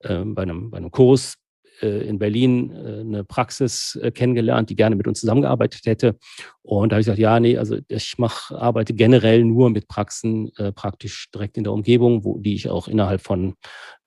äh, 0.00 0.22
bei, 0.24 0.42
einem, 0.42 0.70
bei 0.70 0.76
einem 0.76 0.90
Kurs 0.90 1.36
äh, 1.80 2.06
in 2.06 2.18
Berlin 2.18 2.70
äh, 2.70 3.00
eine 3.00 3.24
Praxis 3.24 3.98
äh, 4.02 4.10
kennengelernt, 4.10 4.70
die 4.70 4.76
gerne 4.76 4.96
mit 4.96 5.06
uns 5.06 5.20
zusammengearbeitet 5.20 5.86
hätte. 5.86 6.18
Und 6.62 6.90
da 6.90 6.96
habe 6.96 7.00
ich 7.00 7.06
gesagt, 7.06 7.18
ja, 7.18 7.38
nee, 7.40 7.56
also 7.56 7.78
ich 7.88 8.18
mache, 8.18 8.58
arbeite 8.58 8.94
generell 8.94 9.44
nur 9.44 9.70
mit 9.70 9.88
Praxen 9.88 10.50
äh, 10.56 10.72
praktisch 10.72 11.30
direkt 11.32 11.56
in 11.56 11.64
der 11.64 11.72
Umgebung, 11.72 12.24
wo 12.24 12.38
die 12.38 12.54
ich 12.54 12.68
auch 12.68 12.88
innerhalb 12.88 13.20
von 13.20 13.54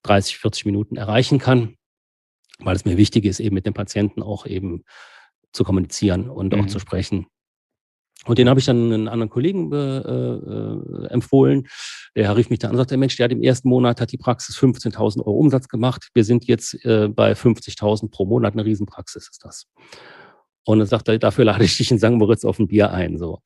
30, 0.04 0.38
40 0.38 0.66
Minuten 0.66 0.96
erreichen 0.96 1.40
kann, 1.40 1.76
weil 2.60 2.76
es 2.76 2.86
mir 2.86 2.98
wichtig 2.98 3.26
ist, 3.26 3.40
eben 3.40 3.56
mit 3.56 3.66
dem 3.66 3.74
Patienten 3.74 4.22
auch 4.22 4.46
eben 4.46 4.84
zu 5.54 5.64
kommunizieren 5.64 6.30
und 6.30 6.54
mhm. 6.54 6.62
auch 6.62 6.68
zu 6.68 6.80
sprechen. 6.80 7.28
Und 8.26 8.38
den 8.38 8.50
habe 8.50 8.60
ich 8.60 8.66
dann 8.66 8.92
einen 8.92 9.08
anderen 9.08 9.30
Kollegen 9.30 9.72
äh, 9.72 9.78
äh, 9.78 11.08
empfohlen. 11.08 11.68
Der 12.16 12.36
rief 12.36 12.50
mich 12.50 12.60
dann 12.60 12.70
an 12.70 12.76
und 12.76 12.80
sagte, 12.80 12.98
Mensch, 12.98 13.16
der 13.16 13.26
hat 13.26 13.32
im 13.32 13.42
ersten 13.42 13.70
Monat 13.70 14.02
hat 14.02 14.12
die 14.12 14.18
Praxis 14.18 14.58
15.000 14.58 15.20
Euro 15.20 15.32
Umsatz 15.32 15.70
gemacht. 15.70 16.10
Wir 16.14 16.26
sind 16.26 16.46
jetzt 16.46 16.84
äh, 16.86 17.08
bei 17.08 17.32
50.000 17.32 18.12
pro 18.12 18.26
Monat. 18.26 18.54
Eine 18.54 18.66
Riesenpraxis 18.66 19.30
ist 19.30 19.46
das. 19.46 19.68
Und 20.66 20.80
dann 20.80 20.88
sagte 20.88 21.14
er, 21.14 21.20
dafür 21.20 21.46
lade 21.46 21.64
ich 21.64 21.78
dich 21.78 21.90
in 21.92 21.98
St. 21.98 22.12
Moritz 22.12 22.44
auf 22.44 22.60
ein 22.60 22.68
Bier 22.68 22.92
ein. 22.92 23.18
So. 23.18 23.40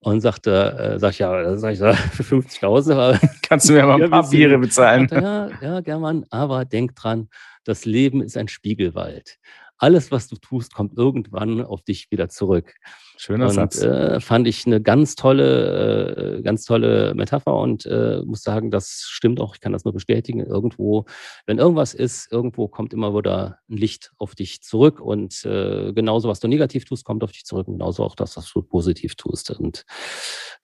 Und 0.00 0.22
sagte, 0.22 0.94
äh, 0.94 0.98
sag 0.98 1.12
ich, 1.12 1.18
ja, 1.18 1.56
sag 1.58 1.74
ich, 1.74 1.78
für 2.12 2.22
50.000. 2.22 3.20
Kannst 3.42 3.68
du 3.68 3.74
mir 3.74 3.84
mal 3.84 4.02
ein 4.02 4.10
paar 4.10 4.28
Biere 4.28 4.58
bezahlen? 4.58 5.06
Sagte, 5.06 5.24
ja, 5.24 5.50
ja, 5.60 5.80
German, 5.80 6.24
aber 6.30 6.64
denk 6.64 6.96
dran, 6.96 7.28
das 7.64 7.84
Leben 7.84 8.22
ist 8.22 8.36
ein 8.36 8.48
Spiegelwald 8.48 9.38
alles, 9.78 10.10
was 10.10 10.28
du 10.28 10.36
tust, 10.36 10.74
kommt 10.74 10.96
irgendwann 10.96 11.62
auf 11.62 11.82
dich 11.82 12.10
wieder 12.10 12.28
zurück. 12.28 12.74
Schöner 13.16 13.46
und, 13.46 13.52
Satz. 13.52 13.82
Äh, 13.82 14.20
fand 14.20 14.46
ich 14.46 14.66
eine 14.66 14.80
ganz 14.80 15.14
tolle, 15.14 16.38
äh, 16.38 16.42
ganz 16.42 16.64
tolle 16.64 17.14
Metapher 17.14 17.56
und 17.56 17.86
äh, 17.86 18.22
muss 18.24 18.42
sagen, 18.42 18.70
das 18.70 19.04
stimmt 19.08 19.40
auch. 19.40 19.54
Ich 19.54 19.60
kann 19.60 19.72
das 19.72 19.84
nur 19.84 19.92
bestätigen. 19.92 20.40
Irgendwo, 20.40 21.06
wenn 21.46 21.58
irgendwas 21.58 21.94
ist, 21.94 22.30
irgendwo 22.30 22.68
kommt 22.68 22.92
immer 22.92 23.14
wieder 23.14 23.58
ein 23.68 23.76
Licht 23.76 24.12
auf 24.18 24.34
dich 24.34 24.62
zurück 24.62 25.00
und 25.00 25.44
äh, 25.44 25.92
genauso, 25.92 26.28
was 26.28 26.40
du 26.40 26.48
negativ 26.48 26.84
tust, 26.84 27.04
kommt 27.04 27.24
auf 27.24 27.32
dich 27.32 27.44
zurück 27.44 27.68
und 27.68 27.74
genauso 27.78 28.04
auch 28.04 28.16
das, 28.16 28.36
was 28.36 28.52
du 28.52 28.62
positiv 28.62 29.14
tust. 29.16 29.50
Und 29.50 29.84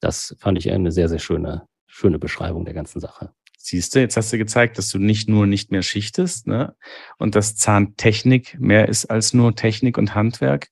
das 0.00 0.36
fand 0.38 0.58
ich 0.58 0.70
eine 0.70 0.92
sehr, 0.92 1.08
sehr 1.08 1.18
schöne, 1.18 1.66
schöne 1.86 2.18
Beschreibung 2.18 2.64
der 2.64 2.74
ganzen 2.74 3.00
Sache. 3.00 3.32
Siehst 3.62 3.94
du, 3.94 4.00
jetzt 4.00 4.16
hast 4.16 4.32
du 4.32 4.38
gezeigt, 4.38 4.78
dass 4.78 4.88
du 4.88 4.98
nicht 4.98 5.28
nur 5.28 5.46
nicht 5.46 5.70
mehr 5.70 5.82
schichtest 5.82 6.46
ne? 6.46 6.74
und 7.18 7.34
dass 7.34 7.56
Zahntechnik 7.56 8.58
mehr 8.58 8.88
ist 8.88 9.04
als 9.04 9.34
nur 9.34 9.54
Technik 9.54 9.98
und 9.98 10.14
Handwerk. 10.14 10.68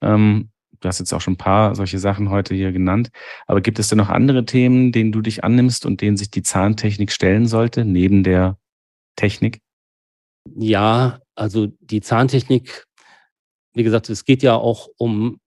Ähm, 0.00 0.50
du 0.78 0.86
hast 0.86 1.00
jetzt 1.00 1.12
auch 1.12 1.20
schon 1.20 1.34
ein 1.34 1.38
paar 1.38 1.74
solche 1.74 1.98
Sachen 1.98 2.30
heute 2.30 2.54
hier 2.54 2.70
genannt. 2.70 3.10
Aber 3.48 3.60
gibt 3.60 3.80
es 3.80 3.88
denn 3.88 3.98
noch 3.98 4.10
andere 4.10 4.44
Themen, 4.44 4.92
denen 4.92 5.10
du 5.10 5.22
dich 5.22 5.42
annimmst 5.42 5.84
und 5.84 6.02
denen 6.02 6.16
sich 6.16 6.30
die 6.30 6.44
Zahntechnik 6.44 7.10
stellen 7.10 7.48
sollte, 7.48 7.84
neben 7.84 8.22
der 8.22 8.58
Technik? 9.16 9.60
Ja, 10.54 11.18
also 11.34 11.66
die 11.80 12.00
Zahntechnik, 12.00 12.86
wie 13.74 13.82
gesagt, 13.82 14.08
es 14.08 14.24
geht 14.24 14.44
ja 14.44 14.54
auch 14.54 14.88
um 14.98 15.40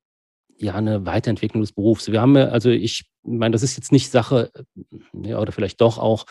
ja 0.58 0.76
eine 0.76 1.06
Weiterentwicklung 1.06 1.62
des 1.62 1.72
Berufs. 1.72 2.12
Wir 2.12 2.20
haben 2.20 2.36
ja, 2.36 2.50
also 2.50 2.70
ich 2.70 3.10
meine, 3.24 3.54
das 3.54 3.64
ist 3.64 3.78
jetzt 3.78 3.94
nicht 3.94 4.12
Sache, 4.12 4.52
ja, 5.14 5.40
oder 5.40 5.54
vielleicht 5.54 5.80
doch 5.80 5.98
auch 5.98 6.26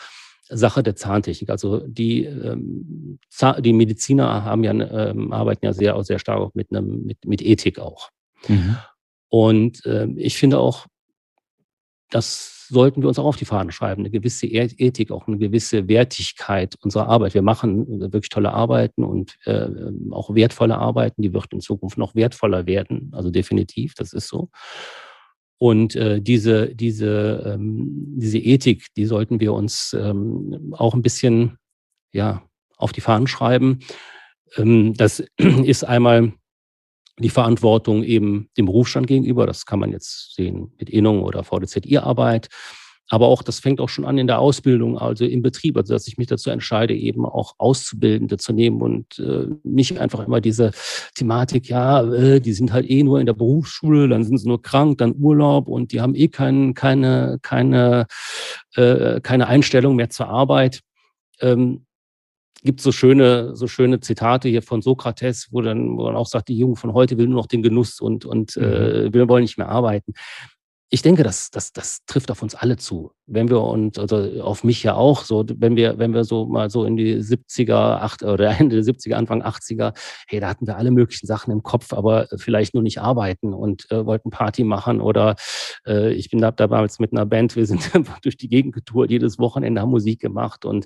Sache 0.49 0.83
der 0.83 0.95
Zahntechnik. 0.95 1.49
Also 1.49 1.79
die, 1.87 2.25
ähm, 2.25 3.19
die 3.59 3.73
Mediziner 3.73 4.43
haben 4.43 4.63
ja, 4.63 4.71
ähm, 4.71 5.31
arbeiten 5.31 5.65
ja 5.65 5.73
sehr, 5.73 6.01
sehr 6.03 6.19
stark 6.19 6.39
auch 6.39 6.53
mit, 6.53 6.71
einem, 6.71 7.03
mit, 7.03 7.25
mit 7.25 7.41
Ethik 7.41 7.79
auch. 7.79 8.09
Mhm. 8.47 8.77
Und 9.29 9.85
äh, 9.85 10.07
ich 10.17 10.37
finde 10.37 10.59
auch, 10.59 10.85
das 12.09 12.67
sollten 12.67 13.01
wir 13.01 13.07
uns 13.07 13.19
auch 13.19 13.25
auf 13.25 13.37
die 13.37 13.45
Fahnen 13.45 13.71
schreiben, 13.71 14.01
eine 14.01 14.09
gewisse 14.09 14.45
e-, 14.47 14.75
Ethik, 14.77 15.11
auch 15.11 15.27
eine 15.27 15.37
gewisse 15.37 15.87
Wertigkeit 15.87 16.75
unserer 16.81 17.07
Arbeit. 17.07 17.33
Wir 17.33 17.41
machen 17.41 18.11
wirklich 18.11 18.29
tolle 18.29 18.53
Arbeiten 18.53 19.03
und 19.03 19.35
äh, 19.45 19.67
auch 20.11 20.33
wertvolle 20.33 20.77
Arbeiten, 20.77 21.21
die 21.21 21.33
wird 21.33 21.53
in 21.53 21.61
Zukunft 21.61 21.97
noch 21.97 22.15
wertvoller 22.15 22.65
werden, 22.65 23.11
also 23.13 23.29
definitiv, 23.29 23.95
das 23.95 24.13
ist 24.13 24.27
so. 24.27 24.49
Und 25.63 25.95
äh, 25.95 26.19
diese, 26.19 26.75
diese, 26.75 27.53
ähm, 27.55 28.15
diese 28.17 28.37
Ethik, 28.37 28.87
die 28.97 29.05
sollten 29.05 29.39
wir 29.39 29.53
uns 29.53 29.95
ähm, 29.97 30.75
auch 30.77 30.93
ein 30.93 31.01
bisschen 31.01 31.57
ja, 32.11 32.43
auf 32.75 32.91
die 32.91 32.99
Fahnen 32.99 33.27
schreiben. 33.27 33.79
Ähm, 34.57 34.93
das 34.93 35.23
ist 35.37 35.85
einmal 35.85 36.33
die 37.17 37.29
Verantwortung 37.29 38.03
eben 38.03 38.49
dem 38.57 38.65
Berufsstand 38.65 39.07
gegenüber. 39.07 39.47
Das 39.47 39.65
kann 39.65 39.79
man 39.79 39.93
jetzt 39.93 40.35
sehen 40.35 40.73
mit 40.77 40.89
Innung 40.89 41.23
oder 41.23 41.45
VDZI-Arbeit. 41.45 42.49
Aber 43.13 43.27
auch, 43.27 43.43
das 43.43 43.59
fängt 43.59 43.79
auch 43.79 43.89
schon 43.89 44.05
an 44.05 44.17
in 44.17 44.25
der 44.25 44.39
Ausbildung, 44.39 44.97
also 44.97 45.23
im 45.23 45.43
Betrieb, 45.43 45.77
also 45.77 45.93
dass 45.93 46.07
ich 46.07 46.17
mich 46.17 46.25
dazu 46.25 46.49
entscheide, 46.49 46.95
eben 46.95 47.27
auch 47.27 47.53
Auszubildende 47.59 48.37
zu 48.37 48.53
nehmen 48.53 48.81
und 48.81 49.19
äh, 49.19 49.49
nicht 49.63 49.99
einfach 49.99 50.25
immer 50.25 50.41
diese 50.41 50.71
Thematik, 51.13 51.69
ja, 51.69 52.11
äh, 52.11 52.41
die 52.41 52.53
sind 52.53 52.73
halt 52.73 52.89
eh 52.89 53.03
nur 53.03 53.19
in 53.19 53.27
der 53.27 53.33
Berufsschule, 53.33 54.07
dann 54.07 54.23
sind 54.23 54.39
sie 54.39 54.47
nur 54.47 54.63
krank, 54.63 54.97
dann 54.97 55.13
Urlaub 55.15 55.67
und 55.67 55.91
die 55.91 56.01
haben 56.01 56.15
eh 56.15 56.27
kein, 56.27 56.73
keine, 56.73 57.37
keine, 57.43 58.07
äh, 58.73 59.21
keine 59.21 59.45
Einstellung 59.45 59.95
mehr 59.95 60.09
zur 60.09 60.29
Arbeit. 60.29 60.81
Ähm, 61.39 61.85
gibt 62.63 62.81
so 62.81 62.91
schöne, 62.91 63.55
so 63.55 63.67
schöne 63.67 63.99
Zitate 63.99 64.49
hier 64.49 64.63
von 64.63 64.81
Sokrates, 64.81 65.49
wo 65.51 65.61
dann, 65.61 65.97
wo 65.97 66.07
dann 66.07 66.15
auch 66.15 66.25
sagt, 66.25 66.47
die 66.47 66.57
Jugend 66.57 66.79
von 66.79 66.93
heute 66.93 67.19
will 67.19 67.27
nur 67.27 67.41
noch 67.41 67.47
den 67.47 67.61
Genuss 67.61 67.99
und, 67.99 68.25
und 68.25 68.57
mhm. 68.57 68.63
äh, 68.63 69.13
wir 69.13 69.29
wollen 69.29 69.43
nicht 69.43 69.59
mehr 69.59 69.69
arbeiten 69.69 70.13
ich 70.93 71.01
denke, 71.01 71.23
das, 71.23 71.49
das, 71.49 71.73
das 71.73 72.05
trifft 72.05 72.29
auf 72.29 72.43
uns 72.43 72.53
alle 72.53 72.77
zu. 72.77 73.13
Wenn 73.25 73.49
wir 73.49 73.61
und 73.61 73.97
also 73.97 74.43
auf 74.43 74.63
mich 74.63 74.83
ja 74.83 74.93
auch 74.93 75.23
so, 75.23 75.43
wenn 75.57 75.75
wir, 75.75 75.97
wenn 75.97 76.13
wir 76.13 76.23
so 76.23 76.45
mal 76.45 76.69
so 76.69 76.85
in 76.85 76.95
die 76.95 77.15
70er, 77.15 77.73
8 77.73 78.21
oder 78.21 78.51
Ende 78.59 78.75
der 78.79 78.85
70er, 78.85 79.15
Anfang 79.15 79.41
80er, 79.41 79.97
hey, 80.27 80.39
da 80.39 80.49
hatten 80.49 80.67
wir 80.67 80.77
alle 80.77 80.91
möglichen 80.91 81.25
Sachen 81.25 81.51
im 81.51 81.63
Kopf, 81.63 81.93
aber 81.93 82.27
vielleicht 82.37 82.75
nur 82.75 82.83
nicht 82.83 83.01
arbeiten 83.01 83.55
und 83.55 83.89
äh, 83.89 84.05
wollten 84.05 84.29
Party 84.29 84.63
machen 84.63 85.01
oder 85.01 85.35
äh, 85.87 86.13
ich 86.13 86.29
bin 86.29 86.39
da 86.39 86.51
damals 86.51 86.99
mit 86.99 87.11
einer 87.11 87.25
Band, 87.25 87.55
wir 87.55 87.65
sind 87.65 87.89
durch 88.21 88.37
die 88.37 88.47
Gegend 88.47 88.75
getourt, 88.75 89.09
jedes 89.09 89.39
Wochenende 89.39 89.81
haben 89.81 89.89
Musik 89.89 90.19
gemacht 90.19 90.63
und 90.63 90.85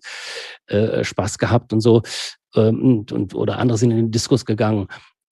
äh, 0.68 1.04
Spaß 1.04 1.38
gehabt 1.38 1.74
und 1.74 1.82
so. 1.82 2.02
Ähm, 2.56 2.82
und, 2.82 3.12
und, 3.12 3.36
oder 3.36 3.60
andere 3.60 3.78
sind 3.78 3.92
in 3.92 3.98
den 3.98 4.12
Diskurs 4.12 4.46
gegangen. 4.46 4.88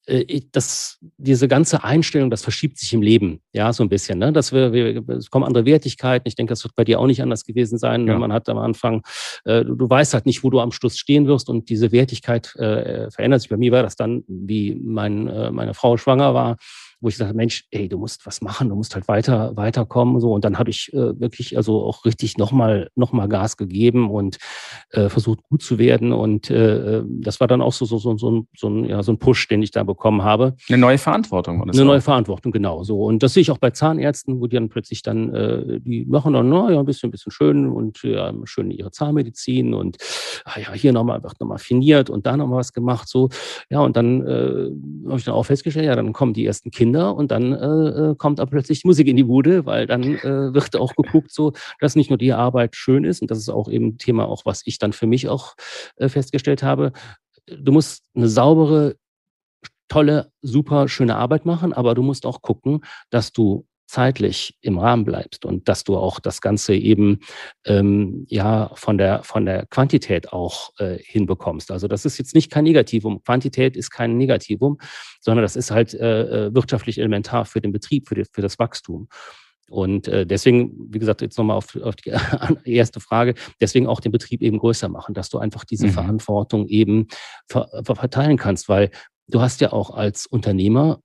Äh, 0.07 0.41
das, 0.51 0.99
diese 1.17 1.47
ganze 1.47 1.83
Einstellung, 1.83 2.29
das 2.29 2.43
verschiebt 2.43 2.77
sich 2.77 2.93
im 2.93 3.01
Leben, 3.01 3.41
ja, 3.53 3.73
so 3.73 3.83
ein 3.83 3.89
bisschen. 3.89 4.19
Ne? 4.19 4.31
Dass 4.31 4.51
wir, 4.53 4.73
wir, 4.73 5.03
es 5.09 5.29
kommen 5.29 5.45
andere 5.45 5.65
Wertigkeiten. 5.65 6.27
Ich 6.27 6.35
denke, 6.35 6.51
das 6.51 6.63
wird 6.63 6.75
bei 6.75 6.83
dir 6.83 6.99
auch 6.99 7.07
nicht 7.07 7.21
anders 7.21 7.43
gewesen 7.43 7.77
sein. 7.77 8.07
Ja. 8.07 8.17
Man 8.17 8.31
hat 8.31 8.47
am 8.49 8.57
Anfang, 8.57 9.03
äh, 9.45 9.63
du, 9.63 9.75
du, 9.75 9.89
weißt 9.89 10.13
halt 10.13 10.25
nicht, 10.25 10.43
wo 10.43 10.49
du 10.49 10.59
am 10.59 10.71
Schluss 10.71 10.97
stehen 10.97 11.27
wirst 11.27 11.49
und 11.49 11.69
diese 11.69 11.91
Wertigkeit 11.91 12.55
äh, 12.55 13.09
verändert 13.11 13.41
sich. 13.41 13.49
Bei 13.49 13.57
mir 13.57 13.71
war 13.71 13.83
das 13.83 13.95
dann, 13.95 14.23
wie 14.27 14.75
mein, 14.75 15.27
äh, 15.27 15.51
meine 15.51 15.73
Frau 15.73 15.97
schwanger 15.97 16.33
war, 16.33 16.57
wo 17.01 17.09
ich 17.09 17.17
sagte, 17.17 17.35
Mensch, 17.35 17.65
ey, 17.71 17.89
du 17.89 17.97
musst 17.97 18.25
was 18.25 18.41
machen, 18.41 18.69
du 18.69 18.75
musst 18.75 18.95
halt 18.95 19.07
weiter, 19.07 19.55
weiterkommen. 19.55 20.19
So. 20.19 20.33
Und 20.33 20.45
dann 20.45 20.57
habe 20.57 20.69
ich 20.69 20.91
äh, 20.93 21.19
wirklich 21.19 21.57
also 21.57 21.83
auch 21.83 22.05
richtig 22.05 22.37
nochmal 22.37 22.89
noch 22.95 23.11
mal 23.11 23.27
Gas 23.27 23.57
gegeben 23.57 24.09
und 24.09 24.37
äh, 24.91 25.09
versucht, 25.09 25.43
gut 25.43 25.61
zu 25.61 25.77
werden. 25.77 26.13
Und 26.13 26.49
äh, 26.49 27.03
das 27.05 27.39
war 27.39 27.47
dann 27.47 27.61
auch 27.61 27.73
so, 27.73 27.85
so, 27.85 27.97
so, 27.97 28.17
so, 28.17 28.31
ein, 28.31 28.47
so, 28.55 28.69
ein, 28.69 28.85
ja, 28.85 29.03
so 29.03 29.11
ein 29.11 29.19
Push, 29.19 29.47
den 29.47 29.61
ich 29.61 29.71
da 29.71 29.83
bekommen 29.83 30.23
habe. 30.23 30.55
Eine 30.69 30.77
neue 30.77 30.97
Verantwortung, 30.97 31.61
oder? 31.61 31.73
Eine 31.73 31.81
auch? 31.81 31.85
neue 31.85 32.01
Verantwortung, 32.01 32.51
genau. 32.51 32.83
So. 32.83 33.03
Und 33.03 33.21
das 33.21 33.33
sehe 33.33 33.41
ich 33.41 33.51
auch 33.51 33.57
bei 33.57 33.71
Zahnärzten, 33.71 34.39
wo 34.39 34.47
die 34.47 34.55
dann 34.55 34.69
plötzlich 34.69 35.01
dann, 35.01 35.33
äh, 35.33 35.79
die 35.81 36.05
machen 36.05 36.33
dann, 36.33 36.49
na, 36.49 36.71
ja, 36.71 36.79
ein 36.79 36.85
bisschen, 36.85 37.09
ein 37.09 37.11
bisschen 37.11 37.31
schön 37.31 37.67
und 37.67 38.01
ja, 38.03 38.33
schön 38.45 38.71
ihre 38.71 38.91
Zahnmedizin 38.91 39.73
und 39.73 39.97
ah, 40.45 40.59
ja, 40.59 40.73
hier 40.73 40.93
nochmal, 40.93 41.21
wird 41.23 41.39
nochmal 41.39 41.59
finiert 41.59 42.09
und 42.09 42.25
da 42.25 42.37
nochmal 42.37 42.59
was 42.59 42.73
gemacht. 42.73 43.07
So. 43.07 43.29
Ja, 43.69 43.81
und 43.81 43.95
dann 43.95 44.25
äh, 44.25 44.71
habe 45.07 45.19
ich 45.19 45.25
dann 45.25 45.35
auch 45.35 45.43
festgestellt, 45.43 45.85
ja, 45.85 45.95
dann 45.95 46.13
kommen 46.13 46.33
die 46.33 46.45
ersten 46.45 46.71
Kinder 46.71 46.84
Kinder 46.85 47.15
und 47.15 47.31
dann 47.31 47.51
äh, 47.51 48.11
äh, 48.11 48.15
kommt 48.15 48.39
aber 48.39 48.51
plötzlich 48.51 48.85
Musik 48.85 49.07
in 49.07 49.15
die 49.15 49.23
Bude, 49.23 49.65
weil 49.65 49.87
dann 49.87 50.03
äh, 50.03 50.53
wird 50.53 50.75
auch 50.75 50.93
geguckt, 50.95 51.31
so, 51.31 51.53
dass 51.79 51.95
nicht 51.95 52.11
nur 52.11 52.19
die 52.19 52.31
Arbeit 52.31 52.75
schön 52.75 53.05
ist 53.05 53.23
und 53.23 53.31
das 53.31 53.39
ist 53.39 53.49
auch 53.49 53.69
eben 53.69 53.97
Thema, 53.97 54.27
auch 54.27 54.45
was 54.45 54.61
ich 54.65 54.77
dann 54.77 54.93
für 54.93 55.07
mich 55.07 55.27
auch 55.27 55.55
äh, 55.95 56.09
festgestellt 56.09 56.61
habe. 56.61 56.91
Du 57.47 57.71
musst 57.71 58.03
eine 58.15 58.27
saubere, 58.27 58.97
tolle, 59.87 60.31
super 60.43 60.87
schöne 60.87 61.15
Arbeit 61.15 61.45
machen, 61.45 61.73
aber 61.73 61.95
du 61.95 62.03
musst 62.03 62.27
auch 62.27 62.43
gucken, 62.43 62.81
dass 63.09 63.31
du 63.31 63.65
zeitlich 63.87 64.57
im 64.61 64.77
Rahmen 64.77 65.05
bleibst 65.05 65.45
und 65.45 65.67
dass 65.69 65.83
du 65.83 65.97
auch 65.97 66.19
das 66.19 66.41
Ganze 66.41 66.75
eben 66.75 67.19
ähm, 67.65 68.25
ja 68.29 68.71
von 68.75 68.97
der 68.97 69.23
von 69.23 69.45
der 69.45 69.65
Quantität 69.67 70.33
auch 70.33 70.71
äh, 70.79 70.97
hinbekommst. 70.99 71.71
Also 71.71 71.87
das 71.87 72.05
ist 72.05 72.17
jetzt 72.17 72.35
nicht 72.35 72.51
kein 72.51 72.63
Negativum. 72.63 73.23
Quantität 73.23 73.77
ist 73.77 73.91
kein 73.91 74.17
Negativum, 74.17 74.77
sondern 75.21 75.43
das 75.43 75.55
ist 75.55 75.71
halt 75.71 75.93
äh, 75.93 76.47
äh 76.47 76.55
wirtschaftlich 76.55 76.97
elementar 76.97 77.45
für 77.45 77.61
den 77.61 77.71
Betrieb, 77.71 78.07
für, 78.07 78.15
die, 78.15 78.25
für 78.31 78.41
das 78.41 78.59
Wachstum. 78.59 79.07
Und 79.69 80.07
äh, 80.07 80.27
deswegen, 80.27 80.93
wie 80.93 80.99
gesagt, 80.99 81.21
jetzt 81.21 81.37
nochmal 81.37 81.57
auf, 81.57 81.75
auf 81.75 81.95
die 81.95 82.11
erste 82.65 82.99
Frage, 82.99 83.33
deswegen 83.59 83.87
auch 83.87 83.99
den 83.99 84.11
Betrieb 84.11 84.41
eben 84.41 84.59
größer 84.59 84.89
machen, 84.89 85.13
dass 85.13 85.29
du 85.29 85.39
einfach 85.39 85.65
diese 85.65 85.87
mhm. 85.87 85.91
Verantwortung 85.91 86.67
eben 86.67 87.07
ver 87.49 87.67
verteilen 87.83 88.37
kannst, 88.37 88.69
weil 88.69 88.91
du 89.27 89.41
hast 89.41 89.61
ja 89.61 89.73
auch 89.73 89.89
als 89.91 90.27
Unternehmer 90.27 90.99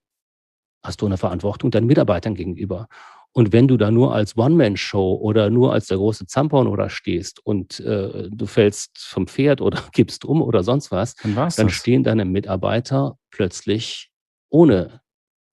hast 0.82 1.02
du 1.02 1.06
eine 1.06 1.16
Verantwortung 1.16 1.70
deinen 1.70 1.86
Mitarbeitern 1.86 2.34
gegenüber. 2.34 2.88
Und 3.32 3.52
wenn 3.52 3.68
du 3.68 3.76
da 3.76 3.90
nur 3.90 4.12
als 4.12 4.36
One-Man-Show 4.36 5.14
oder 5.14 5.50
nur 5.50 5.72
als 5.72 5.86
der 5.86 5.98
große 5.98 6.26
Zampon 6.26 6.66
oder 6.66 6.90
stehst 6.90 7.44
und 7.44 7.78
äh, 7.80 8.28
du 8.30 8.46
fällst 8.46 8.98
vom 8.98 9.28
Pferd 9.28 9.60
oder 9.60 9.80
gibst 9.92 10.24
um 10.24 10.42
oder 10.42 10.64
sonst 10.64 10.90
was, 10.90 11.14
dann, 11.16 11.34
dann 11.34 11.70
stehen 11.70 12.02
deine 12.02 12.24
Mitarbeiter 12.24 13.16
plötzlich 13.30 14.10
ohne 14.48 15.00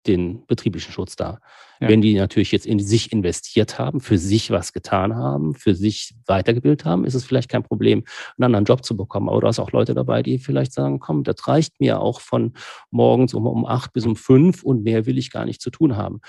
den 0.07 0.47
betrieblichen 0.47 0.93
Schutz 0.93 1.17
da. 1.17 1.41
Ja. 1.81 1.89
Wenn 1.89 2.01
die 2.01 2.15
natürlich 2.15 2.53
jetzt 2.53 2.67
in 2.67 2.79
sich 2.79 3.13
investiert 3.13 3.79
haben, 3.79 4.01
für 4.01 4.19
sich 4.19 4.51
was 4.51 4.73
getan 4.73 5.17
haben, 5.17 5.55
für 5.55 5.75
sich 5.75 6.15
weitergebildet 6.27 6.85
haben, 6.85 7.05
ist 7.05 7.15
es 7.15 7.25
vielleicht 7.25 7.49
kein 7.49 7.63
Problem, 7.63 8.05
einen 8.37 8.45
anderen 8.45 8.65
Job 8.65 8.85
zu 8.85 8.97
bekommen. 8.97 9.29
Aber 9.29 9.41
du 9.41 9.47
hast 9.47 9.59
auch 9.59 9.73
Leute 9.73 9.95
dabei, 9.95 10.23
die 10.23 10.39
vielleicht 10.39 10.73
sagen, 10.73 11.01
komm, 11.01 11.25
das 11.25 11.49
reicht 11.49 11.81
mir 11.81 12.01
auch 12.01 12.21
von 12.21 12.53
morgens 12.91 13.35
um, 13.35 13.47
um 13.47 13.67
acht 13.67 13.93
bis 13.93 14.07
um 14.07 14.17
fünf 14.17 14.63
und 14.63 14.85
mehr 14.85 15.07
will 15.07 15.19
ich 15.19 15.31
gar 15.31 15.45
nicht 15.45 15.61
zu 15.61 15.71
tun 15.71 15.97
haben. 15.97 16.21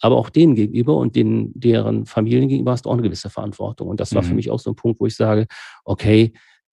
Aber 0.00 0.16
auch 0.16 0.30
denen 0.30 0.54
gegenüber 0.56 0.96
und 0.96 1.14
den, 1.14 1.52
deren 1.54 2.06
Familien 2.06 2.48
gegenüber 2.48 2.72
hast 2.72 2.86
du 2.86 2.90
auch 2.90 2.94
eine 2.94 3.02
gewisse 3.02 3.30
Verantwortung. 3.30 3.88
Und 3.88 4.00
das 4.00 4.14
war 4.14 4.22
mhm. 4.22 4.26
für 4.26 4.34
mich 4.34 4.50
auch 4.50 4.58
so 4.58 4.70
ein 4.70 4.76
Punkt, 4.76 5.00
wo 5.00 5.06
ich 5.06 5.14
sage, 5.14 5.46
okay, 5.84 6.32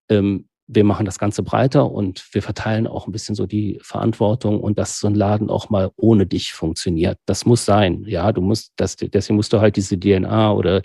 ähm, 0.10 0.49
wir 0.72 0.84
machen 0.84 1.08
das 1.08 1.18
Ganze 1.18 1.42
breiter 1.42 1.92
und 1.92 2.24
wir 2.32 2.44
verteilen 2.44 2.86
auch 2.86 3.08
ein 3.08 3.12
bisschen 3.12 3.34
so 3.34 3.48
die 3.48 3.80
Verantwortung 3.82 4.62
und 4.62 4.78
dass 4.78 5.00
so 5.00 5.08
ein 5.08 5.16
Laden 5.16 5.50
auch 5.50 5.72
mal 5.72 5.90
ohne 5.96 6.28
dich 6.28 6.54
funktioniert. 6.54 7.18
Das 7.26 7.44
muss 7.48 7.66
sein. 7.66 8.04
Ja, 8.06 8.32
du 8.32 8.42
musst, 8.42 8.74
das, 8.76 8.96
deswegen 8.96 9.36
musst 9.36 9.52
du 9.52 9.62
halt 9.62 9.78
diese 9.78 10.00
DNA 10.00 10.54
oder 10.54 10.84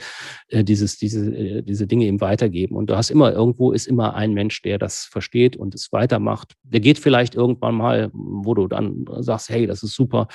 äh, 0.48 0.64
dieses, 0.64 0.96
diese, 0.96 1.30
äh, 1.36 1.62
diese 1.62 1.86
Dinge 1.86 2.06
eben 2.06 2.22
weitergeben. 2.22 2.76
Und 2.76 2.88
du 2.88 2.96
hast 2.96 3.10
immer, 3.10 3.32
irgendwo 3.32 3.72
ist 3.72 3.86
immer 3.86 4.14
ein 4.14 4.32
Mensch, 4.32 4.62
der 4.62 4.78
das 4.78 5.04
versteht 5.04 5.54
und 5.54 5.74
es 5.74 5.92
weitermacht. 5.92 6.54
Der 6.62 6.80
geht 6.80 6.98
vielleicht 6.98 7.34
irgendwann 7.34 7.74
mal, 7.74 8.10
wo 8.14 8.54
du 8.54 8.68
dann 8.68 9.04
sagst, 9.18 9.50
hey, 9.50 9.66
das 9.66 9.82
ist 9.82 9.94
super, 9.94 10.28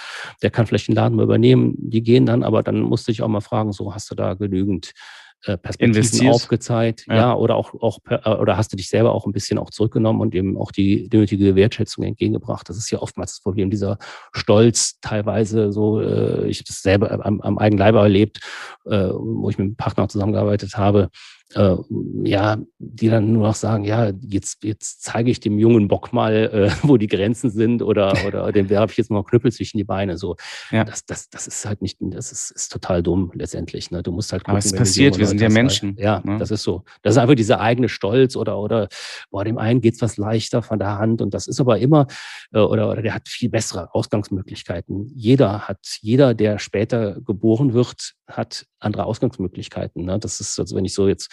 der 0.43 0.51
kann 0.51 0.67
vielleicht 0.67 0.89
den 0.89 0.95
Laden 0.95 1.15
mal 1.15 1.23
übernehmen. 1.23 1.73
Die 1.75 2.03
gehen 2.03 2.27
dann, 2.27 2.43
aber 2.43 2.61
dann 2.61 2.81
musst 2.81 3.07
du 3.07 3.11
dich 3.11 3.23
auch 3.23 3.27
mal 3.27 3.41
fragen, 3.41 3.71
so 3.71 3.95
hast 3.95 4.11
du 4.11 4.15
da 4.15 4.35
genügend 4.35 4.93
Perspektiven 5.41 5.95
Investiert. 5.95 6.33
aufgezeigt, 6.33 7.05
ja. 7.07 7.15
ja, 7.15 7.35
oder 7.35 7.55
auch, 7.55 7.73
auch 7.81 7.99
äh, 8.09 8.29
oder 8.29 8.57
hast 8.57 8.73
du 8.73 8.77
dich 8.77 8.89
selber 8.89 9.13
auch 9.13 9.25
ein 9.25 9.31
bisschen 9.31 9.57
auch 9.57 9.69
zurückgenommen 9.69 10.21
und 10.21 10.35
eben 10.35 10.57
auch 10.57 10.71
die, 10.71 11.07
die 11.07 11.17
nötige 11.17 11.55
Wertschätzung 11.55 12.03
entgegengebracht. 12.03 12.67
Das 12.67 12.77
ist 12.77 12.91
ja 12.91 12.99
oftmals 12.99 13.33
das 13.33 13.41
Problem, 13.41 13.69
dieser 13.69 13.97
Stolz 14.33 14.99
teilweise 15.01 15.71
so, 15.71 16.01
äh, 16.01 16.47
ich 16.47 16.59
habe 16.59 16.67
das 16.67 16.81
selber 16.81 17.25
am, 17.25 17.41
am 17.41 17.57
eigenen 17.57 17.79
Leibe 17.79 17.99
erlebt, 17.99 18.39
äh, 18.85 19.09
wo 19.11 19.49
ich 19.49 19.57
mit 19.57 19.65
einem 19.65 19.75
Partner 19.75 20.09
zusammengearbeitet 20.09 20.75
habe, 20.75 21.09
äh, 21.55 21.75
ja, 22.23 22.57
die 22.77 23.09
dann 23.09 23.33
nur 23.33 23.47
noch 23.47 23.55
sagen, 23.55 23.83
ja, 23.83 24.11
jetzt, 24.21 24.63
jetzt 24.63 25.01
zeige 25.01 25.31
ich 25.31 25.39
dem 25.39 25.57
jungen 25.57 25.87
Bock 25.87 26.13
mal, 26.13 26.33
äh, 26.33 26.71
wo 26.87 26.97
die 26.97 27.07
Grenzen 27.07 27.49
sind 27.49 27.81
oder, 27.81 28.13
oder 28.27 28.51
dem 28.51 28.69
werfe 28.69 28.91
ich 28.91 28.97
jetzt 28.97 29.09
mal 29.09 29.23
Knüppel 29.23 29.51
zwischen 29.51 29.77
die 29.77 29.83
Beine. 29.83 30.17
So, 30.17 30.35
ja. 30.71 30.83
das, 30.83 31.05
das, 31.05 31.29
das 31.29 31.47
ist 31.47 31.65
halt 31.65 31.81
nicht, 31.81 31.97
das 32.01 32.31
ist, 32.31 32.51
ist 32.51 32.71
total 32.71 33.01
dumm 33.01 33.31
letztendlich. 33.33 33.89
Ne? 33.89 34.03
Du 34.03 34.11
musst 34.11 34.31
halt 34.31 34.43
gucken, 34.43 34.57
Aber 34.57 34.59
es 34.59 34.73
passiert, 34.73 35.17
wir 35.17 35.25
sind 35.25 35.41
ja 35.41 35.49
Menschen. 35.49 35.89
Halt, 35.89 35.99
ja, 35.99 36.21
ne? 36.23 36.37
das 36.37 36.51
ist 36.51 36.63
so. 36.63 36.83
Das 37.01 37.15
ist 37.15 37.17
einfach 37.17 37.35
dieser 37.35 37.59
eigene 37.59 37.89
Stolz 37.89 38.35
oder, 38.35 38.59
oder, 38.59 38.87
boah, 39.31 39.43
dem 39.43 39.57
einen 39.57 39.81
geht's 39.81 40.01
was 40.01 40.17
leichter 40.17 40.61
von 40.61 40.77
der 40.77 40.99
Hand 40.99 41.21
und 41.21 41.33
das 41.33 41.47
ist 41.47 41.59
aber 41.59 41.79
immer, 41.79 42.07
äh, 42.51 42.59
oder, 42.59 42.91
oder 42.91 43.01
der 43.01 43.15
hat 43.15 43.27
viel 43.27 43.49
bessere 43.49 43.93
Ausgangsmöglichkeiten. 43.95 45.11
Jeder 45.15 45.67
hat, 45.67 45.79
jeder, 46.01 46.33
der 46.33 46.59
später 46.59 47.19
geboren 47.21 47.73
wird, 47.73 48.13
hat 48.27 48.65
andere 48.79 49.05
Ausgangsmöglichkeiten. 49.05 50.05
Ne? 50.05 50.19
Das 50.19 50.39
ist, 50.39 50.59
also 50.59 50.75
wenn 50.75 50.85
ich 50.85 50.93
so 50.93 51.07
jetzt, 51.07 51.29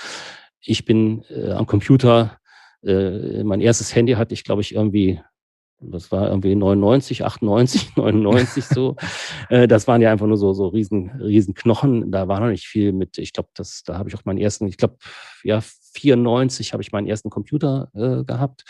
ich 0.60 0.84
bin 0.84 1.24
äh, 1.30 1.52
am 1.52 1.66
Computer, 1.66 2.38
äh, 2.82 3.44
mein 3.44 3.60
erstes 3.60 3.94
Handy 3.94 4.14
hatte 4.14 4.34
ich, 4.34 4.44
glaube 4.44 4.62
ich, 4.62 4.74
irgendwie 4.74 5.20
das 5.80 6.10
war 6.10 6.28
irgendwie 6.28 6.54
99, 6.54 7.24
98, 7.24 7.96
99 7.96 8.64
so. 8.64 8.96
äh, 9.50 9.68
das 9.68 9.86
waren 9.86 10.00
ja 10.00 10.10
einfach 10.10 10.26
nur 10.26 10.38
so, 10.38 10.52
so 10.52 10.68
riesen, 10.68 11.10
riesen 11.20 11.54
Knochen. 11.54 12.10
Da 12.10 12.28
war 12.28 12.40
noch 12.40 12.48
nicht 12.48 12.66
viel 12.66 12.92
mit, 12.92 13.18
ich 13.18 13.32
glaube, 13.32 13.50
das, 13.54 13.82
da 13.84 13.98
habe 13.98 14.08
ich 14.08 14.16
auch 14.16 14.24
meinen 14.24 14.38
ersten, 14.38 14.66
ich 14.66 14.78
glaube, 14.78 14.96
ja, 15.42 15.60
94 15.60 16.72
habe 16.72 16.82
ich 16.82 16.92
meinen 16.92 17.06
ersten 17.06 17.30
Computer 17.30 17.90
äh, 17.94 18.24
gehabt. 18.24 18.64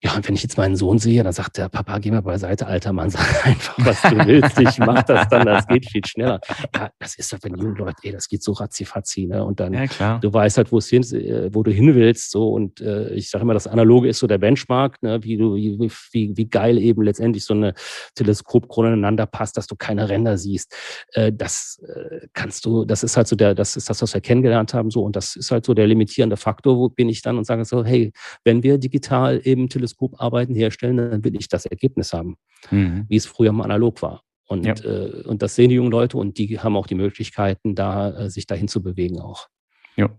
Ja, 0.00 0.14
und 0.14 0.28
wenn 0.28 0.36
ich 0.36 0.44
jetzt 0.44 0.56
meinen 0.56 0.76
Sohn 0.76 1.00
sehe, 1.00 1.24
dann 1.24 1.32
sagt 1.32 1.58
der 1.58 1.68
Papa, 1.68 1.98
geh 1.98 2.12
mal 2.12 2.22
beiseite, 2.22 2.68
alter 2.68 2.92
Mann, 2.92 3.10
sag 3.10 3.44
einfach, 3.44 3.74
was 3.78 4.00
du 4.02 4.16
willst. 4.26 4.56
Ich 4.60 4.78
mach 4.78 5.02
das 5.02 5.28
dann, 5.28 5.44
das 5.44 5.66
geht 5.66 5.90
viel 5.90 6.04
schneller. 6.06 6.40
Ja, 6.72 6.90
das 7.00 7.16
ist 7.16 7.32
doch, 7.32 7.38
wenn 7.42 7.56
jungen 7.56 7.74
Leute, 7.74 7.96
ey, 8.04 8.12
das 8.12 8.28
geht 8.28 8.44
so 8.44 8.52
ratzifatzi, 8.52 9.26
ne? 9.26 9.44
Und 9.44 9.58
dann, 9.58 9.72
ja, 9.72 10.18
du 10.18 10.32
weißt 10.32 10.56
halt, 10.56 10.70
wo 10.70 10.78
es 10.78 10.88
hin, 10.88 11.02
äh, 11.02 11.52
wo 11.52 11.64
du 11.64 11.72
hin 11.72 11.96
willst, 11.96 12.30
so. 12.30 12.48
Und 12.48 12.80
äh, 12.80 13.12
ich 13.14 13.28
sage 13.28 13.42
immer, 13.42 13.54
das 13.54 13.66
Analoge 13.66 14.08
ist 14.08 14.20
so 14.20 14.28
der 14.28 14.38
Benchmark, 14.38 15.02
ne? 15.02 15.18
Wie 15.24 15.36
du, 15.36 15.56
wie, 15.56 15.90
wie, 16.12 16.36
wie 16.36 16.48
geil 16.48 16.78
eben 16.78 17.02
letztendlich 17.02 17.44
so 17.44 17.54
eine 17.54 17.74
Teleskopkrone 18.14 18.90
ineinander 18.90 19.26
passt, 19.26 19.56
dass 19.56 19.66
du 19.66 19.74
keine 19.74 20.08
Ränder 20.08 20.38
siehst. 20.38 20.76
Äh, 21.12 21.32
das 21.34 21.82
äh, 21.88 22.28
kannst 22.34 22.64
du, 22.66 22.84
das 22.84 23.02
ist 23.02 23.16
halt 23.16 23.26
so 23.26 23.34
der, 23.34 23.56
das 23.56 23.74
ist 23.74 23.90
das, 23.90 24.00
was 24.00 24.14
wir 24.14 24.20
kennengelernt 24.20 24.74
haben, 24.74 24.92
so. 24.92 25.02
Und 25.02 25.16
das 25.16 25.34
ist 25.34 25.50
halt 25.50 25.66
so 25.66 25.74
der 25.74 25.88
limitierende 25.88 26.36
Faktor, 26.36 26.76
wo 26.76 26.88
bin 26.88 27.08
ich 27.08 27.20
dann 27.20 27.36
und 27.36 27.44
sage 27.44 27.64
so, 27.64 27.84
hey, 27.84 28.12
wenn 28.44 28.62
wir 28.62 28.78
digital 28.78 29.40
eben 29.42 29.68
Teleskop 29.68 29.87
Teleskoparbeiten 29.88 30.54
herstellen, 30.54 30.96
dann 30.96 31.24
will 31.24 31.36
ich 31.36 31.48
das 31.48 31.66
Ergebnis 31.66 32.12
haben, 32.12 32.36
mhm. 32.70 33.06
wie 33.08 33.16
es 33.16 33.26
früher 33.26 33.52
mal 33.52 33.64
analog 33.64 34.02
war. 34.02 34.22
Und, 34.46 34.64
ja. 34.64 34.74
äh, 34.74 35.22
und 35.24 35.42
das 35.42 35.54
sehen 35.54 35.68
die 35.68 35.76
jungen 35.76 35.90
Leute 35.90 36.16
und 36.16 36.38
die 36.38 36.58
haben 36.58 36.76
auch 36.76 36.86
die 36.86 36.94
Möglichkeiten, 36.94 37.74
da 37.74 38.10
äh, 38.10 38.30
sich 38.30 38.46
dahin 38.46 38.68
zu 38.68 38.82
bewegen 38.82 39.20
auch. 39.20 39.48
Ja. 39.96 40.10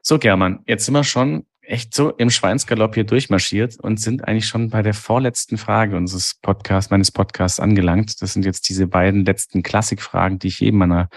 So, 0.00 0.18
German, 0.18 0.60
jetzt 0.66 0.86
sind 0.86 0.94
wir 0.94 1.04
schon 1.04 1.44
echt 1.60 1.94
so 1.94 2.10
im 2.12 2.30
Schweinsgalopp 2.30 2.94
hier 2.94 3.04
durchmarschiert 3.04 3.78
und 3.78 4.00
sind 4.00 4.26
eigentlich 4.26 4.46
schon 4.46 4.70
bei 4.70 4.80
der 4.80 4.94
vorletzten 4.94 5.58
Frage 5.58 5.96
unseres 5.96 6.36
Podcasts, 6.40 6.90
meines 6.90 7.10
Podcasts 7.10 7.60
angelangt. 7.60 8.22
Das 8.22 8.32
sind 8.32 8.46
jetzt 8.46 8.70
diese 8.70 8.86
beiden 8.86 9.26
letzten 9.26 9.62
Klassikfragen, 9.62 10.38
die 10.38 10.48
ich 10.48 10.60
jedem 10.60 10.78
meiner 10.78 11.10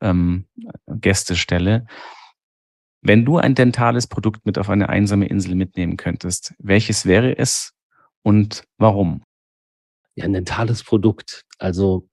ähm, 0.00 0.46
Gäste 0.88 1.36
stelle. 1.36 1.86
Wenn 3.06 3.26
du 3.26 3.36
ein 3.36 3.54
dentales 3.54 4.06
Produkt 4.06 4.46
mit 4.46 4.58
auf 4.58 4.70
eine 4.70 4.88
einsame 4.88 5.26
Insel 5.26 5.54
mitnehmen 5.54 5.98
könntest, 5.98 6.54
welches 6.58 7.04
wäre 7.04 7.36
es 7.36 7.74
und 8.22 8.64
warum? 8.78 9.22
Ja, 10.16 10.24
ein 10.24 10.32
dentales 10.32 10.82
Produkt. 10.82 11.42
Also 11.58 12.08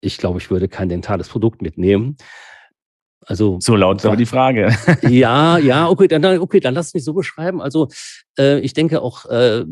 ich 0.00 0.16
glaube, 0.16 0.38
ich 0.38 0.50
würde 0.52 0.68
kein 0.68 0.88
dentales 0.88 1.28
Produkt 1.28 1.62
mitnehmen. 1.62 2.16
Also 3.26 3.58
so 3.60 3.74
laut 3.74 3.96
ist 3.96 4.06
aber 4.06 4.16
die 4.16 4.26
Frage. 4.26 4.76
Ja, 5.02 5.58
ja, 5.58 5.88
okay, 5.88 6.06
dann, 6.06 6.24
okay, 6.38 6.60
dann 6.60 6.74
lass 6.74 6.94
mich 6.94 7.02
so 7.02 7.12
beschreiben. 7.12 7.60
Also 7.60 7.88
äh, 8.38 8.60
ich 8.60 8.72
denke 8.72 9.02
auch, 9.02 9.24
äh, 9.26 9.64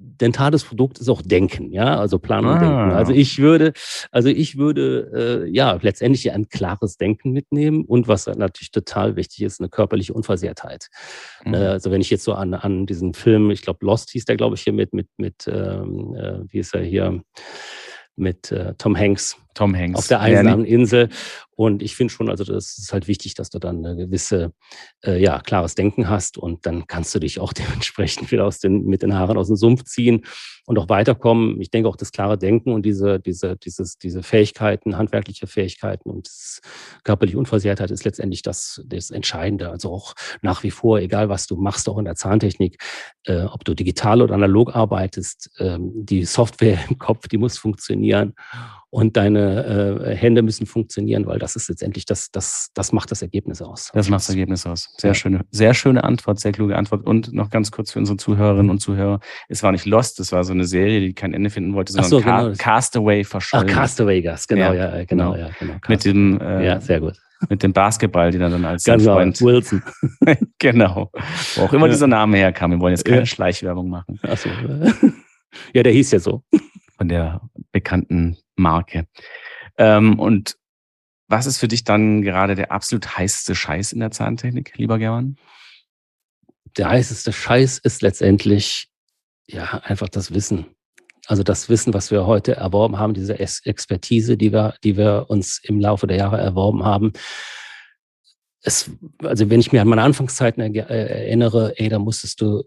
dentales 0.00 0.64
Produkt 0.64 0.98
ist 0.98 1.08
auch 1.08 1.22
Denken, 1.22 1.72
ja, 1.72 1.98
also 1.98 2.18
Planen 2.18 2.46
ah. 2.46 2.52
und 2.54 2.60
Denken. 2.60 2.90
Also 2.92 3.12
ich 3.12 3.38
würde, 3.38 3.72
also 4.10 4.28
ich 4.28 4.56
würde 4.56 5.44
äh, 5.46 5.50
ja 5.50 5.78
letztendlich 5.80 6.30
ein 6.32 6.48
klares 6.48 6.96
Denken 6.96 7.32
mitnehmen 7.32 7.84
und 7.84 8.08
was 8.08 8.26
natürlich 8.26 8.70
total 8.70 9.16
wichtig 9.16 9.42
ist, 9.42 9.60
eine 9.60 9.68
körperliche 9.68 10.14
Unversehrtheit. 10.14 10.88
Mhm. 11.44 11.54
Äh, 11.54 11.66
also 11.66 11.90
wenn 11.90 12.00
ich 12.00 12.10
jetzt 12.10 12.24
so 12.24 12.32
an, 12.32 12.54
an 12.54 12.86
diesen 12.86 13.14
Film, 13.14 13.50
ich 13.50 13.62
glaube 13.62 13.84
Lost 13.84 14.10
hieß 14.10 14.24
der, 14.24 14.36
glaube 14.36 14.56
ich, 14.56 14.62
hier 14.62 14.72
mit, 14.72 14.92
mit, 14.94 15.08
mit 15.16 15.46
ähm, 15.46 16.14
äh, 16.14 16.40
wie 16.48 16.58
ist 16.58 16.74
er 16.74 16.82
hier, 16.82 17.20
mit 18.16 18.52
äh, 18.52 18.74
Tom 18.78 18.96
Hanks. 18.96 19.36
Tom 19.54 19.74
Hanks. 19.76 19.98
Auf 19.98 20.08
der 20.08 20.20
einsamen 20.20 20.64
Insel. 20.64 21.08
Und 21.60 21.82
ich 21.82 21.94
finde 21.94 22.10
schon, 22.10 22.30
also 22.30 22.42
das 22.42 22.78
ist 22.78 22.90
halt 22.92 23.06
wichtig, 23.06 23.34
dass 23.34 23.50
du 23.50 23.58
dann 23.58 23.84
eine 23.84 23.94
gewisse, 23.94 24.54
äh, 25.04 25.20
ja, 25.20 25.40
klares 25.40 25.74
Denken 25.74 26.08
hast 26.08 26.38
und 26.38 26.64
dann 26.64 26.86
kannst 26.86 27.14
du 27.14 27.18
dich 27.18 27.38
auch 27.38 27.52
dementsprechend 27.52 28.30
wieder 28.32 28.46
aus 28.46 28.60
den, 28.60 28.86
mit 28.86 29.02
den 29.02 29.14
Haaren 29.14 29.36
aus 29.36 29.48
dem 29.48 29.56
Sumpf 29.56 29.84
ziehen 29.84 30.24
und 30.64 30.78
auch 30.78 30.88
weiterkommen. 30.88 31.60
Ich 31.60 31.70
denke 31.70 31.90
auch 31.90 31.96
das 31.96 32.12
klare 32.12 32.38
Denken 32.38 32.72
und 32.72 32.86
diese, 32.86 33.20
diese, 33.20 33.58
dieses, 33.58 33.98
diese 33.98 34.22
Fähigkeiten, 34.22 34.96
handwerkliche 34.96 35.46
Fähigkeiten 35.46 36.08
und 36.08 36.28
das 36.28 36.60
körperliche 37.04 37.36
Unversehrtheit 37.36 37.90
ist 37.90 38.04
letztendlich 38.04 38.40
das, 38.40 38.82
das 38.86 39.10
Entscheidende. 39.10 39.68
Also 39.68 39.92
auch 39.92 40.14
nach 40.40 40.62
wie 40.62 40.70
vor, 40.70 40.98
egal 40.98 41.28
was 41.28 41.46
du 41.46 41.56
machst, 41.56 41.90
auch 41.90 41.98
in 41.98 42.06
der 42.06 42.14
Zahntechnik, 42.14 42.78
äh, 43.24 43.42
ob 43.42 43.66
du 43.66 43.74
digital 43.74 44.22
oder 44.22 44.34
analog 44.34 44.74
arbeitest, 44.74 45.50
äh, 45.58 45.76
die 45.78 46.24
Software 46.24 46.78
im 46.88 46.98
Kopf, 46.98 47.28
die 47.28 47.36
muss 47.36 47.58
funktionieren. 47.58 48.34
Und 48.90 49.16
deine 49.16 50.04
äh, 50.04 50.16
Hände 50.16 50.42
müssen 50.42 50.66
funktionieren, 50.66 51.26
weil 51.26 51.38
das 51.38 51.54
ist 51.54 51.68
letztendlich 51.68 52.06
das, 52.06 52.30
das, 52.32 52.70
das 52.74 52.92
macht 52.92 53.10
das 53.10 53.22
Ergebnis 53.22 53.62
aus. 53.62 53.90
Das 53.94 54.08
macht 54.08 54.22
das 54.22 54.30
Ergebnis 54.30 54.66
aus. 54.66 54.92
Sehr 54.98 55.10
ja. 55.10 55.14
schöne, 55.14 55.44
sehr 55.50 55.74
schöne 55.74 56.02
Antwort, 56.02 56.40
sehr 56.40 56.52
kluge 56.52 56.76
Antwort. 56.76 57.06
Und 57.06 57.32
noch 57.32 57.50
ganz 57.50 57.70
kurz 57.70 57.92
für 57.92 58.00
unsere 58.00 58.16
Zuhörerinnen 58.16 58.70
und 58.70 58.80
Zuhörer: 58.80 59.20
Es 59.48 59.62
war 59.62 59.70
nicht 59.70 59.86
Lost, 59.86 60.18
es 60.18 60.32
war 60.32 60.42
so 60.42 60.52
eine 60.52 60.64
Serie, 60.64 61.00
die 61.00 61.14
kein 61.14 61.34
Ende 61.34 61.50
finden 61.50 61.74
wollte, 61.74 61.92
sondern 61.92 62.10
so, 62.10 62.20
genau. 62.20 62.52
Castaway 62.58 63.22
verschollen. 63.22 63.68
Ach, 63.70 63.74
Castaway 63.74 64.22
Gas, 64.22 64.48
genau, 64.48 64.72
ja, 64.72 64.98
ja 64.98 65.04
genau, 65.04 65.32
genau. 65.32 65.36
Ja, 65.36 65.50
genau 65.58 65.74
Mit 65.86 66.04
dem, 66.04 66.40
äh, 66.40 66.66
ja, 66.66 66.80
sehr 66.80 67.00
gut 67.00 67.16
mit 67.48 67.62
dem 67.62 67.72
Basketball, 67.72 68.30
die 68.30 68.38
dann, 68.38 68.52
dann 68.52 68.64
als 68.66 68.84
genau, 68.84 69.14
Freund 69.14 69.40
Wilson. 69.40 69.82
genau. 70.58 71.10
Wo 71.54 71.62
auch 71.62 71.72
immer 71.72 71.88
dieser 71.88 72.06
Name 72.06 72.36
herkam. 72.36 72.72
Wir 72.72 72.80
wollen 72.80 72.92
jetzt 72.92 73.04
keine 73.04 73.20
ja. 73.20 73.26
Schleichwerbung 73.26 73.88
machen. 73.88 74.20
Ach 74.22 74.36
so. 74.36 74.50
Ja, 75.74 75.82
der 75.82 75.92
hieß 75.92 76.12
ja 76.12 76.20
so. 76.20 76.44
Von 76.96 77.08
der 77.08 77.40
bekannten 77.72 78.36
Marke. 78.60 79.06
Ähm, 79.76 80.18
und 80.18 80.56
was 81.28 81.46
ist 81.46 81.58
für 81.58 81.68
dich 81.68 81.84
dann 81.84 82.22
gerade 82.22 82.54
der 82.54 82.72
absolut 82.72 83.16
heißeste 83.16 83.54
Scheiß 83.54 83.92
in 83.92 84.00
der 84.00 84.10
Zahntechnik, 84.10 84.76
lieber 84.76 84.98
German? 84.98 85.36
Der 86.76 86.88
heißeste 86.88 87.32
Scheiß 87.32 87.78
ist 87.78 88.02
letztendlich 88.02 88.88
ja 89.46 89.80
einfach 89.84 90.08
das 90.08 90.32
Wissen. 90.34 90.66
Also 91.26 91.42
das 91.42 91.68
Wissen, 91.68 91.94
was 91.94 92.10
wir 92.10 92.26
heute 92.26 92.56
erworben 92.56 92.98
haben, 92.98 93.14
diese 93.14 93.38
Expertise, 93.38 94.36
die 94.36 94.52
wir, 94.52 94.74
die 94.82 94.96
wir 94.96 95.26
uns 95.28 95.60
im 95.62 95.78
Laufe 95.78 96.06
der 96.06 96.16
Jahre 96.16 96.38
erworben 96.38 96.84
haben. 96.84 97.12
Es, 98.62 98.90
also 99.22 99.48
wenn 99.48 99.60
ich 99.60 99.70
mir 99.70 99.82
an 99.82 99.88
meine 99.88 100.02
Anfangszeiten 100.02 100.60
erinnere, 100.60 101.74
ey, 101.78 101.88
da 101.88 101.98
musstest 101.98 102.40
du 102.40 102.64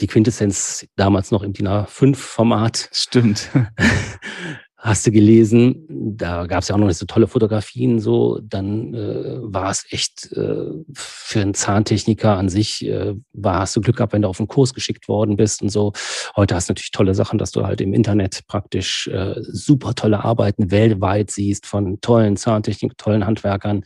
die 0.00 0.06
Quintessenz 0.06 0.86
damals 0.96 1.30
noch 1.30 1.42
im 1.42 1.52
DIN 1.52 1.68
A5-Format. 1.68 2.90
Stimmt. 2.92 3.50
Hast 4.84 5.06
du 5.06 5.10
gelesen, 5.12 5.86
da 5.88 6.44
gab 6.44 6.60
es 6.60 6.68
ja 6.68 6.74
auch 6.74 6.78
noch 6.78 6.88
nicht 6.88 6.98
so 6.98 7.06
tolle 7.06 7.26
Fotografien, 7.26 8.00
so, 8.00 8.38
dann 8.42 8.92
äh, 8.92 9.38
war 9.40 9.70
es 9.70 9.86
echt 9.88 10.30
äh, 10.32 10.72
für 10.92 11.40
einen 11.40 11.54
Zahntechniker 11.54 12.36
an 12.36 12.50
sich, 12.50 12.84
äh, 12.84 13.14
war, 13.32 13.60
hast 13.60 13.74
du 13.74 13.80
Glück 13.80 13.96
gehabt, 13.96 14.12
wenn 14.12 14.20
du 14.20 14.28
auf 14.28 14.40
einen 14.40 14.46
Kurs 14.46 14.74
geschickt 14.74 15.08
worden 15.08 15.38
bist 15.38 15.62
und 15.62 15.70
so. 15.70 15.94
Heute 16.36 16.54
hast 16.54 16.68
du 16.68 16.72
natürlich 16.72 16.90
tolle 16.90 17.14
Sachen, 17.14 17.38
dass 17.38 17.50
du 17.50 17.64
halt 17.64 17.80
im 17.80 17.94
Internet 17.94 18.46
praktisch 18.46 19.08
äh, 19.08 19.36
super 19.38 19.94
tolle 19.94 20.22
Arbeiten 20.22 20.70
weltweit 20.70 21.30
siehst 21.30 21.64
von 21.64 22.02
tollen 22.02 22.36
Zahntechnik, 22.36 22.98
tollen 22.98 23.24
Handwerkern, 23.24 23.84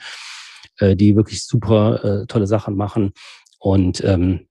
äh, 0.79 0.97
die 0.97 1.15
wirklich 1.15 1.47
super 1.47 2.23
äh, 2.23 2.27
tolle 2.27 2.49
Sachen 2.49 2.75
machen. 2.75 3.13
Und 3.61 4.03
ähm, 4.03 4.48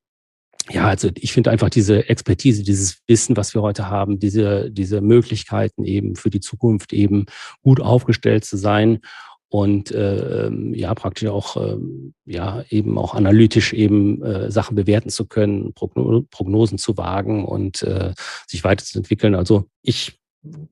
ja, 0.69 0.87
also 0.87 1.09
ich 1.15 1.31
finde 1.31 1.51
einfach 1.51 1.69
diese 1.69 2.09
Expertise, 2.09 2.63
dieses 2.63 3.01
Wissen, 3.07 3.37
was 3.37 3.53
wir 3.53 3.61
heute 3.61 3.89
haben, 3.89 4.19
diese, 4.19 4.69
diese 4.71 5.01
Möglichkeiten 5.01 5.85
eben 5.85 6.15
für 6.15 6.29
die 6.29 6.39
Zukunft 6.39 6.93
eben 6.93 7.25
gut 7.61 7.79
aufgestellt 7.79 8.45
zu 8.45 8.57
sein 8.57 8.99
und 9.49 9.91
äh, 9.91 10.49
ja 10.73 10.93
praktisch 10.93 11.29
auch 11.29 11.55
äh, 11.55 11.77
ja 12.25 12.63
eben 12.69 12.97
auch 12.97 13.13
analytisch 13.13 13.71
eben 13.71 14.21
äh, 14.23 14.51
Sachen 14.51 14.75
bewerten 14.75 15.09
zu 15.09 15.25
können, 15.25 15.73
Progno 15.73 16.23
Prognosen 16.29 16.77
zu 16.77 16.97
wagen 16.97 17.45
und 17.45 17.81
äh, 17.83 18.13
sich 18.45 18.63
weiterzuentwickeln. 18.65 19.35
Also 19.35 19.65
ich 19.83 20.19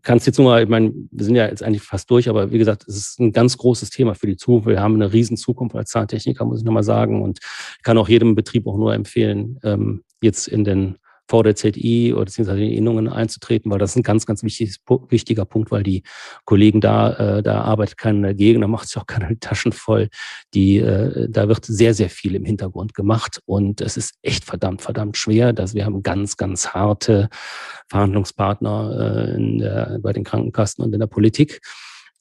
kann 0.01 0.17
es 0.17 0.25
jetzt 0.25 0.37
nur 0.37 0.49
mal, 0.49 0.63
ich 0.63 0.69
meine, 0.69 0.93
wir 1.11 1.25
sind 1.25 1.35
ja 1.35 1.47
jetzt 1.47 1.63
eigentlich 1.63 1.81
fast 1.81 2.09
durch, 2.09 2.29
aber 2.29 2.51
wie 2.51 2.57
gesagt, 2.57 2.87
es 2.87 2.95
ist 2.95 3.19
ein 3.19 3.31
ganz 3.31 3.57
großes 3.57 3.89
Thema 3.89 4.15
für 4.15 4.27
die 4.27 4.37
Zukunft. 4.37 4.67
Wir 4.67 4.81
haben 4.81 4.95
eine 4.95 5.11
riesen 5.11 5.37
Zukunft 5.37 5.75
als 5.75 5.89
Zahntechniker, 5.89 6.45
muss 6.45 6.59
ich 6.59 6.65
nochmal 6.65 6.83
sagen. 6.83 7.21
Und 7.21 7.39
ich 7.77 7.83
kann 7.83 7.97
auch 7.97 8.07
jedem 8.07 8.35
Betrieb 8.35 8.67
auch 8.67 8.77
nur 8.77 8.93
empfehlen, 8.93 9.59
ähm, 9.63 10.03
jetzt 10.21 10.47
in 10.47 10.63
den 10.63 10.97
VDZI 11.27 12.13
oder 12.13 12.25
beziehungsweise 12.25 12.61
in 12.61 12.71
Innungen 12.71 13.09
einzutreten, 13.09 13.71
weil 13.71 13.79
das 13.79 13.91
ist 13.91 13.97
ein 13.97 14.03
ganz, 14.03 14.25
ganz 14.25 14.43
wichtiges, 14.43 14.77
wichtiger 15.09 15.45
Punkt, 15.45 15.71
weil 15.71 15.83
die 15.83 16.03
Kollegen 16.45 16.81
da, 16.81 17.37
äh, 17.37 17.43
da 17.43 17.61
arbeitet 17.61 17.97
keiner 17.97 18.29
dagegen, 18.29 18.61
da 18.61 18.67
macht 18.67 18.87
sich 18.87 18.97
auch 18.97 19.07
keiner 19.07 19.27
die 19.29 19.39
Taschen 19.39 19.71
voll. 19.71 20.09
Die, 20.53 20.77
äh, 20.77 21.27
da 21.29 21.47
wird 21.47 21.65
sehr, 21.65 21.93
sehr 21.93 22.09
viel 22.09 22.35
im 22.35 22.45
Hintergrund 22.45 22.93
gemacht 22.93 23.39
und 23.45 23.81
es 23.81 23.97
ist 23.97 24.15
echt 24.21 24.45
verdammt, 24.45 24.81
verdammt 24.81 25.17
schwer, 25.17 25.53
dass 25.53 25.73
wir 25.73 25.85
haben 25.85 26.03
ganz, 26.03 26.37
ganz 26.37 26.69
harte 26.69 27.29
Verhandlungspartner 27.89 29.29
äh, 29.31 29.35
in 29.35 29.57
der, 29.59 29.99
bei 30.01 30.13
den 30.13 30.23
Krankenkassen 30.23 30.83
und 30.83 30.93
in 30.93 30.99
der 30.99 31.07
Politik. 31.07 31.61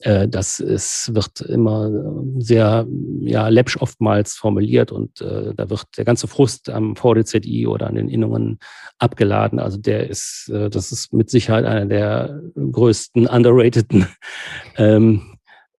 Äh, 0.05 0.29
das 0.29 0.61
ist, 0.61 1.15
wird 1.15 1.41
immer 1.41 1.91
sehr 2.39 2.87
ja, 3.21 3.49
läppsch 3.49 3.79
oftmals 3.79 4.35
formuliert 4.35 4.93
und 4.93 5.23
äh, 5.23 5.55
da 5.57 5.71
wird 5.71 5.87
der 5.97 6.05
ganze 6.05 6.29
Frust 6.29 6.69
am 6.69 6.95
VDZI 6.95 7.67
oder 7.67 7.87
an 7.87 7.95
den 7.95 8.11
Innungen 8.11 8.59
abgeladen. 8.99 9.59
Also 9.59 9.79
der 9.79 10.11
ist, 10.11 10.51
äh, 10.53 10.69
das 10.69 10.93
ist 10.93 11.15
mit 11.15 11.31
Sicherheit 11.31 11.65
einer 11.65 11.87
der 11.87 12.43
größten 12.55 13.27
underrateden 13.27 14.07
ähm, 14.77 15.34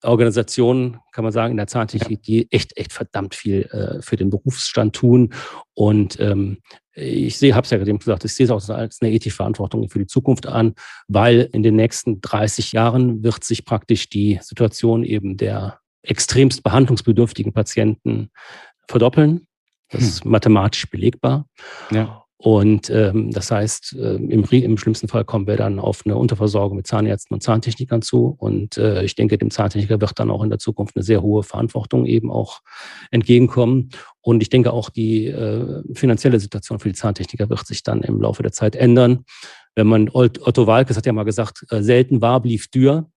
Organisationen, 0.06 0.99
kann 1.12 1.24
man 1.24 1.34
sagen, 1.34 1.51
in 1.51 1.58
der 1.58 1.68
Zahntechnik, 1.68 2.22
die 2.24 2.51
echt, 2.51 2.78
echt 2.78 2.93
verdammt 2.93 3.36
viel 3.36 3.64
äh, 3.72 4.01
für 4.01 4.16
den 4.16 4.30
Berufsstand 4.30 4.95
tun. 4.95 5.34
Und 5.74 6.20
ähm, 6.20 6.60
ich 6.93 7.38
sehe, 7.38 7.56
habe 7.56 7.66
es 7.66 7.72
ja 7.72 7.78
gerade 7.78 7.97
gesagt, 7.97 8.26
ich 8.26 8.34
sehe 8.34 8.45
es 8.45 8.51
auch 8.51 8.70
als 8.70 9.01
eine 9.01 9.12
ethische 9.12 9.36
Verantwortung 9.36 9.89
für 9.89 9.99
die 9.99 10.08
Zukunft 10.08 10.47
an, 10.47 10.76
weil 11.08 11.49
in 11.51 11.64
den 11.64 11.76
nächsten 11.76 12.22
30 12.22 12.72
Jahren 12.72 13.24
wird 13.24 13.43
sich 13.43 13.66
praktisch 13.66 14.10
die 14.10 14.39
Situation 14.41 15.03
eben 15.03 15.38
der 15.38 15.80
extremst 16.03 16.64
behandlungsbedürftigen 16.64 17.53
Patienten 17.53 18.30
verdoppeln. 18.88 19.47
Das 19.89 20.01
hm. 20.01 20.08
ist 20.08 20.26
mathematisch 20.26 20.89
belegbar. 20.89 21.47
Ja. 21.91 22.25
Und 22.38 22.90
ähm, 22.90 23.32
das 23.32 23.50
heißt, 23.50 23.96
äh, 23.98 24.16
im, 24.16 24.44
im, 24.44 24.78
schlimmsten 24.78 25.08
Fall 25.08 25.24
kommen 25.24 25.48
wir 25.48 25.56
dann 25.56 25.80
auf 25.80 26.02
eine 26.06 26.18
Unterversorgung 26.18 26.76
mit 26.76 26.86
Zahnärzten 26.86 27.34
und 27.34 27.42
Zahntechnikern 27.42 28.02
zu. 28.02 28.36
Und 28.38 28.78
äh, 28.78 29.04
ich 29.04 29.16
denke, 29.16 29.38
dem 29.38 29.52
Zahntechniker 29.52 30.02
wird 30.02 30.20
dann 30.20 30.30
auch 30.30 30.44
in 30.44 30.50
der 30.50 30.60
Zukunft 30.60 30.98
eine 30.98 31.04
sehr 31.04 31.22
hohe 31.22 31.44
Verantwortung 31.44 32.06
eben 32.06 32.30
auch 32.30 32.60
entgegenkommen. 33.10 33.90
Und 34.20 34.42
ich 34.42 34.50
denke 34.50 34.74
auch, 34.74 34.90
die 34.90 35.28
äh, 35.28 35.82
finanzielle 35.94 36.40
Situation 36.40 36.80
für 36.80 36.90
die 36.90 36.96
Zahntechniker 36.96 37.50
wird 37.50 37.66
sich 37.66 37.84
dann 37.84 38.02
im 38.02 38.20
Laufe 38.20 38.44
der 38.44 38.52
Zeit 38.52 38.76
ändern. 38.76 39.24
Wenn 39.76 39.88
man, 39.88 40.10
Otto 40.12 40.68
Walkes 40.68 40.98
hat 40.98 41.06
ja 41.06 41.14
mal 41.14 41.24
gesagt, 41.24 41.66
äh, 41.70 41.82
selten 41.82 42.22
war, 42.22 42.42
blieb 42.42 42.70
dür. 42.72 43.10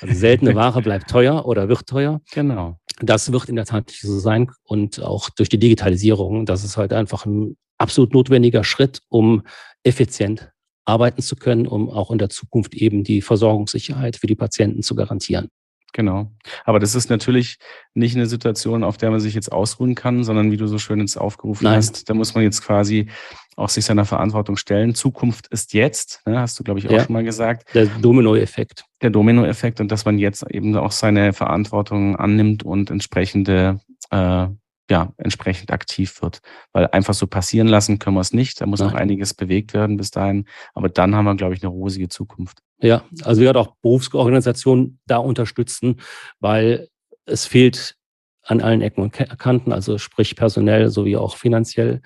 Also 0.00 0.14
seltene 0.14 0.54
Ware 0.56 0.82
bleibt 0.82 1.08
teuer 1.08 1.46
oder 1.46 1.68
wird 1.68 1.86
teuer. 1.86 2.20
Genau. 2.32 2.78
Das 3.00 3.32
wird 3.32 3.48
in 3.48 3.56
der 3.56 3.64
Tat 3.64 3.90
so 3.90 4.18
sein 4.18 4.50
und 4.64 5.00
auch 5.00 5.30
durch 5.30 5.48
die 5.48 5.58
Digitalisierung, 5.58 6.46
das 6.46 6.64
ist 6.64 6.76
halt 6.76 6.92
einfach 6.92 7.26
ein 7.26 7.56
absolut 7.78 8.12
notwendiger 8.12 8.64
Schritt, 8.64 9.00
um 9.08 9.42
effizient 9.84 10.50
arbeiten 10.84 11.22
zu 11.22 11.36
können, 11.36 11.66
um 11.66 11.90
auch 11.90 12.10
in 12.10 12.18
der 12.18 12.30
Zukunft 12.30 12.74
eben 12.74 13.04
die 13.04 13.22
Versorgungssicherheit 13.22 14.16
für 14.16 14.26
die 14.26 14.34
Patienten 14.34 14.82
zu 14.82 14.94
garantieren. 14.94 15.48
Genau. 15.92 16.30
Aber 16.64 16.78
das 16.78 16.94
ist 16.94 17.08
natürlich 17.10 17.58
nicht 17.94 18.14
eine 18.14 18.26
Situation, 18.26 18.84
auf 18.84 18.98
der 18.98 19.10
man 19.10 19.20
sich 19.20 19.34
jetzt 19.34 19.50
ausruhen 19.50 19.94
kann, 19.94 20.22
sondern 20.22 20.52
wie 20.52 20.56
du 20.56 20.66
so 20.66 20.78
schön 20.78 21.00
jetzt 21.00 21.16
aufgerufen 21.16 21.64
Nein. 21.64 21.76
hast, 21.76 22.08
da 22.08 22.14
muss 22.14 22.34
man 22.34 22.44
jetzt 22.44 22.62
quasi 22.62 23.08
auch 23.56 23.68
sich 23.68 23.84
seiner 23.84 24.04
Verantwortung 24.04 24.56
stellen. 24.56 24.94
Zukunft 24.94 25.48
ist 25.48 25.72
jetzt, 25.72 26.22
ne, 26.26 26.40
hast 26.40 26.58
du, 26.58 26.62
glaube 26.62 26.78
ich, 26.78 26.86
auch 26.86 26.92
ja. 26.92 27.04
schon 27.04 27.12
mal 27.12 27.24
gesagt. 27.24 27.74
Der 27.74 27.86
Dominoeffekt. 27.86 28.84
Der 29.02 29.10
Dominoeffekt 29.10 29.80
und 29.80 29.90
dass 29.90 30.04
man 30.04 30.18
jetzt 30.18 30.48
eben 30.50 30.76
auch 30.76 30.92
seine 30.92 31.32
Verantwortung 31.32 32.16
annimmt 32.16 32.62
und 32.62 32.90
entsprechende 32.90 33.80
äh, 34.10 34.46
ja, 34.90 35.12
entsprechend 35.18 35.70
aktiv 35.70 36.22
wird. 36.22 36.40
Weil 36.72 36.86
einfach 36.88 37.14
so 37.14 37.26
passieren 37.26 37.68
lassen 37.68 37.98
können 37.98 38.16
wir 38.16 38.20
es 38.20 38.32
nicht. 38.32 38.60
Da 38.60 38.66
muss 38.66 38.80
Nein. 38.80 38.90
noch 38.90 38.96
einiges 38.96 39.34
bewegt 39.34 39.74
werden 39.74 39.96
bis 39.96 40.10
dahin. 40.10 40.46
Aber 40.74 40.88
dann 40.88 41.14
haben 41.14 41.24
wir, 41.24 41.36
glaube 41.36 41.54
ich, 41.54 41.62
eine 41.62 41.70
rosige 41.70 42.08
Zukunft. 42.08 42.58
Ja, 42.80 43.04
also 43.22 43.40
wir 43.40 43.46
werden 43.46 43.58
auch 43.58 43.74
Berufsorganisationen 43.82 45.00
da 45.06 45.18
unterstützen, 45.18 46.00
weil 46.40 46.88
es 47.26 47.46
fehlt 47.46 47.96
an 48.42 48.60
allen 48.60 48.80
Ecken 48.80 49.02
und 49.02 49.12
Kanten, 49.12 49.72
also 49.72 49.98
sprich 49.98 50.34
personell 50.36 50.88
sowie 50.88 51.16
auch 51.16 51.36
finanziell. 51.36 52.00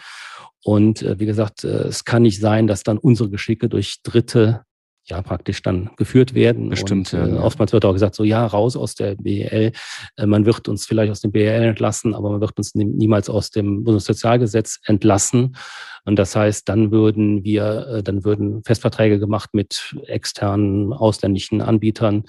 Und 0.64 1.02
äh, 1.02 1.18
wie 1.18 1.26
gesagt, 1.26 1.64
äh, 1.64 1.68
es 1.68 2.04
kann 2.04 2.22
nicht 2.22 2.40
sein, 2.40 2.66
dass 2.66 2.82
dann 2.82 2.98
unsere 2.98 3.30
Geschicke 3.30 3.68
durch 3.68 4.02
Dritte 4.02 4.64
ja 5.05 5.20
praktisch 5.22 5.62
dann 5.62 5.90
geführt 5.96 6.34
werden. 6.34 6.68
Bestimmt. 6.68 7.12
Und, 7.12 7.20
äh, 7.20 7.34
ja. 7.34 7.42
Oftmals 7.42 7.72
wird 7.72 7.84
auch 7.84 7.92
gesagt, 7.92 8.14
so 8.14 8.24
ja, 8.24 8.46
raus 8.46 8.76
aus 8.76 8.94
der 8.94 9.16
BEL. 9.16 9.72
Äh, 10.16 10.26
man 10.26 10.46
wird 10.46 10.68
uns 10.68 10.86
vielleicht 10.86 11.11
aus 11.11 11.20
dem 11.20 11.32
BEL 11.32 11.62
entlassen, 11.62 12.14
aber 12.14 12.30
man 12.30 12.40
wird 12.40 12.57
uns 12.57 12.74
niemals 12.74 13.28
aus 13.28 13.50
dem 13.50 13.84
Bundessozialgesetz 13.84 14.80
entlassen. 14.84 15.57
Und 16.05 16.18
das 16.18 16.36
heißt, 16.36 16.68
dann 16.68 16.90
würden 16.90 17.44
wir, 17.44 17.86
äh, 17.88 18.03
dann 18.03 18.24
würden 18.24 18.62
Festverträge 18.64 19.18
gemacht 19.18 19.50
mit 19.53 19.96
externen 20.07 20.92
ausländischen 20.92 21.61
Anbietern. 21.61 22.24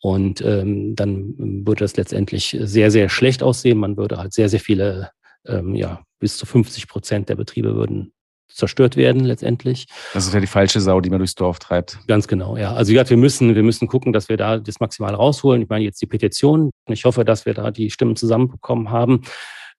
Und 0.00 0.40
ähm, 0.42 0.94
dann 0.94 1.34
würde 1.66 1.84
das 1.84 1.96
letztendlich 1.96 2.56
sehr, 2.60 2.90
sehr 2.90 3.08
schlecht 3.08 3.42
aussehen. 3.42 3.78
Man 3.78 3.96
würde 3.96 4.18
halt 4.18 4.32
sehr, 4.32 4.48
sehr 4.48 4.60
viele, 4.60 5.10
ähm, 5.44 5.74
ja, 5.74 6.02
bis 6.20 6.36
zu 6.36 6.46
50 6.46 6.88
Prozent 6.88 7.28
der 7.28 7.36
Betriebe 7.36 7.74
würden 7.74 8.12
zerstört 8.48 8.96
werden 8.96 9.24
letztendlich. 9.24 9.86
Das 10.14 10.26
ist 10.26 10.34
ja 10.34 10.40
die 10.40 10.46
falsche 10.46 10.80
Sau, 10.80 11.00
die 11.00 11.10
man 11.10 11.18
durchs 11.18 11.34
Dorf 11.34 11.58
treibt. 11.58 11.98
Ganz 12.06 12.28
genau, 12.28 12.56
ja. 12.56 12.74
Also 12.74 12.90
wie 12.90 12.94
gesagt, 12.94 13.10
wir 13.10 13.16
müssen, 13.16 13.54
wir 13.54 13.62
müssen 13.62 13.88
gucken, 13.88 14.12
dass 14.12 14.28
wir 14.28 14.36
da 14.36 14.58
das 14.58 14.80
maximal 14.80 15.14
rausholen. 15.14 15.62
Ich 15.62 15.68
meine 15.68 15.84
jetzt 15.84 16.00
die 16.02 16.06
Petition. 16.06 16.70
Ich 16.88 17.04
hoffe, 17.04 17.24
dass 17.24 17.46
wir 17.46 17.54
da 17.54 17.70
die 17.70 17.90
Stimmen 17.90 18.16
zusammenbekommen 18.16 18.90
haben. 18.90 19.22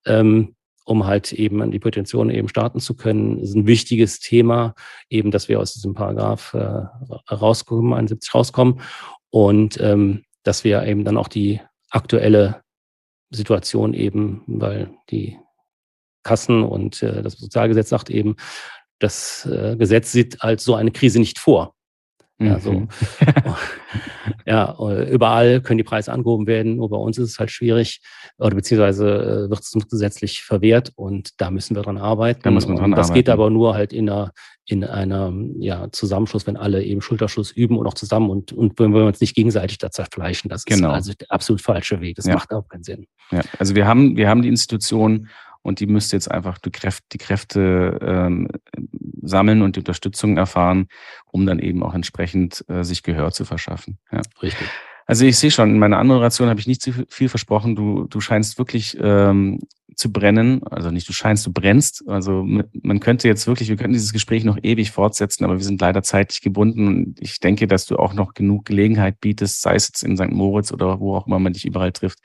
Ähm, 0.06 0.56
um 0.86 1.06
halt 1.06 1.34
eben 1.34 1.62
an 1.62 1.70
die 1.70 1.78
Petition 1.78 2.32
eben 2.32 2.50
starten 2.50 2.80
zu 2.80 2.96
können. 2.96 3.40
Das 3.40 3.50
ist 3.50 3.56
ein 3.56 3.68
wichtiges 3.68 4.20
Thema, 4.20 4.74
eben, 5.08 5.30
dass 5.30 5.48
wir 5.48 5.60
aus 5.60 5.74
diesem 5.74 5.94
Paragraph 5.94 6.56
äh, 6.56 6.88
rauskommen, 7.32 7.94
71 7.94 8.34
rauskommen. 8.34 8.82
Und 9.30 9.80
ähm, 9.80 10.24
dass 10.42 10.64
wir 10.64 10.84
eben 10.84 11.06
dann 11.06 11.18
auch 11.18 11.28
die 11.28 11.62
aktuelle 11.92 12.64
Situation 13.30 13.94
eben, 13.94 14.42
weil 14.48 14.90
die 15.12 15.38
Kassen 16.30 16.62
und 16.62 17.02
äh, 17.02 17.24
das 17.24 17.34
Sozialgesetz 17.34 17.90
sagt 17.90 18.12
eben, 18.12 18.36
das 19.00 19.48
äh, 19.52 19.76
Gesetz 19.78 20.12
sieht 20.12 20.44
als 20.44 20.64
so 20.64 20.76
eine 20.76 20.92
Krise 20.92 21.20
nicht 21.20 21.40
vor. 21.40 21.74
Ja, 22.40 22.60
so. 22.60 22.72
Mhm. 22.72 22.88
ja, 24.46 24.76
überall 25.10 25.62
können 25.62 25.80
die 25.80 25.84
Preise 25.84 26.14
angehoben 26.14 26.48
werden, 26.48 26.78
nur 26.78 26.90
bei 26.90 26.98
uns 26.98 27.18
ist 27.18 27.32
es 27.32 27.40
halt 27.40 27.52
schwierig 27.52 28.02
oder 28.38 28.56
beziehungsweise 28.56 29.48
äh, 29.48 29.50
wird 29.50 29.60
es 29.60 29.74
gesetzlich 29.90 30.44
verwehrt 30.44 30.92
und 30.96 31.32
da 31.42 31.52
müssen 31.52 31.76
wir 31.76 31.82
dran 31.82 31.98
arbeiten. 31.98 32.42
Da 32.44 32.52
muss 32.52 32.68
man 32.68 32.78
dran 32.78 32.86
und 32.86 32.92
das 32.92 33.08
arbeiten. 33.08 33.16
geht 33.16 33.30
aber 33.30 33.50
nur 33.50 33.74
halt 33.74 33.92
in 33.92 34.10
einer, 34.10 34.32
in 34.66 34.86
einer 34.86 35.34
ja, 35.58 35.92
Zusammenschluss, 35.92 36.48
wenn 36.48 36.56
alle 36.56 36.84
eben 36.84 37.02
Schulterschluss 37.02 37.52
üben 37.52 37.78
und 37.78 37.88
auch 37.88 37.96
zusammen 37.96 38.30
und, 38.30 38.54
und 38.54 38.80
wenn 38.80 38.94
wir 38.94 39.06
uns 39.06 39.20
nicht 39.20 39.36
gegenseitig 39.36 39.78
da 39.80 39.92
zerfleischen. 39.92 40.50
Das 40.50 40.64
genau. 40.64 40.90
ist 40.90 40.96
also 40.96 41.14
der 41.14 41.32
absolut 41.32 41.62
falsche 41.62 42.00
Weg. 42.00 42.16
Das 42.16 42.26
ja. 42.26 42.36
macht 42.36 42.54
auch 42.54 42.68
keinen 42.70 42.84
Sinn. 42.84 43.08
Ja, 43.32 43.42
also 43.58 43.76
wir 43.76 43.86
haben, 43.86 44.16
wir 44.16 44.30
haben 44.30 44.44
die 44.44 44.50
Institution 44.50 45.28
und 45.62 45.80
die 45.80 45.88
müsste 45.88 46.16
jetzt 46.16 46.30
einfach 46.30 46.58
die 46.58 46.72
Kräfte, 46.72 47.06
die 47.12 47.18
Kräfte 47.18 48.00
ähm, 48.02 48.48
sammeln 49.22 49.62
und 49.62 49.76
die 49.76 49.82
Unterstützung 49.82 50.38
erfahren, 50.38 50.88
um 51.26 51.46
dann 51.46 51.60
eben 51.60 51.84
auch 51.84 51.94
entsprechend 51.94 52.64
äh, 52.70 52.84
sich 52.84 53.04
Gehör 53.04 53.32
zu 53.32 53.46
verschaffen. 53.46 54.00
Ja. 54.12 54.22
Richtig. 54.42 54.68
Also 55.06 55.26
ich 55.26 55.38
sehe 55.38 55.50
schon, 55.50 55.72
in 55.72 55.80
meiner 55.80 55.98
Anmoderation 55.98 56.50
habe 56.50 56.60
ich 56.60 56.68
nicht 56.68 56.82
zu 56.82 56.94
viel 57.10 57.30
versprochen. 57.30 57.76
Du, 57.76 58.06
du 58.08 58.22
scheinst 58.22 58.60
wirklich 58.60 58.96
ähm, 59.02 59.60
zu 60.00 60.12
brennen. 60.12 60.64
Also 60.64 60.92
nicht 60.92 61.08
du 61.10 61.14
scheinst, 61.14 61.46
du 61.46 61.52
brennst. 61.52 62.04
Also 62.08 62.44
man 62.44 63.00
könnte 63.02 63.28
jetzt 63.28 63.48
wirklich, 63.48 63.68
wir 63.68 63.76
könnten 63.76 63.94
dieses 63.94 64.14
Gespräch 64.14 64.46
noch 64.46 64.58
ewig 64.64 64.92
fortsetzen, 64.92 65.44
aber 65.44 65.58
wir 65.58 65.64
sind 65.64 65.82
leider 65.82 66.02
zeitlich 66.04 66.42
gebunden. 66.42 66.88
Und 66.88 67.18
ich 67.20 67.40
denke, 67.40 67.68
dass 67.68 67.86
du 67.86 67.98
auch 67.98 68.14
noch 68.14 68.34
genug 68.34 68.66
Gelegenheit 68.66 69.20
bietest, 69.20 69.62
sei 69.62 69.76
es 69.76 69.90
jetzt 69.90 70.04
in 70.04 70.16
St. 70.16 70.32
Moritz 70.32 70.72
oder 70.72 71.00
wo 71.02 71.16
auch 71.16 71.28
immer 71.28 71.40
man 71.40 71.54
dich 71.54 71.66
überall 71.66 71.92
trifft, 71.92 72.20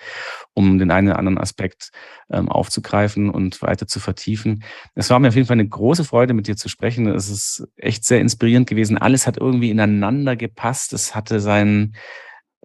um 0.55 0.79
den 0.79 0.93
einen 0.93 1.09
oder 1.09 1.19
anderen 1.19 1.39
Aspekt 1.39 1.91
ähm, 2.31 2.49
aufzugreifen 2.49 3.29
und 3.29 3.61
weiter 3.61 3.89
zu 3.89 3.99
vertiefen. 3.99 4.63
Es 4.95 5.11
war 5.11 5.19
mir 5.19 5.29
auf 5.29 5.35
jeden 5.35 5.49
Fall 5.49 5.55
eine 5.59 5.69
große 5.69 6.05
Freude, 6.05 6.33
mit 6.33 6.47
dir 6.47 6.57
zu 6.57 6.69
sprechen. 6.69 7.09
Es 7.09 7.29
ist 7.29 7.67
echt 7.77 8.05
sehr 8.05 8.21
inspirierend 8.21 8.69
gewesen. 8.69 8.99
Alles 8.99 9.27
hat 9.27 9.37
irgendwie 9.37 9.71
ineinander 9.71 10.37
gepasst. 10.37 10.93
Es 10.93 11.15
hatte 11.17 11.41
seinen 11.41 11.97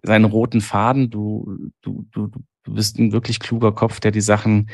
seinen 0.02 0.24
roten 0.24 0.60
Faden. 0.60 1.10
Du, 1.10 1.58
du, 1.82 2.06
du, 2.12 2.30
du 2.70 2.76
bist 2.76 2.98
ein 2.98 3.12
wirklich 3.12 3.40
kluger 3.40 3.72
Kopf, 3.72 4.00
der 4.00 4.12
die 4.12 4.20
Sachen 4.20 4.70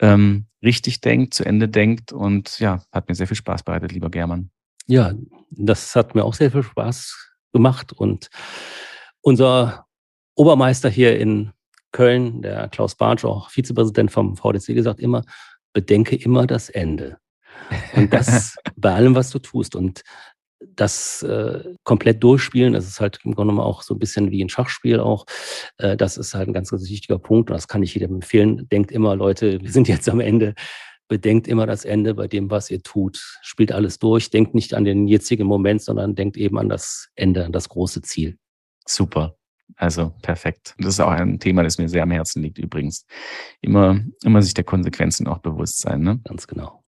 ähm, 0.00 0.46
richtig 0.62 1.00
denkt, 1.00 1.34
zu 1.34 1.44
Ende 1.44 1.68
denkt 1.68 2.12
und 2.12 2.58
ja, 2.58 2.82
hat 2.90 3.08
mir 3.08 3.14
sehr 3.14 3.26
viel 3.26 3.36
Spaß 3.36 3.62
bereitet, 3.62 3.92
lieber 3.92 4.10
German. 4.10 4.50
Ja, 4.86 5.12
das 5.50 5.94
hat 5.94 6.14
mir 6.14 6.24
auch 6.24 6.34
sehr 6.34 6.50
viel 6.50 6.62
Spaß 6.62 7.32
gemacht 7.52 7.92
und 7.92 8.28
unser 9.20 9.86
Obermeister 10.34 10.88
hier 10.88 11.18
in 11.18 11.52
Köln, 11.92 12.42
der 12.42 12.68
Klaus 12.68 12.96
Bartsch, 12.96 13.24
auch 13.24 13.50
Vizepräsident 13.50 14.10
vom 14.10 14.36
VDC, 14.36 14.74
gesagt 14.74 15.00
immer, 15.00 15.22
bedenke 15.72 16.16
immer 16.16 16.46
das 16.46 16.68
Ende. 16.68 17.18
Und 17.94 18.12
das 18.12 18.56
bei 18.76 18.92
allem, 18.92 19.14
was 19.14 19.30
du 19.30 19.38
tust. 19.38 19.76
Und 19.76 20.02
das 20.76 21.22
äh, 21.22 21.74
komplett 21.84 22.22
durchspielen, 22.22 22.72
das 22.72 22.86
ist 22.86 23.00
halt 23.00 23.18
im 23.24 23.34
Grunde 23.34 23.52
genommen 23.52 23.66
auch 23.66 23.82
so 23.82 23.94
ein 23.94 23.98
bisschen 23.98 24.30
wie 24.30 24.42
ein 24.42 24.48
Schachspiel 24.48 25.00
auch. 25.00 25.26
Äh, 25.78 25.96
das 25.96 26.16
ist 26.16 26.34
halt 26.34 26.48
ein 26.48 26.54
ganz, 26.54 26.70
ganz 26.70 26.88
wichtiger 26.88 27.18
Punkt 27.18 27.50
und 27.50 27.54
das 27.54 27.68
kann 27.68 27.82
ich 27.82 27.94
jedem 27.94 28.16
empfehlen. 28.16 28.68
Denkt 28.70 28.92
immer, 28.92 29.16
Leute, 29.16 29.60
wir 29.60 29.70
sind 29.70 29.88
jetzt 29.88 30.08
am 30.08 30.20
Ende. 30.20 30.54
Bedenkt 31.06 31.48
immer 31.48 31.66
das 31.66 31.84
Ende 31.84 32.14
bei 32.14 32.28
dem, 32.28 32.50
was 32.50 32.70
ihr 32.70 32.82
tut. 32.82 33.38
Spielt 33.42 33.72
alles 33.72 33.98
durch. 33.98 34.30
Denkt 34.30 34.54
nicht 34.54 34.72
an 34.72 34.84
den 34.84 35.06
jetzigen 35.06 35.46
Moment, 35.46 35.82
sondern 35.82 36.14
denkt 36.14 36.36
eben 36.38 36.58
an 36.58 36.70
das 36.70 37.08
Ende, 37.14 37.44
an 37.44 37.52
das 37.52 37.68
große 37.68 38.00
Ziel. 38.02 38.38
Super. 38.86 39.36
Also 39.76 40.12
perfekt. 40.22 40.74
Das 40.78 40.94
ist 40.94 41.00
auch 41.00 41.10
ein 41.10 41.38
Thema, 41.38 41.62
das 41.62 41.78
mir 41.78 41.88
sehr 41.88 42.02
am 42.02 42.10
Herzen 42.10 42.42
liegt 42.42 42.58
übrigens. 42.58 43.06
Immer, 43.60 44.00
immer 44.22 44.40
sich 44.40 44.54
der 44.54 44.64
Konsequenzen 44.64 45.26
auch 45.26 45.38
bewusst 45.38 45.80
sein. 45.80 46.00
Ne? 46.00 46.20
Ganz 46.24 46.46
genau. 46.46 46.82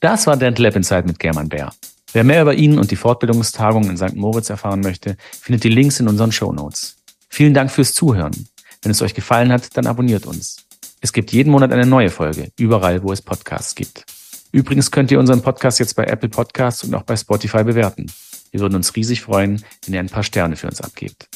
Das 0.00 0.26
war 0.26 0.36
Dental 0.36 0.64
Lab 0.66 0.76
Inside 0.76 1.04
mit 1.06 1.18
German 1.18 1.48
Bär. 1.48 1.72
Wer 2.12 2.24
mehr 2.24 2.42
über 2.42 2.54
ihn 2.54 2.78
und 2.78 2.90
die 2.90 2.96
Fortbildungstagung 2.96 3.90
in 3.90 3.96
St. 3.96 4.14
Moritz 4.14 4.48
erfahren 4.50 4.80
möchte, 4.80 5.16
findet 5.40 5.64
die 5.64 5.68
Links 5.68 6.00
in 6.00 6.08
unseren 6.08 6.32
Show 6.32 6.52
Notes. 6.52 6.96
Vielen 7.28 7.54
Dank 7.54 7.70
fürs 7.70 7.92
Zuhören. 7.94 8.48
Wenn 8.82 8.92
es 8.92 9.02
euch 9.02 9.14
gefallen 9.14 9.52
hat, 9.52 9.76
dann 9.76 9.86
abonniert 9.86 10.26
uns. 10.26 10.66
Es 11.00 11.12
gibt 11.12 11.32
jeden 11.32 11.50
Monat 11.50 11.72
eine 11.72 11.86
neue 11.86 12.10
Folge, 12.10 12.50
überall, 12.58 13.02
wo 13.02 13.12
es 13.12 13.20
Podcasts 13.20 13.74
gibt. 13.74 14.04
Übrigens 14.52 14.90
könnt 14.90 15.10
ihr 15.10 15.18
unseren 15.18 15.42
Podcast 15.42 15.78
jetzt 15.78 15.96
bei 15.96 16.04
Apple 16.04 16.28
Podcasts 16.28 16.84
und 16.84 16.94
auch 16.94 17.02
bei 17.02 17.16
Spotify 17.16 17.64
bewerten. 17.64 18.06
Wir 18.50 18.60
würden 18.60 18.76
uns 18.76 18.96
riesig 18.96 19.22
freuen, 19.22 19.62
wenn 19.84 19.94
ihr 19.94 20.00
ein 20.00 20.08
paar 20.08 20.22
Sterne 20.22 20.56
für 20.56 20.68
uns 20.68 20.80
abgebt. 20.80 21.28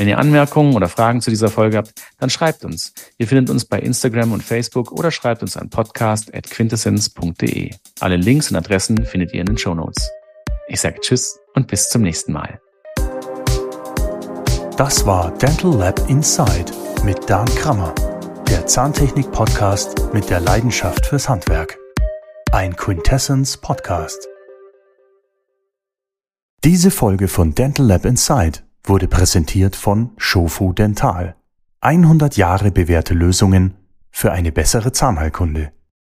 Wenn 0.00 0.08
ihr 0.08 0.16
Anmerkungen 0.16 0.76
oder 0.76 0.88
Fragen 0.88 1.20
zu 1.20 1.28
dieser 1.28 1.50
Folge 1.50 1.76
habt, 1.76 1.92
dann 2.18 2.30
schreibt 2.30 2.64
uns. 2.64 2.94
Ihr 3.18 3.26
findet 3.26 3.50
uns 3.50 3.66
bei 3.66 3.78
Instagram 3.78 4.32
und 4.32 4.42
Facebook 4.42 4.92
oder 4.92 5.10
schreibt 5.10 5.42
uns 5.42 5.58
an 5.58 5.68
podcast.quintessence.de. 5.68 7.74
Alle 8.00 8.16
Links 8.16 8.50
und 8.50 8.56
Adressen 8.56 9.04
findet 9.04 9.34
ihr 9.34 9.40
in 9.40 9.46
den 9.46 9.58
Show 9.58 9.74
Notes. 9.74 10.10
Ich 10.68 10.80
sage 10.80 11.00
Tschüss 11.00 11.38
und 11.52 11.66
bis 11.66 11.90
zum 11.90 12.00
nächsten 12.00 12.32
Mal. 12.32 12.58
Das 14.78 15.04
war 15.04 15.36
Dental 15.36 15.74
Lab 15.74 16.00
Inside 16.08 16.72
mit 17.04 17.28
Dan 17.28 17.44
Krammer, 17.54 17.94
der 18.48 18.66
Zahntechnik-Podcast 18.66 20.14
mit 20.14 20.30
der 20.30 20.40
Leidenschaft 20.40 21.04
fürs 21.04 21.28
Handwerk. 21.28 21.76
Ein 22.52 22.74
Quintessence 22.74 23.58
Podcast. 23.58 24.26
Diese 26.64 26.90
Folge 26.90 27.28
von 27.28 27.54
Dental 27.54 27.84
Lab 27.84 28.06
Inside 28.06 28.60
wurde 28.84 29.08
präsentiert 29.08 29.76
von 29.76 30.10
Shofu 30.16 30.72
Dental. 30.72 31.36
100 31.80 32.36
Jahre 32.36 32.70
bewährte 32.70 33.14
Lösungen 33.14 33.74
für 34.10 34.32
eine 34.32 34.52
bessere 34.52 34.92
Zahnheilkunde. 34.92 35.72